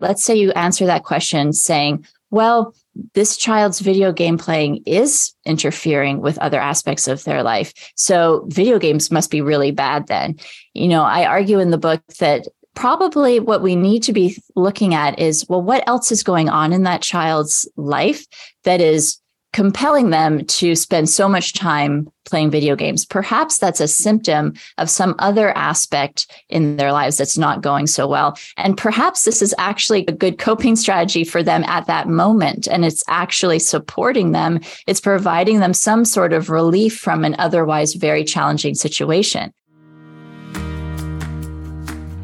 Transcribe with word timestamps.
let's 0.00 0.24
say 0.24 0.36
you 0.36 0.52
answer 0.52 0.86
that 0.86 1.04
question 1.04 1.52
saying, 1.52 2.06
well, 2.30 2.74
this 3.14 3.36
child's 3.36 3.80
video 3.80 4.12
game 4.12 4.36
playing 4.36 4.82
is 4.84 5.32
interfering 5.44 6.20
with 6.20 6.38
other 6.38 6.60
aspects 6.60 7.08
of 7.08 7.24
their 7.24 7.42
life. 7.42 7.72
So 7.96 8.44
video 8.48 8.78
games 8.78 9.10
must 9.10 9.30
be 9.30 9.40
really 9.40 9.70
bad 9.70 10.08
then. 10.08 10.36
You 10.74 10.88
know, 10.88 11.02
I 11.02 11.24
argue 11.24 11.58
in 11.58 11.70
the 11.70 11.78
book 11.78 12.02
that 12.18 12.46
probably 12.74 13.40
what 13.40 13.62
we 13.62 13.76
need 13.76 14.02
to 14.04 14.12
be 14.12 14.36
looking 14.54 14.94
at 14.94 15.18
is 15.18 15.46
well, 15.48 15.62
what 15.62 15.86
else 15.88 16.12
is 16.12 16.22
going 16.22 16.48
on 16.48 16.72
in 16.72 16.82
that 16.84 17.02
child's 17.02 17.68
life 17.76 18.24
that 18.64 18.80
is 18.80 19.18
compelling 19.58 20.10
them 20.10 20.44
to 20.46 20.76
spend 20.76 21.08
so 21.08 21.28
much 21.28 21.52
time 21.52 22.08
playing 22.26 22.48
video 22.48 22.76
games. 22.76 23.04
Perhaps 23.04 23.58
that's 23.58 23.80
a 23.80 23.88
symptom 23.88 24.54
of 24.76 24.88
some 24.88 25.16
other 25.18 25.50
aspect 25.58 26.30
in 26.48 26.76
their 26.76 26.92
lives 26.92 27.16
that's 27.16 27.36
not 27.36 27.60
going 27.60 27.88
so 27.88 28.06
well. 28.06 28.38
And 28.56 28.76
perhaps 28.76 29.24
this 29.24 29.42
is 29.42 29.52
actually 29.58 30.04
a 30.06 30.12
good 30.12 30.38
coping 30.38 30.76
strategy 30.76 31.24
for 31.24 31.42
them 31.42 31.64
at 31.64 31.88
that 31.88 32.06
moment. 32.06 32.68
And 32.68 32.84
it's 32.84 33.02
actually 33.08 33.58
supporting 33.58 34.30
them, 34.30 34.60
it's 34.86 35.00
providing 35.00 35.58
them 35.58 35.74
some 35.74 36.04
sort 36.04 36.32
of 36.32 36.50
relief 36.50 36.96
from 36.96 37.24
an 37.24 37.34
otherwise 37.40 37.94
very 37.94 38.22
challenging 38.22 38.76
situation. 38.76 39.52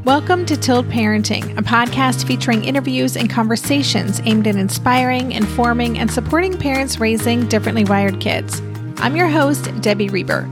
Welcome 0.04 0.44
to 0.46 0.56
Tilt 0.58 0.86
Parenting, 0.88 1.56
a 1.56 1.62
podcast 1.62 2.26
featuring 2.26 2.62
interviews 2.62 3.16
and 3.16 3.30
conversations 3.30 4.20
aimed 4.27 4.46
at 4.46 4.56
inspiring, 4.56 5.32
informing, 5.32 5.98
and 5.98 6.10
supporting 6.10 6.58
parents 6.58 7.00
raising 7.00 7.48
differently 7.48 7.86
wired 7.86 8.20
kids. 8.20 8.60
I'm 8.98 9.16
your 9.16 9.28
host, 9.28 9.70
Debbie 9.80 10.10
Reber. 10.10 10.42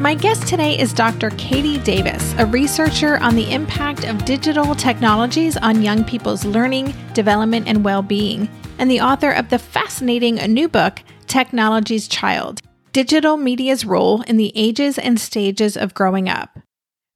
My 0.00 0.14
guest 0.14 0.48
today 0.48 0.78
is 0.78 0.94
Dr. 0.94 1.28
Katie 1.36 1.76
Davis, 1.80 2.34
a 2.38 2.46
researcher 2.46 3.18
on 3.18 3.36
the 3.36 3.52
impact 3.52 4.04
of 4.04 4.24
digital 4.24 4.74
technologies 4.74 5.58
on 5.58 5.82
young 5.82 6.02
people's 6.02 6.46
learning, 6.46 6.94
development, 7.12 7.68
and 7.68 7.84
well 7.84 8.00
being, 8.00 8.48
and 8.78 8.90
the 8.90 9.02
author 9.02 9.32
of 9.32 9.50
the 9.50 9.58
fascinating 9.58 10.36
new 10.36 10.66
book, 10.66 11.02
Technology's 11.26 12.08
Child 12.08 12.62
Digital 12.94 13.36
Media's 13.36 13.84
Role 13.84 14.22
in 14.22 14.38
the 14.38 14.50
Ages 14.54 14.98
and 14.98 15.20
Stages 15.20 15.76
of 15.76 15.92
Growing 15.92 16.26
Up. 16.26 16.63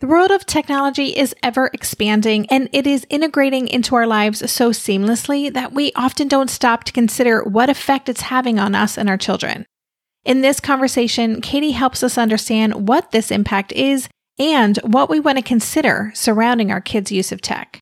The 0.01 0.07
world 0.07 0.31
of 0.31 0.47
technology 0.47 1.07
is 1.07 1.35
ever 1.43 1.71
expanding 1.75 2.47
and 2.51 2.69
it 2.73 2.87
is 2.87 3.05
integrating 3.11 3.67
into 3.67 3.97
our 3.97 4.07
lives 4.07 4.49
so 4.49 4.71
seamlessly 4.71 5.53
that 5.53 5.73
we 5.73 5.91
often 5.97 6.29
don't 6.29 6.49
stop 6.51 6.85
to 6.85 6.93
consider 6.93 7.43
what 7.43 7.69
effect 7.69 8.09
it's 8.09 8.21
having 8.21 8.61
on 8.61 8.77
us 8.77 8.97
and 8.97 9.09
our 9.09 9.17
children. 9.17 9.67
In 10.25 10.41
this 10.41 10.61
conversation, 10.61 11.41
Katie 11.41 11.73
helps 11.73 12.05
us 12.05 12.17
understand 12.17 12.87
what 12.87 13.11
this 13.11 13.33
impact 13.33 13.73
is 13.73 14.09
and 14.39 14.77
what 14.85 15.11
we 15.11 15.19
want 15.19 15.39
to 15.39 15.43
consider 15.43 16.13
surrounding 16.15 16.71
our 16.71 16.81
kids' 16.81 17.11
use 17.11 17.33
of 17.33 17.41
tech. 17.41 17.81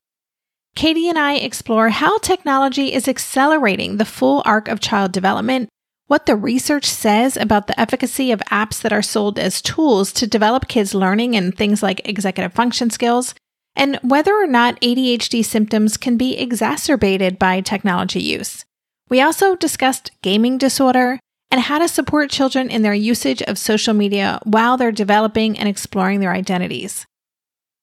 Katie 0.75 1.09
and 1.09 1.19
I 1.19 1.35
explore 1.35 1.89
how 1.89 2.17
technology 2.17 2.93
is 2.93 3.07
accelerating 3.07 3.97
the 3.97 4.05
full 4.05 4.41
arc 4.43 4.67
of 4.67 4.79
child 4.79 5.11
development 5.11 5.69
what 6.07 6.25
the 6.25 6.35
research 6.35 6.85
says 6.85 7.37
about 7.37 7.67
the 7.67 7.79
efficacy 7.79 8.31
of 8.31 8.39
apps 8.51 8.81
that 8.81 8.93
are 8.93 9.01
sold 9.01 9.37
as 9.37 9.61
tools 9.61 10.11
to 10.13 10.25
develop 10.25 10.67
kids' 10.67 10.95
learning 10.95 11.35
and 11.35 11.55
things 11.55 11.83
like 11.83 12.07
executive 12.07 12.53
function 12.53 12.89
skills, 12.89 13.35
and 13.75 13.99
whether 14.01 14.33
or 14.33 14.47
not 14.47 14.79
ADHD 14.81 15.43
symptoms 15.45 15.97
can 15.97 16.17
be 16.17 16.37
exacerbated 16.37 17.37
by 17.37 17.61
technology 17.61 18.21
use. 18.21 18.65
We 19.09 19.21
also 19.21 19.55
discussed 19.55 20.11
gaming 20.21 20.57
disorder 20.57 21.19
and 21.51 21.61
how 21.61 21.79
to 21.79 21.87
support 21.87 22.29
children 22.29 22.69
in 22.69 22.81
their 22.81 22.93
usage 22.93 23.41
of 23.43 23.57
social 23.57 23.93
media 23.93 24.39
while 24.43 24.75
they're 24.75 24.91
developing 24.91 25.57
and 25.57 25.69
exploring 25.69 26.19
their 26.19 26.33
identities. 26.33 27.05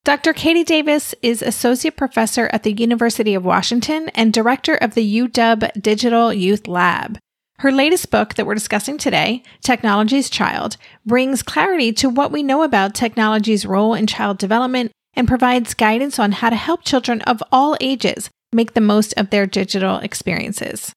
Dr. 0.05 0.35
Katie 0.35 0.65
Davis 0.65 1.15
is 1.23 1.41
Associate 1.41 1.97
Professor 1.97 2.51
at 2.53 2.63
the 2.63 2.73
University 2.73 3.35
of 3.35 3.45
Washington 3.45 4.11
and 4.11 4.35
Director 4.35 4.75
of 4.75 4.95
the 4.95 5.21
UW 5.21 5.81
Digital 5.81 6.33
Youth 6.33 6.69
Lab. 6.69 7.19
Her 7.65 7.73
latest 7.73 8.11
book 8.11 8.35
that 8.35 8.45
we're 8.45 8.53
discussing 8.53 8.99
today, 8.99 9.43
Technology's 9.63 10.29
Child, 10.29 10.77
brings 11.07 11.43
clarity 11.43 11.95
to 11.95 12.11
what 12.11 12.31
we 12.31 12.43
know 12.43 12.63
about 12.63 12.95
technology's 12.95 13.65
role 13.65 13.95
in 13.95 14.07
child 14.07 14.37
development 14.37 14.93
and 15.15 15.27
provides 15.27 15.73
guidance 15.73 16.19
on 16.19 16.33
how 16.33 16.51
to 16.51 16.57
help 16.57 16.85
children 16.85 17.23
of 17.23 17.43
all 17.51 17.75
ages 17.81 18.29
make 18.53 18.75
the 18.75 18.83
most 18.83 19.15
of 19.15 19.31
their 19.31 19.47
digital 19.47 19.97
experiences. 20.01 20.93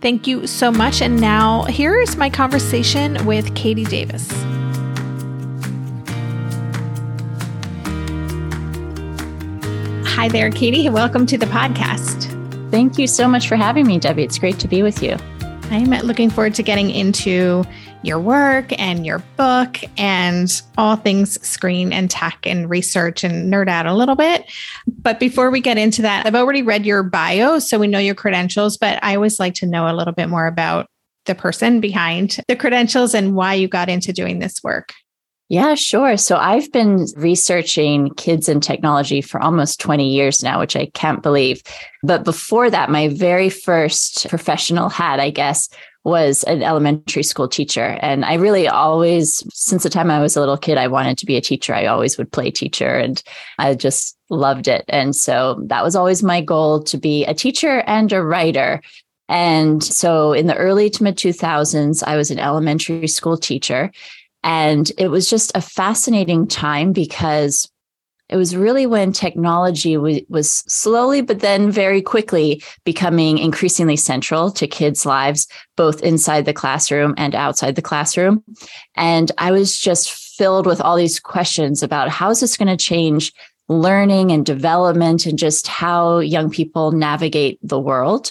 Thank 0.00 0.26
you 0.26 0.46
so 0.46 0.72
much. 0.72 1.02
And 1.02 1.20
now, 1.20 1.64
here 1.64 2.00
is 2.00 2.16
my 2.16 2.30
conversation 2.30 3.22
with 3.26 3.54
Katie 3.54 3.84
Davis. 3.84 4.32
Hi 10.14 10.28
there, 10.28 10.50
Katie. 10.50 10.88
Welcome 10.88 11.26
to 11.26 11.36
the 11.36 11.44
podcast. 11.44 12.30
Thank 12.70 12.96
you 12.96 13.06
so 13.06 13.28
much 13.28 13.48
for 13.48 13.56
having 13.56 13.86
me, 13.86 13.98
Debbie. 13.98 14.24
It's 14.24 14.38
great 14.38 14.58
to 14.60 14.66
be 14.66 14.82
with 14.82 15.02
you. 15.02 15.18
I'm 15.70 15.90
looking 16.06 16.30
forward 16.30 16.54
to 16.54 16.62
getting 16.62 16.90
into 16.90 17.64
your 18.02 18.20
work 18.20 18.78
and 18.78 19.06
your 19.06 19.20
book 19.36 19.78
and 19.96 20.62
all 20.76 20.96
things 20.96 21.40
screen 21.46 21.92
and 21.92 22.10
tech 22.10 22.38
and 22.44 22.68
research 22.68 23.24
and 23.24 23.52
nerd 23.52 23.68
out 23.68 23.86
a 23.86 23.94
little 23.94 24.14
bit. 24.14 24.44
But 24.86 25.18
before 25.18 25.50
we 25.50 25.60
get 25.60 25.78
into 25.78 26.02
that, 26.02 26.26
I've 26.26 26.34
already 26.34 26.62
read 26.62 26.84
your 26.84 27.02
bio, 27.02 27.58
so 27.58 27.78
we 27.78 27.86
know 27.86 27.98
your 27.98 28.14
credentials, 28.14 28.76
but 28.76 29.02
I 29.02 29.14
always 29.16 29.40
like 29.40 29.54
to 29.54 29.66
know 29.66 29.90
a 29.90 29.96
little 29.96 30.12
bit 30.12 30.28
more 30.28 30.46
about 30.46 30.86
the 31.24 31.34
person 31.34 31.80
behind 31.80 32.38
the 32.48 32.56
credentials 32.56 33.14
and 33.14 33.34
why 33.34 33.54
you 33.54 33.66
got 33.66 33.88
into 33.88 34.12
doing 34.12 34.38
this 34.38 34.62
work. 34.62 34.92
Yeah, 35.48 35.74
sure. 35.74 36.16
So 36.16 36.36
I've 36.36 36.72
been 36.72 37.06
researching 37.16 38.14
kids 38.14 38.48
and 38.48 38.62
technology 38.62 39.20
for 39.20 39.40
almost 39.42 39.78
20 39.78 40.08
years 40.08 40.42
now, 40.42 40.58
which 40.58 40.74
I 40.74 40.86
can't 40.86 41.22
believe. 41.22 41.62
But 42.02 42.24
before 42.24 42.70
that, 42.70 42.90
my 42.90 43.08
very 43.08 43.50
first 43.50 44.28
professional 44.28 44.88
hat, 44.88 45.20
I 45.20 45.28
guess, 45.30 45.68
was 46.02 46.44
an 46.44 46.62
elementary 46.62 47.22
school 47.22 47.48
teacher. 47.48 47.98
And 48.00 48.24
I 48.24 48.34
really 48.34 48.68
always, 48.68 49.42
since 49.54 49.82
the 49.82 49.90
time 49.90 50.10
I 50.10 50.20
was 50.20 50.36
a 50.36 50.40
little 50.40 50.58
kid, 50.58 50.78
I 50.78 50.86
wanted 50.86 51.18
to 51.18 51.26
be 51.26 51.36
a 51.36 51.42
teacher. 51.42 51.74
I 51.74 51.86
always 51.86 52.16
would 52.18 52.30
play 52.30 52.50
teacher 52.50 52.96
and 52.96 53.22
I 53.58 53.74
just 53.74 54.16
loved 54.30 54.68
it. 54.68 54.84
And 54.88 55.16
so 55.16 55.62
that 55.66 55.82
was 55.82 55.96
always 55.96 56.22
my 56.22 56.40
goal 56.40 56.82
to 56.84 56.98
be 56.98 57.24
a 57.24 57.34
teacher 57.34 57.80
and 57.86 58.12
a 58.12 58.22
writer. 58.22 58.82
And 59.30 59.82
so 59.82 60.32
in 60.32 60.46
the 60.46 60.56
early 60.56 60.90
to 60.90 61.02
mid 61.02 61.16
2000s, 61.16 62.02
I 62.06 62.16
was 62.16 62.30
an 62.30 62.38
elementary 62.38 63.08
school 63.08 63.38
teacher. 63.38 63.90
And 64.44 64.92
it 64.98 65.08
was 65.08 65.28
just 65.28 65.50
a 65.54 65.60
fascinating 65.60 66.46
time 66.46 66.92
because 66.92 67.68
it 68.28 68.36
was 68.36 68.56
really 68.56 68.86
when 68.86 69.12
technology 69.12 69.94
w- 69.94 70.24
was 70.28 70.50
slowly, 70.66 71.20
but 71.20 71.40
then 71.40 71.70
very 71.70 72.00
quickly 72.00 72.62
becoming 72.84 73.38
increasingly 73.38 73.96
central 73.96 74.50
to 74.52 74.66
kids' 74.66 75.04
lives, 75.04 75.46
both 75.76 76.02
inside 76.02 76.44
the 76.44 76.52
classroom 76.52 77.14
and 77.16 77.34
outside 77.34 77.74
the 77.74 77.82
classroom. 77.82 78.42
And 78.96 79.32
I 79.38 79.50
was 79.50 79.78
just 79.78 80.12
filled 80.12 80.66
with 80.66 80.80
all 80.80 80.96
these 80.96 81.20
questions 81.20 81.82
about 81.82 82.08
how 82.08 82.30
is 82.30 82.40
this 82.40 82.56
going 82.56 82.68
to 82.68 82.82
change 82.82 83.32
learning 83.68 84.30
and 84.30 84.44
development 84.44 85.26
and 85.26 85.38
just 85.38 85.66
how 85.66 86.18
young 86.18 86.50
people 86.50 86.92
navigate 86.92 87.58
the 87.62 87.78
world. 87.78 88.30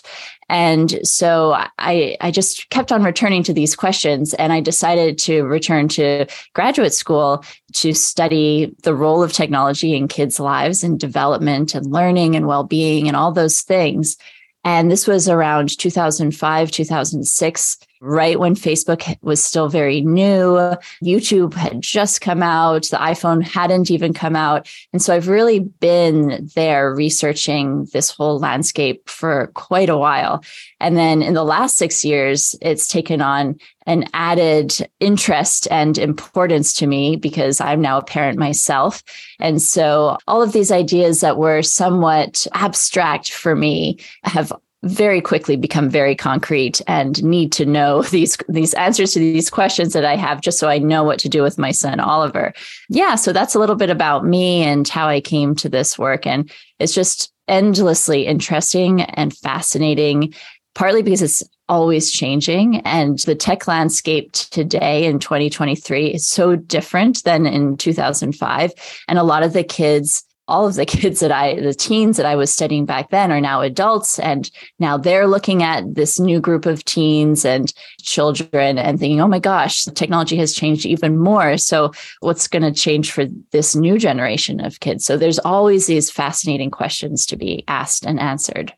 And 0.54 1.00
so 1.04 1.54
I, 1.80 2.16
I 2.22 2.30
just 2.30 2.70
kept 2.70 2.92
on 2.92 3.02
returning 3.02 3.42
to 3.42 3.54
these 3.54 3.76
questions 3.76 4.36
and 4.36 4.54
I 4.54 4.60
decided 4.62 5.18
to 5.20 5.46
return 5.46 5.88
to 5.90 6.28
graduate 6.54 6.94
school 6.94 7.44
to 7.74 7.92
study 7.96 8.72
the 8.84 8.94
role 8.94 9.24
of 9.24 9.34
technology 9.34 9.96
in 9.96 10.08
kids' 10.08 10.40
lives 10.40 10.84
and 10.84 11.00
development 11.00 11.74
and 11.74 11.92
learning 11.92 12.36
and 12.36 12.46
well-being 12.46 13.08
and 13.08 13.18
all 13.18 13.32
those 13.32 13.62
things. 13.62 14.16
And 14.64 14.92
this 14.92 15.08
was 15.08 15.28
around 15.28 15.76
2005, 15.80 16.70
2006 16.70 17.78
right 18.04 18.38
when 18.38 18.54
Facebook 18.54 19.18
was 19.22 19.42
still 19.42 19.70
very 19.70 20.02
new. 20.02 20.58
YouTube 21.02 21.54
had 21.54 21.82
just 21.82 22.20
come 22.20 22.44
out, 22.44 22.84
the 22.84 22.98
iPhone 22.98 23.42
hadn't 23.42 23.90
even 23.90 24.14
come 24.14 24.36
out. 24.36 24.70
And 24.92 25.02
so 25.02 25.16
I've 25.16 25.30
really 25.30 25.60
been 25.60 26.50
there 26.54 26.94
researching 26.94 27.86
this 27.94 28.12
whole 28.12 28.40
landscape 28.40 29.10
for 29.10 29.48
quite 29.54 29.90
a 29.90 29.98
while. 29.98 30.44
And 30.82 30.98
then 30.98 31.22
in 31.22 31.34
the 31.34 31.46
last 31.46 31.78
six 31.78 32.04
years, 32.04 32.56
it's 32.62 32.90
taken 32.90 33.22
on 33.22 33.58
an 33.86 34.06
added 34.14 34.76
interest 35.00 35.68
and 35.72 35.98
importance 35.98 36.74
to 36.74 36.88
me 36.88 37.16
because 37.16 37.62
I'm 37.62 37.82
now 37.82 37.98
a 38.00 38.04
parent 38.04 38.38
myself. 38.38 39.02
And 39.40 39.62
so 39.62 40.18
all 40.28 40.42
of 40.42 40.52
these 40.52 40.72
ideas 40.72 41.22
that 41.22 41.38
were 41.38 41.62
somewhat 41.62 42.48
abstract 42.54 43.32
for 43.32 43.56
me 43.56 44.00
have 44.24 44.52
very 44.84 45.22
quickly 45.22 45.56
become 45.56 45.90
very 45.90 46.16
concrete 46.16 46.82
and 46.88 47.24
need 47.24 47.52
to 47.54 47.66
know 47.66 48.02
these 48.12 48.38
these 48.50 48.74
answers 48.76 49.14
to 49.14 49.20
these 49.20 49.50
questions 49.50 49.94
that 49.94 50.06
I 50.06 50.16
have 50.16 50.42
just 50.42 50.60
so 50.60 50.70
I 50.70 50.78
know 50.78 51.04
what 51.04 51.20
to 51.20 51.30
do 51.30 51.42
with 51.42 51.58
my 51.58 51.72
son 51.72 52.00
Oliver. 52.00 52.54
Yeah, 52.90 53.16
so 53.16 53.34
that's 53.34 53.56
a 53.56 53.60
little 53.60 53.76
bit 53.76 53.90
about 53.90 54.26
me 54.26 54.64
and 54.64 54.88
how 54.88 55.08
I 55.08 55.22
came 55.22 55.56
to 55.56 55.70
this 55.70 55.98
work. 55.98 56.28
And 56.28 56.52
it's 56.80 56.94
just 56.94 57.32
endlessly 57.48 58.26
interesting 58.26 59.02
and 59.02 59.36
fascinating 59.36 60.34
partly 60.76 61.04
because 61.04 61.22
it's 61.22 61.44
always 61.70 62.12
changing. 62.12 62.82
And 62.82 63.20
the 63.20 63.36
tech 63.36 63.68
landscape 63.68 64.32
today 64.34 65.06
in 65.06 65.20
2023 65.20 66.08
is 66.08 66.26
so 66.26 66.56
different 66.56 67.24
than 67.24 67.46
in 67.46 67.78
2005 67.78 68.72
and 69.08 69.20
a 69.20 69.24
lot 69.24 69.44
of 69.44 69.54
the 69.54 69.64
kids 69.64 70.24
all 70.48 70.68
of 70.68 70.76
the 70.76 70.86
kids 70.94 71.20
that 71.20 71.32
I, 71.32 71.60
the 71.60 71.74
teens 71.74 72.18
that 72.18 72.26
I 72.26 72.36
was 72.36 72.54
studying 72.54 72.86
back 72.86 73.10
then 73.10 73.32
are 73.32 73.42
now 73.42 73.62
adults. 73.62 74.20
And 74.20 74.50
now 74.80 74.98
they're 74.98 75.28
looking 75.28 75.64
at 75.64 75.96
this 75.96 76.20
new 76.20 76.40
group 76.40 76.66
of 76.66 76.84
teens 76.86 77.46
and 77.46 77.74
children 78.02 78.78
and 78.78 79.00
thinking, 79.00 79.22
oh 79.22 79.28
my 79.28 79.40
gosh, 79.40 79.86
technology 79.86 80.38
has 80.38 80.54
changed 80.54 80.86
even 80.86 81.18
more. 81.18 81.58
So 81.58 81.92
what's 82.20 82.48
going 82.48 82.64
to 82.64 82.72
change 82.72 83.12
for 83.12 83.26
this 83.52 83.76
new 83.76 83.98
generation 83.98 84.60
of 84.60 84.80
kids? 84.80 85.06
So 85.06 85.18
there's 85.18 85.40
always 85.40 85.88
these 85.88 86.12
fascinating 86.12 86.72
questions 86.72 87.26
to 87.28 87.36
be 87.36 87.64
asked 87.68 88.06
and 88.06 88.20
answered. 88.20 88.74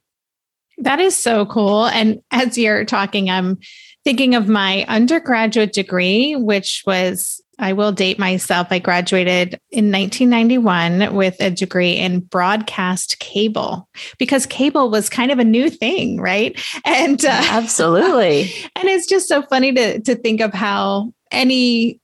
That 0.77 0.99
is 0.99 1.15
so 1.15 1.45
cool. 1.45 1.85
And 1.85 2.21
as 2.31 2.57
you're 2.57 2.83
talking, 2.83 3.29
I'm 3.29 3.59
thinking 4.03 4.35
of 4.35 4.47
my 4.47 4.85
undergraduate 4.87 5.73
degree, 5.73 6.35
which 6.35 6.83
was 6.85 7.41
I 7.59 7.73
will 7.73 7.91
date 7.91 8.19
myself. 8.19 8.67
I 8.71 8.79
graduated 8.79 9.59
in 9.71 9.91
1991 9.91 11.15
with 11.15 11.35
a 11.39 11.49
degree 11.49 11.93
in 11.93 12.19
broadcast 12.19 13.19
cable 13.19 13.87
because 14.17 14.45
cable 14.45 14.89
was 14.89 15.09
kind 15.09 15.31
of 15.31 15.39
a 15.39 15.43
new 15.43 15.69
thing, 15.69 16.19
right? 16.19 16.59
And 16.85 17.23
uh, 17.25 17.29
absolutely. 17.49 18.51
and 18.75 18.87
it's 18.87 19.07
just 19.07 19.27
so 19.27 19.41
funny 19.43 19.73
to 19.73 19.99
to 20.01 20.15
think 20.15 20.39
of 20.39 20.53
how 20.53 21.13
any 21.31 21.99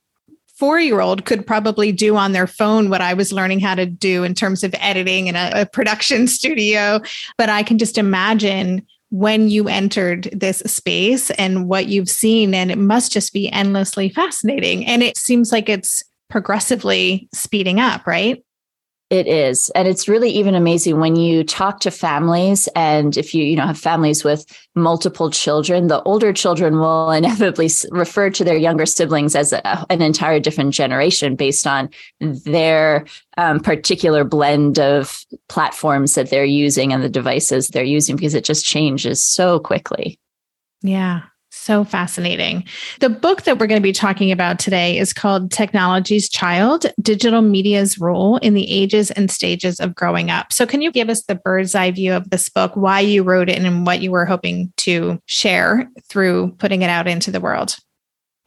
four 0.62 0.78
year 0.78 1.00
old 1.00 1.24
could 1.24 1.46
probably 1.46 1.92
do 1.92 2.16
on 2.16 2.32
their 2.32 2.46
phone 2.46 2.88
what 2.88 3.00
I 3.00 3.14
was 3.14 3.32
learning 3.32 3.60
how 3.60 3.74
to 3.74 3.86
do 3.86 4.22
in 4.22 4.34
terms 4.34 4.62
of 4.62 4.74
editing 4.78 5.26
in 5.26 5.36
a, 5.36 5.50
a 5.54 5.66
production 5.66 6.26
studio. 6.28 7.00
But 7.36 7.48
I 7.48 7.62
can 7.62 7.78
just 7.78 7.98
imagine 7.98 8.86
when 9.12 9.50
you 9.50 9.68
entered 9.68 10.30
this 10.32 10.60
space 10.60 11.28
and 11.32 11.68
what 11.68 11.86
you've 11.86 12.08
seen. 12.08 12.54
And 12.54 12.70
it 12.72 12.78
must 12.78 13.12
just 13.12 13.34
be 13.34 13.52
endlessly 13.52 14.08
fascinating. 14.08 14.86
And 14.86 15.02
it 15.02 15.18
seems 15.18 15.52
like 15.52 15.68
it's 15.68 16.02
progressively 16.30 17.28
speeding 17.34 17.78
up, 17.78 18.06
right? 18.06 18.42
It 19.12 19.26
is. 19.26 19.68
And 19.74 19.86
it's 19.86 20.08
really 20.08 20.30
even 20.30 20.54
amazing 20.54 20.98
when 20.98 21.16
you 21.16 21.44
talk 21.44 21.80
to 21.80 21.90
families 21.90 22.66
and 22.74 23.14
if 23.18 23.34
you, 23.34 23.44
you 23.44 23.56
know, 23.56 23.66
have 23.66 23.78
families 23.78 24.24
with 24.24 24.46
multiple 24.74 25.30
children, 25.30 25.88
the 25.88 26.02
older 26.04 26.32
children 26.32 26.78
will 26.78 27.10
inevitably 27.18 27.68
refer 27.90 28.30
to 28.30 28.42
their 28.42 28.56
younger 28.56 28.86
siblings 28.86 29.36
as 29.36 29.52
a, 29.52 29.84
an 29.90 30.00
entire 30.00 30.40
different 30.40 30.72
generation 30.72 31.36
based 31.36 31.66
on 31.66 31.90
their 32.20 33.04
um, 33.36 33.60
particular 33.60 34.24
blend 34.24 34.78
of 34.78 35.26
platforms 35.50 36.14
that 36.14 36.30
they're 36.30 36.46
using 36.46 36.90
and 36.90 37.02
the 37.02 37.10
devices 37.10 37.68
they're 37.68 37.84
using 37.84 38.16
because 38.16 38.32
it 38.32 38.46
just 38.46 38.64
changes 38.64 39.22
so 39.22 39.60
quickly. 39.60 40.18
Yeah. 40.80 41.20
So 41.62 41.84
fascinating. 41.84 42.64
The 42.98 43.08
book 43.08 43.42
that 43.42 43.60
we're 43.60 43.68
going 43.68 43.80
to 43.80 43.88
be 43.88 43.92
talking 43.92 44.32
about 44.32 44.58
today 44.58 44.98
is 44.98 45.12
called 45.12 45.52
Technology's 45.52 46.28
Child 46.28 46.86
Digital 47.00 47.40
Media's 47.40 48.00
Role 48.00 48.38
in 48.38 48.54
the 48.54 48.68
Ages 48.68 49.12
and 49.12 49.30
Stages 49.30 49.78
of 49.78 49.94
Growing 49.94 50.28
Up. 50.28 50.52
So, 50.52 50.66
can 50.66 50.82
you 50.82 50.90
give 50.90 51.08
us 51.08 51.22
the 51.22 51.36
bird's 51.36 51.76
eye 51.76 51.92
view 51.92 52.14
of 52.14 52.30
this 52.30 52.48
book, 52.48 52.72
why 52.74 52.98
you 52.98 53.22
wrote 53.22 53.48
it, 53.48 53.62
and 53.62 53.86
what 53.86 54.00
you 54.00 54.10
were 54.10 54.26
hoping 54.26 54.72
to 54.78 55.20
share 55.26 55.88
through 56.08 56.56
putting 56.58 56.82
it 56.82 56.90
out 56.90 57.06
into 57.06 57.30
the 57.30 57.40
world? 57.40 57.76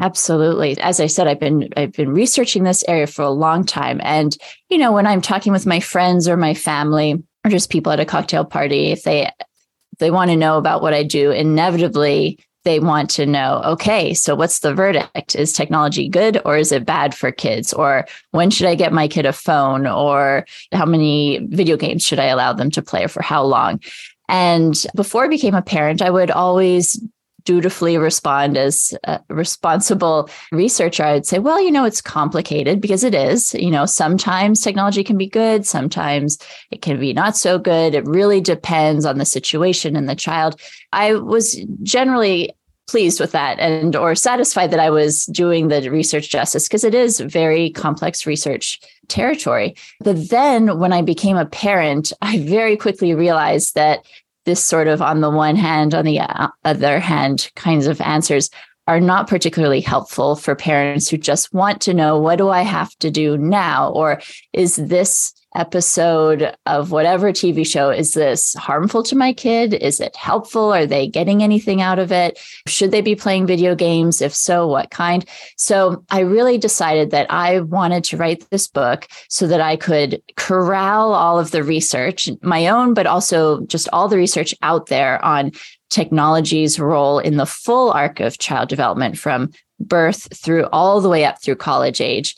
Absolutely. 0.02 0.78
As 0.82 1.00
I 1.00 1.08
said, 1.08 1.26
I've 1.26 1.40
been 1.40 1.70
I've 1.78 1.94
been 1.94 2.12
researching 2.12 2.66
this 2.66 2.84
area 2.86 3.08
for 3.08 3.22
a 3.22 3.30
long 3.30 3.66
time. 3.66 4.02
And, 4.04 4.36
you 4.68 4.78
know, 4.78 4.92
when 4.92 5.08
I'm 5.08 5.22
talking 5.22 5.54
with 5.54 5.66
my 5.66 5.80
friends 5.80 6.28
or 6.28 6.36
my 6.36 6.54
family 6.54 7.24
or 7.46 7.50
just 7.50 7.70
people 7.70 7.94
at 7.94 8.02
a 8.02 8.06
cocktail 8.06 8.44
party, 8.44 8.92
if 8.92 9.04
they 9.04 9.28
if 9.28 10.00
they 10.00 10.12
want 10.12 10.32
to 10.32 10.36
know 10.36 10.58
about 10.58 10.82
what 10.82 10.94
I 10.94 11.04
do, 11.04 11.32
inevitably 11.32 12.40
they 12.66 12.80
want 12.80 13.10
to 13.12 13.26
know 13.26 13.62
okay 13.64 14.14
so 14.14 14.36
what's 14.36 14.60
the 14.60 14.74
verdict? 14.74 15.36
Is 15.36 15.54
technology 15.54 16.10
good 16.10 16.42
or 16.44 16.58
is 16.58 16.72
it 16.72 16.86
bad 16.86 17.16
for 17.16 17.32
kids? 17.32 17.72
Or 17.72 18.06
when 18.32 18.50
should 18.50 18.68
i 18.68 18.76
get 18.76 18.92
my 18.92 19.08
kid 19.08 19.26
a 19.26 19.34
phone? 19.34 19.88
Or 19.88 20.46
how 20.74 20.86
many 20.86 21.40
video 21.50 21.78
games 21.78 22.06
should 22.06 22.20
i 22.20 22.26
allow 22.26 22.52
them 22.52 22.72
to 22.72 22.82
play 22.82 23.06
or 23.06 23.08
for 23.08 23.22
how 23.22 23.44
long? 23.44 23.80
And 24.28 24.76
before 24.96 25.26
i 25.26 25.28
became 25.30 25.56
a 25.56 25.62
parent 25.62 26.02
i 26.02 26.10
would 26.10 26.32
always 26.32 27.00
dutifully 27.46 27.98
respond 27.98 28.58
as 28.58 28.94
a 29.06 29.22
responsible 29.30 30.30
researcher, 30.52 31.04
I'd 31.04 31.26
say, 31.26 31.40
well, 31.40 31.62
you 31.62 31.72
know, 31.72 31.86
it's 31.86 32.02
complicated 32.02 32.82
because 32.82 33.04
it 33.04 33.16
is. 33.16 33.54
You 33.54 33.72
know, 33.72 33.86
sometimes 33.86 34.62
technology 34.62 35.04
can 35.04 35.18
be 35.18 35.28
good, 35.28 35.66
sometimes 35.66 36.38
it 36.72 36.82
can 36.82 37.00
be 37.00 37.14
not 37.14 37.38
so 37.38 37.58
good. 37.58 37.96
It 37.96 38.06
really 38.06 38.42
depends 38.42 39.06
on 39.06 39.18
the 39.18 39.26
situation 39.26 39.96
and 39.96 40.10
the 40.10 40.16
child. 40.16 40.60
I 40.92 41.14
was 41.14 41.60
generally 41.84 42.54
pleased 42.88 43.20
with 43.20 43.32
that 43.32 43.60
and 43.60 43.96
or 43.96 44.14
satisfied 44.14 44.72
that 44.72 44.80
I 44.80 44.90
was 44.90 45.26
doing 45.26 45.68
the 45.68 45.90
research 45.90 46.30
justice 46.30 46.68
because 46.68 46.84
it 46.84 46.94
is 46.94 47.20
very 47.20 47.72
complex 47.72 48.28
research 48.28 48.80
territory. 49.08 49.76
But 50.02 50.30
then 50.30 50.78
when 50.80 50.94
I 50.94 51.02
became 51.02 51.38
a 51.38 51.46
parent, 51.46 52.14
I 52.22 52.40
very 52.40 52.78
quickly 52.78 53.16
realized 53.16 53.76
that 53.76 54.06
this 54.46 54.64
sort 54.64 54.88
of 54.88 55.02
on 55.02 55.22
the 55.22 55.30
one 55.30 55.56
hand, 55.56 55.94
on 55.94 56.06
the 56.06 56.20
uh, 56.20 56.48
other 56.64 57.00
hand 57.00 57.52
kinds 57.56 57.88
of 57.88 58.00
answers 58.02 58.50
are 58.88 59.00
not 59.00 59.28
particularly 59.28 59.82
helpful 59.82 60.36
for 60.36 60.56
parents 60.56 61.10
who 61.10 61.18
just 61.18 61.54
want 61.54 61.82
to 61.82 61.94
know 61.94 62.20
what 62.20 62.38
do 62.38 62.50
I 62.50 62.62
have 62.62 62.96
to 63.00 63.10
do 63.10 63.38
now? 63.38 63.90
Or 63.90 64.22
is 64.54 64.76
this 64.76 65.34
episode 65.56 66.56
of 66.66 66.92
whatever 66.92 67.32
TV 67.32 67.66
show. 67.66 67.90
Is 67.90 68.14
this 68.14 68.54
harmful 68.56 69.04
to 69.04 69.16
my 69.16 69.34
kid? 69.34 69.74
Is 69.74 70.00
it 70.00 70.16
helpful? 70.16 70.74
Are 70.74 70.86
they 70.86 71.08
getting 71.08 71.42
anything 71.42 71.82
out 71.82 71.98
of 71.98 72.12
it? 72.12 72.40
Should 72.68 72.92
they 72.92 73.02
be 73.02 73.16
playing 73.16 73.48
video 73.48 73.74
games? 73.74 74.22
If 74.22 74.36
so, 74.36 74.68
what 74.68 74.92
kind? 74.92 75.26
So 75.58 76.04
I 76.10 76.20
really 76.20 76.58
decided 76.58 77.12
that 77.12 77.32
I 77.32 77.62
wanted 77.62 78.04
to 78.06 78.18
write 78.18 78.50
this 78.50 78.68
book 78.68 79.08
so 79.30 79.48
that 79.48 79.62
I 79.62 79.76
could 79.76 80.22
corral 80.36 81.14
all 81.14 81.40
of 81.40 81.52
the 81.52 81.64
research, 81.64 82.30
my 82.42 82.68
own, 82.68 82.94
but 82.94 83.08
also 83.08 83.62
just 83.66 83.90
all 83.94 84.08
the 84.08 84.18
research 84.18 84.54
out 84.62 84.88
there 84.88 85.24
on 85.24 85.52
technology's 85.90 86.80
role 86.80 87.20
in 87.20 87.38
the 87.38 87.46
full 87.46 87.92
arc 87.92 88.20
of 88.20 88.38
child 88.38 88.70
development 88.70 89.18
from 89.18 89.50
birth 89.80 90.28
through 90.36 90.66
all 90.72 91.02
the 91.02 91.10
way 91.10 91.26
up 91.26 91.42
through 91.42 91.56
college 91.56 92.02
age 92.02 92.36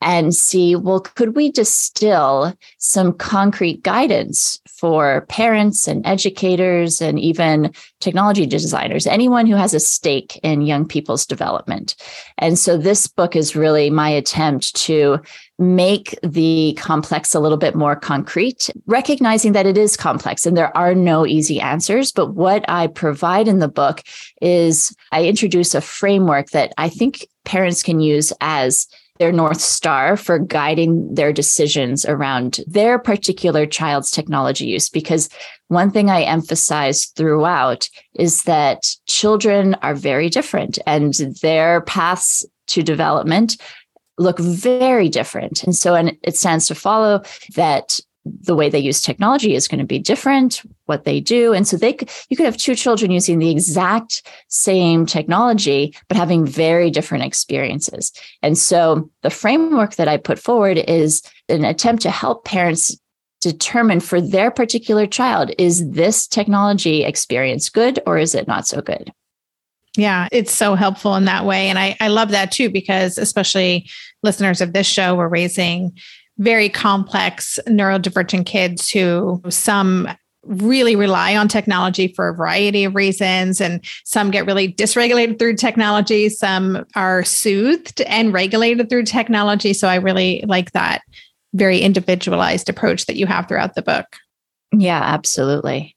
and 0.00 0.34
see 0.34 0.74
well, 0.76 1.00
could 1.00 1.36
we 1.36 1.50
distill 1.50 2.54
some 2.78 3.12
concrete 3.12 3.82
guidance 3.82 4.60
for 4.66 5.26
parents 5.28 5.86
and 5.86 6.06
educators 6.06 7.02
and 7.02 7.18
even 7.18 7.72
technology 8.00 8.46
designers, 8.46 9.06
anyone 9.06 9.46
who 9.46 9.56
has 9.56 9.74
a 9.74 9.80
stake 9.80 10.40
in 10.42 10.62
young 10.62 10.86
people's 10.86 11.26
development? 11.26 11.96
And 12.38 12.58
so 12.58 12.78
this 12.78 13.06
book 13.06 13.36
is 13.36 13.54
really 13.54 13.90
my 13.90 14.08
attempt 14.08 14.74
to 14.76 15.20
make 15.58 16.18
the 16.22 16.74
complex 16.78 17.34
a 17.34 17.40
little 17.40 17.58
bit 17.58 17.74
more 17.74 17.94
concrete, 17.94 18.70
recognizing 18.86 19.52
that 19.52 19.66
it 19.66 19.76
is 19.76 19.94
complex 19.94 20.46
and 20.46 20.56
there 20.56 20.74
are 20.74 20.94
no 20.94 21.26
easy 21.26 21.60
answers. 21.60 22.10
But 22.10 22.34
what 22.34 22.64
I 22.68 22.86
provide 22.86 23.46
in 23.46 23.58
the 23.58 23.68
book 23.68 24.02
is 24.40 24.96
I 25.12 25.26
introduce 25.26 25.74
a 25.74 25.82
framework 25.82 26.50
that 26.50 26.72
I 26.78 26.88
think 26.88 27.26
parents 27.44 27.82
can 27.82 28.00
use 28.00 28.32
as 28.40 28.86
their 29.20 29.30
North 29.30 29.60
Star 29.60 30.16
for 30.16 30.38
guiding 30.38 31.14
their 31.14 31.32
decisions 31.32 32.06
around 32.06 32.60
their 32.66 32.98
particular 32.98 33.66
child's 33.66 34.10
technology 34.10 34.64
use. 34.64 34.88
Because 34.88 35.28
one 35.68 35.90
thing 35.90 36.08
I 36.08 36.22
emphasize 36.22 37.04
throughout 37.04 37.88
is 38.14 38.44
that 38.44 38.96
children 39.06 39.74
are 39.82 39.94
very 39.94 40.30
different 40.30 40.78
and 40.86 41.12
their 41.42 41.82
paths 41.82 42.46
to 42.68 42.82
development 42.82 43.58
look 44.16 44.38
very 44.38 45.10
different. 45.10 45.64
And 45.64 45.76
so, 45.76 45.94
and 45.94 46.16
it 46.22 46.36
stands 46.36 46.66
to 46.68 46.74
follow 46.74 47.22
that 47.56 48.00
the 48.24 48.54
way 48.54 48.68
they 48.68 48.78
use 48.78 49.00
technology 49.00 49.54
is 49.54 49.66
going 49.66 49.78
to 49.78 49.86
be 49.86 49.98
different 49.98 50.62
what 50.86 51.04
they 51.04 51.20
do. 51.20 51.52
And 51.54 51.66
so 51.66 51.76
they 51.76 51.96
you 52.28 52.36
could 52.36 52.46
have 52.46 52.56
two 52.56 52.74
children 52.74 53.10
using 53.10 53.38
the 53.38 53.50
exact 53.50 54.22
same 54.48 55.06
technology 55.06 55.94
but 56.08 56.16
having 56.16 56.46
very 56.46 56.90
different 56.90 57.24
experiences. 57.24 58.12
And 58.42 58.58
so 58.58 59.10
the 59.22 59.30
framework 59.30 59.94
that 59.94 60.08
i 60.08 60.16
put 60.16 60.38
forward 60.38 60.78
is 60.78 61.22
an 61.48 61.64
attempt 61.64 62.02
to 62.02 62.10
help 62.10 62.44
parents 62.44 62.96
determine 63.40 64.00
for 64.00 64.20
their 64.20 64.50
particular 64.50 65.06
child 65.06 65.50
is 65.56 65.88
this 65.90 66.26
technology 66.26 67.04
experience 67.04 67.70
good 67.70 67.98
or 68.06 68.18
is 68.18 68.34
it 68.34 68.46
not 68.46 68.66
so 68.66 68.82
good? 68.82 69.12
Yeah, 69.96 70.28
it's 70.30 70.54
so 70.54 70.74
helpful 70.74 71.16
in 71.16 71.24
that 71.24 71.44
way. 71.44 71.68
And 71.68 71.78
I, 71.78 71.96
I 72.00 72.08
love 72.08 72.30
that 72.30 72.52
too, 72.52 72.70
because 72.70 73.18
especially 73.18 73.90
listeners 74.22 74.60
of 74.60 74.72
this 74.72 74.86
show, 74.86 75.16
we're 75.16 75.28
raising 75.28 75.98
very 76.40 76.70
complex 76.70 77.58
neurodivergent 77.68 78.46
kids 78.46 78.90
who 78.90 79.40
some 79.50 80.08
really 80.44 80.96
rely 80.96 81.36
on 81.36 81.48
technology 81.48 82.08
for 82.08 82.28
a 82.28 82.34
variety 82.34 82.82
of 82.84 82.94
reasons 82.94 83.60
and 83.60 83.84
some 84.04 84.30
get 84.30 84.46
really 84.46 84.72
dysregulated 84.72 85.38
through 85.38 85.54
technology 85.54 86.30
some 86.30 86.82
are 86.96 87.22
soothed 87.24 88.00
and 88.02 88.32
regulated 88.32 88.88
through 88.88 89.04
technology. 89.04 89.74
So 89.74 89.86
i 89.86 89.96
really 89.96 90.42
like 90.46 90.72
that 90.72 91.02
very 91.52 91.80
individualized 91.80 92.70
approach 92.70 93.04
that 93.04 93.16
you 93.16 93.26
have 93.26 93.46
throughout 93.46 93.74
the 93.74 93.82
book. 93.82 94.06
Yeah 94.72 95.02
absolutely. 95.02 95.94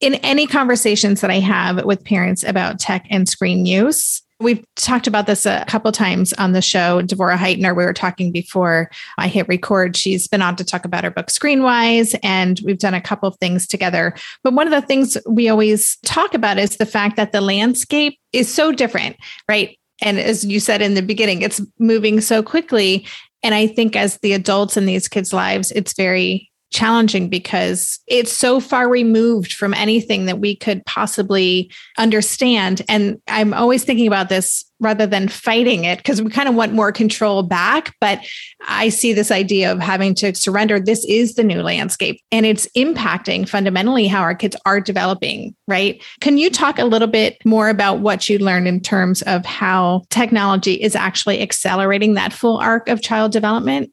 In 0.00 0.14
any 0.16 0.46
conversations 0.46 1.20
that 1.20 1.30
i 1.30 1.40
have 1.40 1.84
with 1.84 2.04
parents 2.04 2.44
about 2.44 2.78
tech 2.78 3.06
and 3.10 3.28
screen 3.28 3.66
use 3.66 4.22
We've 4.40 4.64
talked 4.74 5.06
about 5.06 5.26
this 5.26 5.44
a 5.44 5.66
couple 5.68 5.92
times 5.92 6.32
on 6.32 6.52
the 6.52 6.62
show. 6.62 7.02
Devorah 7.02 7.36
Heitner, 7.36 7.76
we 7.76 7.84
were 7.84 7.92
talking 7.92 8.32
before 8.32 8.90
I 9.18 9.28
hit 9.28 9.46
record. 9.48 9.96
She's 9.96 10.26
been 10.26 10.40
on 10.40 10.56
to 10.56 10.64
talk 10.64 10.86
about 10.86 11.04
her 11.04 11.10
book 11.10 11.26
Screenwise, 11.26 12.18
and 12.22 12.58
we've 12.64 12.78
done 12.78 12.94
a 12.94 13.02
couple 13.02 13.28
of 13.28 13.36
things 13.36 13.66
together. 13.66 14.14
But 14.42 14.54
one 14.54 14.66
of 14.66 14.72
the 14.72 14.86
things 14.86 15.18
we 15.28 15.50
always 15.50 15.98
talk 16.06 16.32
about 16.32 16.58
is 16.58 16.78
the 16.78 16.86
fact 16.86 17.16
that 17.16 17.32
the 17.32 17.42
landscape 17.42 18.18
is 18.32 18.52
so 18.52 18.72
different, 18.72 19.16
right? 19.46 19.78
And 20.00 20.18
as 20.18 20.44
you 20.44 20.58
said 20.58 20.80
in 20.80 20.94
the 20.94 21.02
beginning, 21.02 21.42
it's 21.42 21.60
moving 21.78 22.22
so 22.22 22.42
quickly. 22.42 23.06
And 23.42 23.54
I 23.54 23.66
think 23.66 23.94
as 23.94 24.18
the 24.18 24.32
adults 24.32 24.78
in 24.78 24.86
these 24.86 25.06
kids' 25.06 25.34
lives, 25.34 25.70
it's 25.72 25.92
very 25.92 26.49
challenging 26.70 27.28
because 27.28 27.98
it's 28.06 28.32
so 28.32 28.60
far 28.60 28.88
removed 28.88 29.52
from 29.52 29.74
anything 29.74 30.26
that 30.26 30.38
we 30.38 30.54
could 30.54 30.84
possibly 30.86 31.70
understand. 31.98 32.82
And 32.88 33.20
I'm 33.28 33.52
always 33.52 33.84
thinking 33.84 34.06
about 34.06 34.28
this 34.28 34.64
rather 34.78 35.06
than 35.06 35.28
fighting 35.28 35.84
it 35.84 35.98
because 35.98 36.22
we 36.22 36.30
kind 36.30 36.48
of 36.48 36.54
want 36.54 36.72
more 36.72 36.90
control 36.90 37.42
back. 37.42 37.94
But 38.00 38.20
I 38.66 38.88
see 38.88 39.12
this 39.12 39.30
idea 39.30 39.70
of 39.70 39.78
having 39.78 40.14
to 40.16 40.34
surrender. 40.34 40.80
This 40.80 41.04
is 41.04 41.34
the 41.34 41.44
new 41.44 41.62
landscape 41.62 42.20
and 42.32 42.46
it's 42.46 42.66
impacting 42.76 43.48
fundamentally 43.48 44.06
how 44.06 44.22
our 44.22 44.34
kids 44.34 44.56
are 44.64 44.80
developing, 44.80 45.54
right? 45.68 46.02
Can 46.20 46.38
you 46.38 46.50
talk 46.50 46.78
a 46.78 46.84
little 46.84 47.08
bit 47.08 47.36
more 47.44 47.68
about 47.68 48.00
what 48.00 48.28
you 48.28 48.38
learned 48.38 48.68
in 48.68 48.80
terms 48.80 49.22
of 49.22 49.44
how 49.44 50.02
technology 50.08 50.74
is 50.74 50.96
actually 50.96 51.42
accelerating 51.42 52.14
that 52.14 52.32
full 52.32 52.56
arc 52.56 52.88
of 52.88 53.02
child 53.02 53.32
development? 53.32 53.92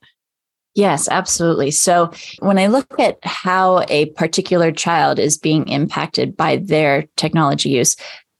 Yes, 0.77 1.09
absolutely. 1.09 1.71
So 1.71 2.11
when 2.37 2.59
I 2.59 2.67
look 2.67 2.99
at 2.99 3.17
how 3.23 3.83
a 3.89 4.05
particular 4.11 4.71
child 4.71 5.17
is 5.17 5.35
being 5.35 5.67
impacted 5.67 6.37
by 6.37 6.57
their 6.57 7.05
technology 7.15 7.69
use, 7.69 7.95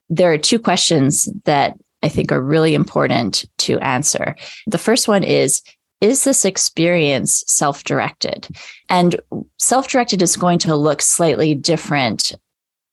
there 0.08 0.32
are 0.32 0.38
two 0.38 0.60
questions 0.60 1.28
that 1.46 1.76
I 2.04 2.10
think 2.10 2.32
are 2.32 2.40
really 2.40 2.76
important 2.76 3.46
to 3.58 3.80
answer. 3.80 4.36
The 4.68 4.78
first 4.78 5.08
one 5.08 5.24
is 5.24 5.64
Is 6.00 6.26
this 6.26 6.46
experience 6.46 7.44
self 7.48 7.84
directed? 7.84 8.48
And 8.88 9.20
self 9.58 9.88
directed 9.88 10.22
is 10.22 10.38
going 10.38 10.60
to 10.60 10.76
look 10.76 11.02
slightly 11.02 11.56
different 11.56 12.36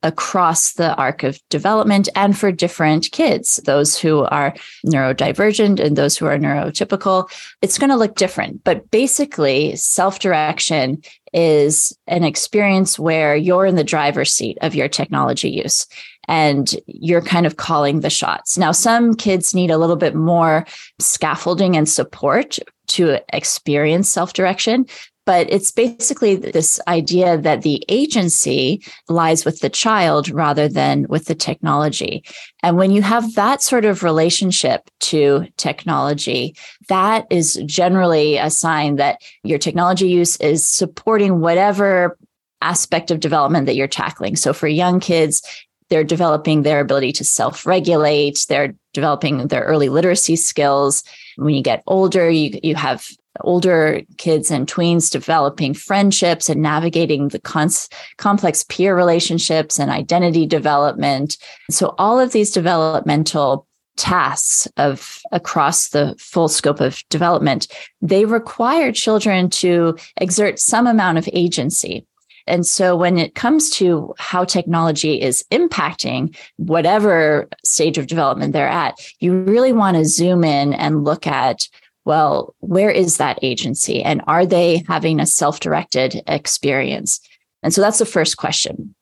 across 0.04 0.74
the 0.74 0.94
arc 0.96 1.22
of 1.22 1.40
development 1.48 2.08
and 2.14 2.38
for 2.38 2.52
different 2.52 3.10
kids, 3.10 3.56
those 3.64 3.98
who 3.98 4.24
are 4.24 4.54
neurodivergent 4.86 5.80
and 5.80 5.96
those 5.96 6.16
who 6.16 6.26
are 6.26 6.38
neurotypical. 6.38 7.28
It's 7.62 7.78
going 7.78 7.90
to 7.90 7.96
look 7.96 8.14
different. 8.14 8.62
But 8.62 8.90
basically, 8.90 9.74
self 9.74 10.20
direction 10.20 11.02
is 11.32 11.96
an 12.06 12.22
experience 12.22 12.98
where 12.98 13.34
you're 13.34 13.66
in 13.66 13.74
the 13.74 13.82
driver's 13.82 14.32
seat 14.32 14.56
of 14.60 14.74
your 14.74 14.88
technology 14.88 15.50
use 15.50 15.86
and 16.28 16.76
you're 16.86 17.22
kind 17.22 17.46
of 17.46 17.56
calling 17.56 18.00
the 18.00 18.10
shots. 18.10 18.56
Now, 18.56 18.72
some 18.72 19.14
kids 19.14 19.54
need 19.54 19.70
a 19.70 19.78
little 19.78 19.96
bit 19.96 20.14
more 20.14 20.64
scaffolding 21.00 21.76
and 21.76 21.88
support 21.88 22.58
to 22.86 23.18
experience 23.34 24.08
self 24.08 24.34
direction. 24.34 24.86
But 25.26 25.50
it's 25.50 25.70
basically 25.70 26.36
this 26.36 26.80
idea 26.86 27.38
that 27.38 27.62
the 27.62 27.82
agency 27.88 28.82
lies 29.08 29.44
with 29.44 29.60
the 29.60 29.70
child 29.70 30.28
rather 30.28 30.68
than 30.68 31.06
with 31.08 31.26
the 31.26 31.34
technology. 31.34 32.24
And 32.62 32.76
when 32.76 32.90
you 32.90 33.00
have 33.02 33.34
that 33.34 33.62
sort 33.62 33.84
of 33.84 34.02
relationship 34.02 34.90
to 35.00 35.46
technology, 35.56 36.54
that 36.88 37.26
is 37.30 37.54
generally 37.64 38.36
a 38.36 38.50
sign 38.50 38.96
that 38.96 39.22
your 39.42 39.58
technology 39.58 40.08
use 40.08 40.36
is 40.36 40.66
supporting 40.66 41.40
whatever 41.40 42.18
aspect 42.60 43.10
of 43.10 43.20
development 43.20 43.66
that 43.66 43.76
you're 43.76 43.86
tackling. 43.86 44.36
So 44.36 44.52
for 44.52 44.66
young 44.66 45.00
kids, 45.00 45.42
they're 45.90 46.04
developing 46.04 46.62
their 46.62 46.80
ability 46.80 47.12
to 47.12 47.24
self 47.24 47.66
regulate, 47.66 48.46
they're 48.48 48.74
developing 48.92 49.48
their 49.48 49.62
early 49.64 49.88
literacy 49.88 50.36
skills. 50.36 51.02
When 51.36 51.54
you 51.54 51.62
get 51.62 51.82
older, 51.86 52.30
you, 52.30 52.58
you 52.62 52.74
have 52.74 53.06
older 53.40 54.02
kids 54.16 54.50
and 54.50 54.66
tweens 54.66 55.10
developing 55.10 55.74
friendships 55.74 56.48
and 56.48 56.62
navigating 56.62 57.28
the 57.28 57.40
cons- 57.40 57.88
complex 58.16 58.64
peer 58.64 58.96
relationships 58.96 59.78
and 59.78 59.90
identity 59.90 60.46
development. 60.46 61.36
So 61.70 61.94
all 61.98 62.20
of 62.20 62.32
these 62.32 62.50
developmental 62.50 63.66
tasks 63.96 64.66
of 64.76 65.20
across 65.32 65.88
the 65.88 66.14
full 66.18 66.48
scope 66.48 66.80
of 66.80 67.02
development, 67.10 67.68
they 68.00 68.24
require 68.24 68.92
children 68.92 69.48
to 69.50 69.96
exert 70.16 70.58
some 70.58 70.86
amount 70.86 71.18
of 71.18 71.28
agency. 71.32 72.06
And 72.46 72.66
so 72.66 72.94
when 72.94 73.16
it 73.16 73.34
comes 73.34 73.70
to 73.70 74.14
how 74.18 74.44
technology 74.44 75.20
is 75.20 75.44
impacting 75.50 76.36
whatever 76.56 77.48
stage 77.64 77.96
of 77.96 78.06
development 78.06 78.52
they're 78.52 78.68
at, 78.68 78.98
you 79.18 79.40
really 79.44 79.72
want 79.72 79.96
to 79.96 80.04
zoom 80.04 80.44
in 80.44 80.74
and 80.74 81.04
look 81.04 81.26
at 81.26 81.68
well, 82.04 82.54
where 82.60 82.90
is 82.90 83.16
that 83.16 83.38
agency? 83.42 84.02
And 84.02 84.22
are 84.26 84.46
they 84.46 84.84
having 84.88 85.20
a 85.20 85.26
self 85.26 85.60
directed 85.60 86.22
experience? 86.26 87.20
And 87.62 87.72
so 87.72 87.80
that's 87.80 87.98
the 87.98 88.06
first 88.06 88.36
question. 88.36 88.94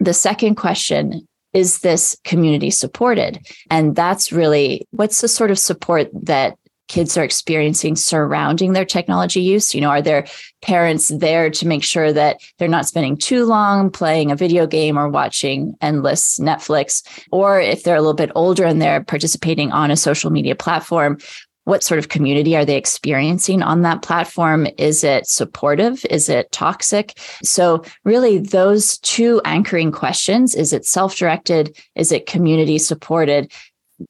The 0.00 0.14
second 0.14 0.56
question 0.56 1.26
is 1.52 1.80
this 1.80 2.16
community 2.24 2.70
supported? 2.70 3.46
And 3.70 3.94
that's 3.94 4.32
really 4.32 4.86
what's 4.90 5.20
the 5.20 5.28
sort 5.28 5.52
of 5.52 5.58
support 5.58 6.08
that 6.24 6.58
kids 6.88 7.16
are 7.16 7.24
experiencing 7.24 7.96
surrounding 7.96 8.72
their 8.72 8.84
technology 8.84 9.40
use? 9.40 9.74
You 9.74 9.80
know, 9.80 9.90
are 9.90 10.02
there 10.02 10.26
parents 10.62 11.08
there 11.08 11.48
to 11.50 11.66
make 11.66 11.82
sure 11.82 12.12
that 12.12 12.40
they're 12.58 12.68
not 12.68 12.86
spending 12.86 13.16
too 13.16 13.44
long 13.44 13.90
playing 13.90 14.30
a 14.30 14.36
video 14.36 14.66
game 14.66 14.98
or 14.98 15.08
watching 15.08 15.74
endless 15.80 16.38
Netflix? 16.38 17.02
Or 17.30 17.60
if 17.60 17.84
they're 17.84 17.96
a 17.96 18.00
little 18.00 18.14
bit 18.14 18.32
older 18.34 18.64
and 18.64 18.82
they're 18.82 19.02
participating 19.02 19.72
on 19.72 19.90
a 19.90 19.96
social 19.96 20.30
media 20.30 20.54
platform, 20.54 21.18
what 21.64 21.82
sort 21.82 21.98
of 21.98 22.08
community 22.08 22.56
are 22.56 22.64
they 22.64 22.76
experiencing 22.76 23.62
on 23.62 23.82
that 23.82 24.02
platform? 24.02 24.66
Is 24.78 25.02
it 25.02 25.26
supportive? 25.26 26.04
Is 26.10 26.28
it 26.28 26.52
toxic? 26.52 27.18
So, 27.42 27.84
really, 28.04 28.38
those 28.38 28.98
two 28.98 29.40
anchoring 29.44 29.92
questions 29.92 30.54
is 30.54 30.72
it 30.72 30.86
self 30.86 31.16
directed? 31.16 31.76
Is 31.94 32.12
it 32.12 32.26
community 32.26 32.78
supported? 32.78 33.50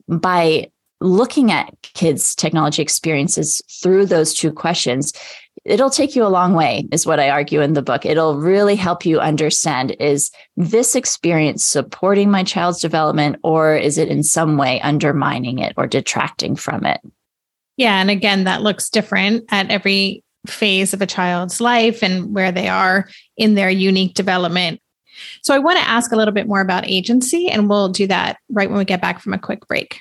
By 0.09 0.71
looking 1.01 1.53
at 1.53 1.75
kids' 1.83 2.35
technology 2.35 2.81
experiences 2.83 3.63
through 3.83 4.07
those 4.07 4.33
two 4.33 4.51
questions, 4.51 5.13
it'll 5.65 5.91
take 5.91 6.17
you 6.17 6.25
a 6.25 6.29
long 6.29 6.55
way, 6.55 6.89
is 6.93 7.07
what 7.07 7.21
I 7.21 7.31
argue 7.31 7.61
in 7.61 7.75
the 7.75 7.83
book. 7.83 8.05
It'll 8.05 8.37
really 8.37 8.77
help 8.77 9.05
you 9.05 9.21
understand 9.21 9.97
is 10.01 10.31
this 10.57 10.95
experience 10.95 11.65
supporting 11.65 12.31
my 12.31 12.43
child's 12.43 12.81
development, 12.81 13.37
or 13.43 13.77
is 13.77 13.99
it 13.99 14.09
in 14.09 14.23
some 14.23 14.57
way 14.57 14.81
undermining 14.81 15.59
it 15.59 15.75
or 15.77 15.87
detracting 15.87 16.57
from 16.57 16.85
it? 16.85 17.01
Yeah. 17.77 18.01
And 18.01 18.11
again, 18.11 18.45
that 18.45 18.63
looks 18.63 18.91
different 18.91 19.45
at 19.51 19.71
every 19.71 20.23
phase 20.47 20.93
of 20.93 21.03
a 21.03 21.07
child's 21.07 21.61
life 21.61 22.03
and 22.03 22.35
where 22.35 22.53
they 22.53 22.69
are 22.69 23.09
in 23.37 23.55
their 23.55 23.71
unique 23.71 24.15
development. 24.15 24.81
So 25.43 25.55
I 25.55 25.59
want 25.59 25.79
to 25.79 25.89
ask 25.89 26.13
a 26.13 26.17
little 26.17 26.35
bit 26.35 26.49
more 26.49 26.61
about 26.61 26.89
agency, 26.89 27.49
and 27.49 27.69
we'll 27.69 27.89
do 27.89 28.07
that 28.09 28.39
right 28.51 28.69
when 28.69 28.79
we 28.79 28.85
get 28.85 29.01
back 29.01 29.21
from 29.21 29.33
a 29.33 29.39
quick 29.39 29.67
break. 29.67 30.01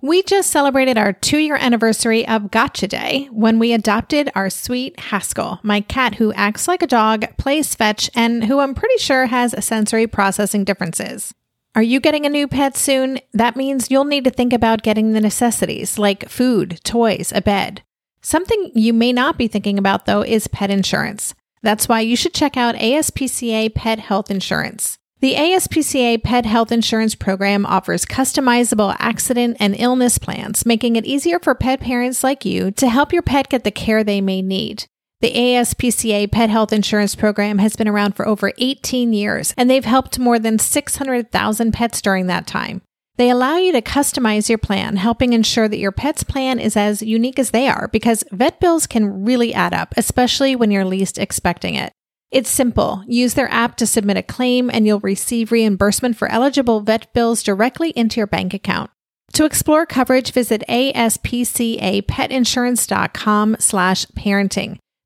We 0.00 0.22
just 0.22 0.50
celebrated 0.50 0.96
our 0.96 1.12
two 1.12 1.38
year 1.38 1.56
anniversary 1.56 2.26
of 2.26 2.52
Gotcha 2.52 2.86
Day 2.86 3.28
when 3.32 3.58
we 3.58 3.72
adopted 3.72 4.30
our 4.34 4.48
sweet 4.48 4.98
Haskell, 5.00 5.58
my 5.64 5.80
cat 5.80 6.16
who 6.16 6.32
acts 6.34 6.68
like 6.68 6.82
a 6.82 6.86
dog, 6.86 7.24
plays 7.36 7.74
fetch, 7.74 8.08
and 8.14 8.44
who 8.44 8.60
I'm 8.60 8.74
pretty 8.74 8.98
sure 8.98 9.26
has 9.26 9.54
sensory 9.64 10.06
processing 10.06 10.62
differences. 10.62 11.34
Are 11.78 11.90
you 11.90 12.00
getting 12.00 12.26
a 12.26 12.28
new 12.28 12.48
pet 12.48 12.76
soon? 12.76 13.20
That 13.32 13.54
means 13.54 13.88
you'll 13.88 14.04
need 14.04 14.24
to 14.24 14.32
think 14.32 14.52
about 14.52 14.82
getting 14.82 15.12
the 15.12 15.20
necessities 15.20 15.96
like 15.96 16.28
food, 16.28 16.80
toys, 16.82 17.32
a 17.32 17.40
bed. 17.40 17.82
Something 18.20 18.72
you 18.74 18.92
may 18.92 19.12
not 19.12 19.38
be 19.38 19.46
thinking 19.46 19.78
about, 19.78 20.04
though, 20.04 20.22
is 20.22 20.48
pet 20.48 20.72
insurance. 20.72 21.36
That's 21.62 21.88
why 21.88 22.00
you 22.00 22.16
should 22.16 22.34
check 22.34 22.56
out 22.56 22.74
ASPCA 22.74 23.76
Pet 23.76 24.00
Health 24.00 24.28
Insurance. 24.28 24.98
The 25.20 25.36
ASPCA 25.36 26.24
Pet 26.24 26.46
Health 26.46 26.72
Insurance 26.72 27.14
Program 27.14 27.64
offers 27.64 28.04
customizable 28.04 28.96
accident 28.98 29.56
and 29.60 29.76
illness 29.78 30.18
plans, 30.18 30.66
making 30.66 30.96
it 30.96 31.06
easier 31.06 31.38
for 31.38 31.54
pet 31.54 31.78
parents 31.78 32.24
like 32.24 32.44
you 32.44 32.72
to 32.72 32.88
help 32.88 33.12
your 33.12 33.22
pet 33.22 33.50
get 33.50 33.62
the 33.62 33.70
care 33.70 34.02
they 34.02 34.20
may 34.20 34.42
need. 34.42 34.86
The 35.20 35.32
ASPCA 35.32 36.30
Pet 36.30 36.48
Health 36.48 36.72
Insurance 36.72 37.16
Program 37.16 37.58
has 37.58 37.74
been 37.74 37.88
around 37.88 38.14
for 38.14 38.28
over 38.28 38.52
18 38.56 39.12
years, 39.12 39.52
and 39.56 39.68
they've 39.68 39.84
helped 39.84 40.20
more 40.20 40.38
than 40.38 40.60
600,000 40.60 41.72
pets 41.72 42.00
during 42.00 42.28
that 42.28 42.46
time. 42.46 42.82
They 43.16 43.28
allow 43.28 43.56
you 43.56 43.72
to 43.72 43.82
customize 43.82 44.48
your 44.48 44.58
plan, 44.58 44.94
helping 44.94 45.32
ensure 45.32 45.66
that 45.66 45.80
your 45.80 45.90
pet's 45.90 46.22
plan 46.22 46.60
is 46.60 46.76
as 46.76 47.02
unique 47.02 47.40
as 47.40 47.50
they 47.50 47.66
are, 47.66 47.88
because 47.88 48.22
vet 48.30 48.60
bills 48.60 48.86
can 48.86 49.24
really 49.24 49.52
add 49.52 49.74
up, 49.74 49.92
especially 49.96 50.54
when 50.54 50.70
you're 50.70 50.84
least 50.84 51.18
expecting 51.18 51.74
it. 51.74 51.92
It's 52.30 52.48
simple. 52.48 53.02
Use 53.08 53.34
their 53.34 53.52
app 53.52 53.74
to 53.78 53.88
submit 53.88 54.18
a 54.18 54.22
claim 54.22 54.70
and 54.70 54.86
you'll 54.86 55.00
receive 55.00 55.50
reimbursement 55.50 56.16
for 56.16 56.28
eligible 56.28 56.80
vet 56.80 57.12
bills 57.12 57.42
directly 57.42 57.90
into 57.90 58.20
your 58.20 58.28
bank 58.28 58.54
account. 58.54 58.92
To 59.32 59.44
explore 59.44 59.84
coverage, 59.84 60.30
visit 60.30 60.62
aspcapetinsurance.com 60.68 63.56
slash 63.58 64.06
parenting. 64.06 64.78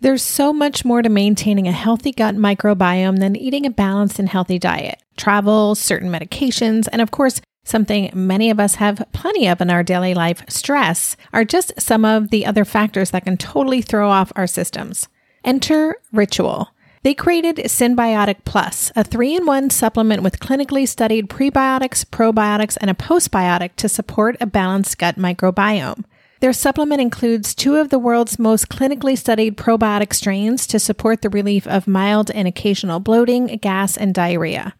There's 0.00 0.22
so 0.22 0.52
much 0.52 0.84
more 0.84 1.00
to 1.00 1.08
maintaining 1.08 1.66
a 1.66 1.72
healthy 1.72 2.12
gut 2.12 2.34
microbiome 2.34 3.18
than 3.18 3.34
eating 3.34 3.64
a 3.64 3.70
balanced 3.70 4.18
and 4.18 4.28
healthy 4.28 4.58
diet. 4.58 5.02
Travel, 5.16 5.74
certain 5.74 6.10
medications, 6.10 6.86
and 6.92 7.00
of 7.00 7.10
course, 7.10 7.40
something 7.64 8.10
many 8.12 8.50
of 8.50 8.60
us 8.60 8.74
have 8.74 9.06
plenty 9.12 9.48
of 9.48 9.60
in 9.60 9.70
our 9.70 9.82
daily 9.82 10.12
life, 10.12 10.44
stress, 10.48 11.16
are 11.32 11.44
just 11.44 11.72
some 11.80 12.04
of 12.04 12.30
the 12.30 12.44
other 12.44 12.64
factors 12.64 13.10
that 13.10 13.24
can 13.24 13.38
totally 13.38 13.80
throw 13.80 14.10
off 14.10 14.32
our 14.36 14.46
systems. 14.46 15.08
Enter 15.44 15.96
Ritual. 16.12 16.68
They 17.02 17.14
created 17.14 17.56
Synbiotic 17.56 18.38
Plus, 18.44 18.92
a 18.96 19.04
three 19.04 19.34
in 19.34 19.46
one 19.46 19.70
supplement 19.70 20.22
with 20.22 20.40
clinically 20.40 20.86
studied 20.86 21.30
prebiotics, 21.30 22.04
probiotics, 22.04 22.76
and 22.80 22.90
a 22.90 22.94
postbiotic 22.94 23.76
to 23.76 23.88
support 23.88 24.36
a 24.40 24.46
balanced 24.46 24.98
gut 24.98 25.16
microbiome. 25.16 26.04
Their 26.40 26.52
supplement 26.52 27.00
includes 27.00 27.54
two 27.54 27.76
of 27.76 27.88
the 27.88 27.98
world's 27.98 28.38
most 28.38 28.68
clinically 28.68 29.16
studied 29.16 29.56
probiotic 29.56 30.12
strains 30.12 30.66
to 30.66 30.78
support 30.78 31.22
the 31.22 31.30
relief 31.30 31.66
of 31.66 31.86
mild 31.86 32.30
and 32.30 32.46
occasional 32.46 33.00
bloating, 33.00 33.46
gas, 33.56 33.96
and 33.96 34.14
diarrhea. 34.14 34.74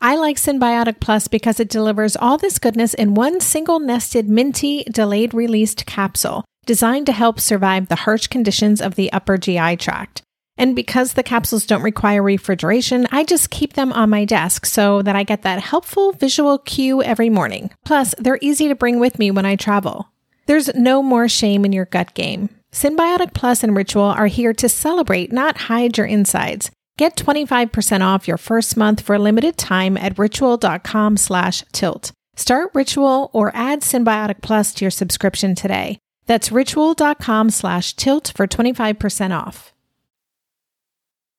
I 0.00 0.16
like 0.16 0.36
Synbiotic 0.36 1.00
Plus 1.00 1.28
because 1.28 1.60
it 1.60 1.68
delivers 1.68 2.16
all 2.16 2.36
this 2.38 2.58
goodness 2.58 2.94
in 2.94 3.14
one 3.14 3.40
single 3.40 3.78
nested 3.78 4.28
minty 4.28 4.84
delayed 4.84 5.32
released 5.32 5.86
capsule 5.86 6.44
designed 6.66 7.06
to 7.06 7.12
help 7.12 7.38
survive 7.38 7.88
the 7.88 7.96
harsh 7.96 8.26
conditions 8.26 8.80
of 8.80 8.94
the 8.94 9.12
upper 9.12 9.36
GI 9.36 9.76
tract. 9.76 10.22
And 10.58 10.76
because 10.76 11.14
the 11.14 11.22
capsules 11.22 11.66
don't 11.66 11.82
require 11.82 12.22
refrigeration, 12.22 13.06
I 13.10 13.24
just 13.24 13.50
keep 13.50 13.72
them 13.72 13.92
on 13.92 14.10
my 14.10 14.24
desk 14.24 14.66
so 14.66 15.02
that 15.02 15.16
I 15.16 15.22
get 15.22 15.42
that 15.42 15.60
helpful 15.60 16.12
visual 16.12 16.58
cue 16.58 17.02
every 17.02 17.30
morning. 17.30 17.70
Plus, 17.84 18.14
they're 18.18 18.38
easy 18.40 18.68
to 18.68 18.74
bring 18.74 19.00
with 19.00 19.18
me 19.18 19.30
when 19.30 19.46
I 19.46 19.56
travel. 19.56 20.11
There's 20.46 20.74
no 20.74 21.02
more 21.02 21.28
shame 21.28 21.64
in 21.64 21.72
your 21.72 21.84
gut 21.84 22.14
game. 22.14 22.48
Synbiotic 22.72 23.34
Plus 23.34 23.62
and 23.62 23.76
Ritual 23.76 24.04
are 24.04 24.26
here 24.26 24.52
to 24.54 24.68
celebrate, 24.68 25.30
not 25.30 25.62
hide 25.62 25.98
your 25.98 26.06
insides. 26.06 26.70
Get 26.98 27.16
25% 27.16 28.00
off 28.00 28.28
your 28.28 28.36
first 28.36 28.76
month 28.76 29.00
for 29.00 29.14
a 29.14 29.18
limited 29.18 29.56
time 29.56 29.96
at 29.96 30.18
ritual.com 30.18 31.16
slash 31.16 31.64
tilt. 31.72 32.12
Start 32.36 32.70
Ritual 32.74 33.30
or 33.32 33.50
add 33.54 33.80
Synbiotic 33.80 34.42
Plus 34.42 34.72
to 34.74 34.84
your 34.84 34.90
subscription 34.90 35.54
today. 35.54 35.98
That's 36.26 36.52
ritual.com 36.52 37.50
slash 37.50 37.94
tilt 37.94 38.32
for 38.34 38.46
25% 38.46 39.36
off. 39.36 39.72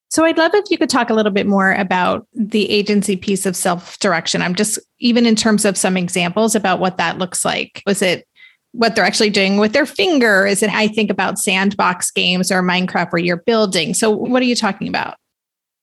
So 0.09 0.25
I'd 0.25 0.37
love 0.37 0.51
if 0.53 0.69
you 0.69 0.77
could 0.77 0.91
talk 0.91 1.09
a 1.09 1.13
little 1.15 1.31
bit 1.31 1.47
more 1.47 1.71
about 1.73 2.27
the 2.35 2.69
agency 2.69 3.15
piece 3.15 3.47
of 3.47 3.55
self-direction. 3.55 4.43
I'm 4.43 4.53
just 4.53 4.77
even 4.99 5.25
in 5.25 5.35
terms 5.35 5.65
of 5.65 5.75
some 5.75 5.97
examples 5.97 6.53
about 6.53 6.79
what 6.79 6.97
that 6.97 7.17
looks 7.17 7.43
like. 7.43 7.81
Was 7.87 8.03
it 8.03 8.27
what 8.73 8.95
they're 8.95 9.05
actually 9.05 9.29
doing 9.29 9.57
with 9.57 9.71
their 9.71 9.85
finger? 9.85 10.45
Is 10.45 10.61
it 10.61 10.69
I 10.69 10.87
think 10.87 11.09
about 11.09 11.39
sandbox 11.39 12.11
games 12.11 12.51
or 12.51 12.61
Minecraft 12.61 13.11
where 13.11 13.21
you're 13.21 13.37
building? 13.37 13.93
So 13.93 14.09
what 14.09 14.41
are 14.41 14.45
you 14.45 14.55
talking 14.55 14.87
about? 14.87 15.15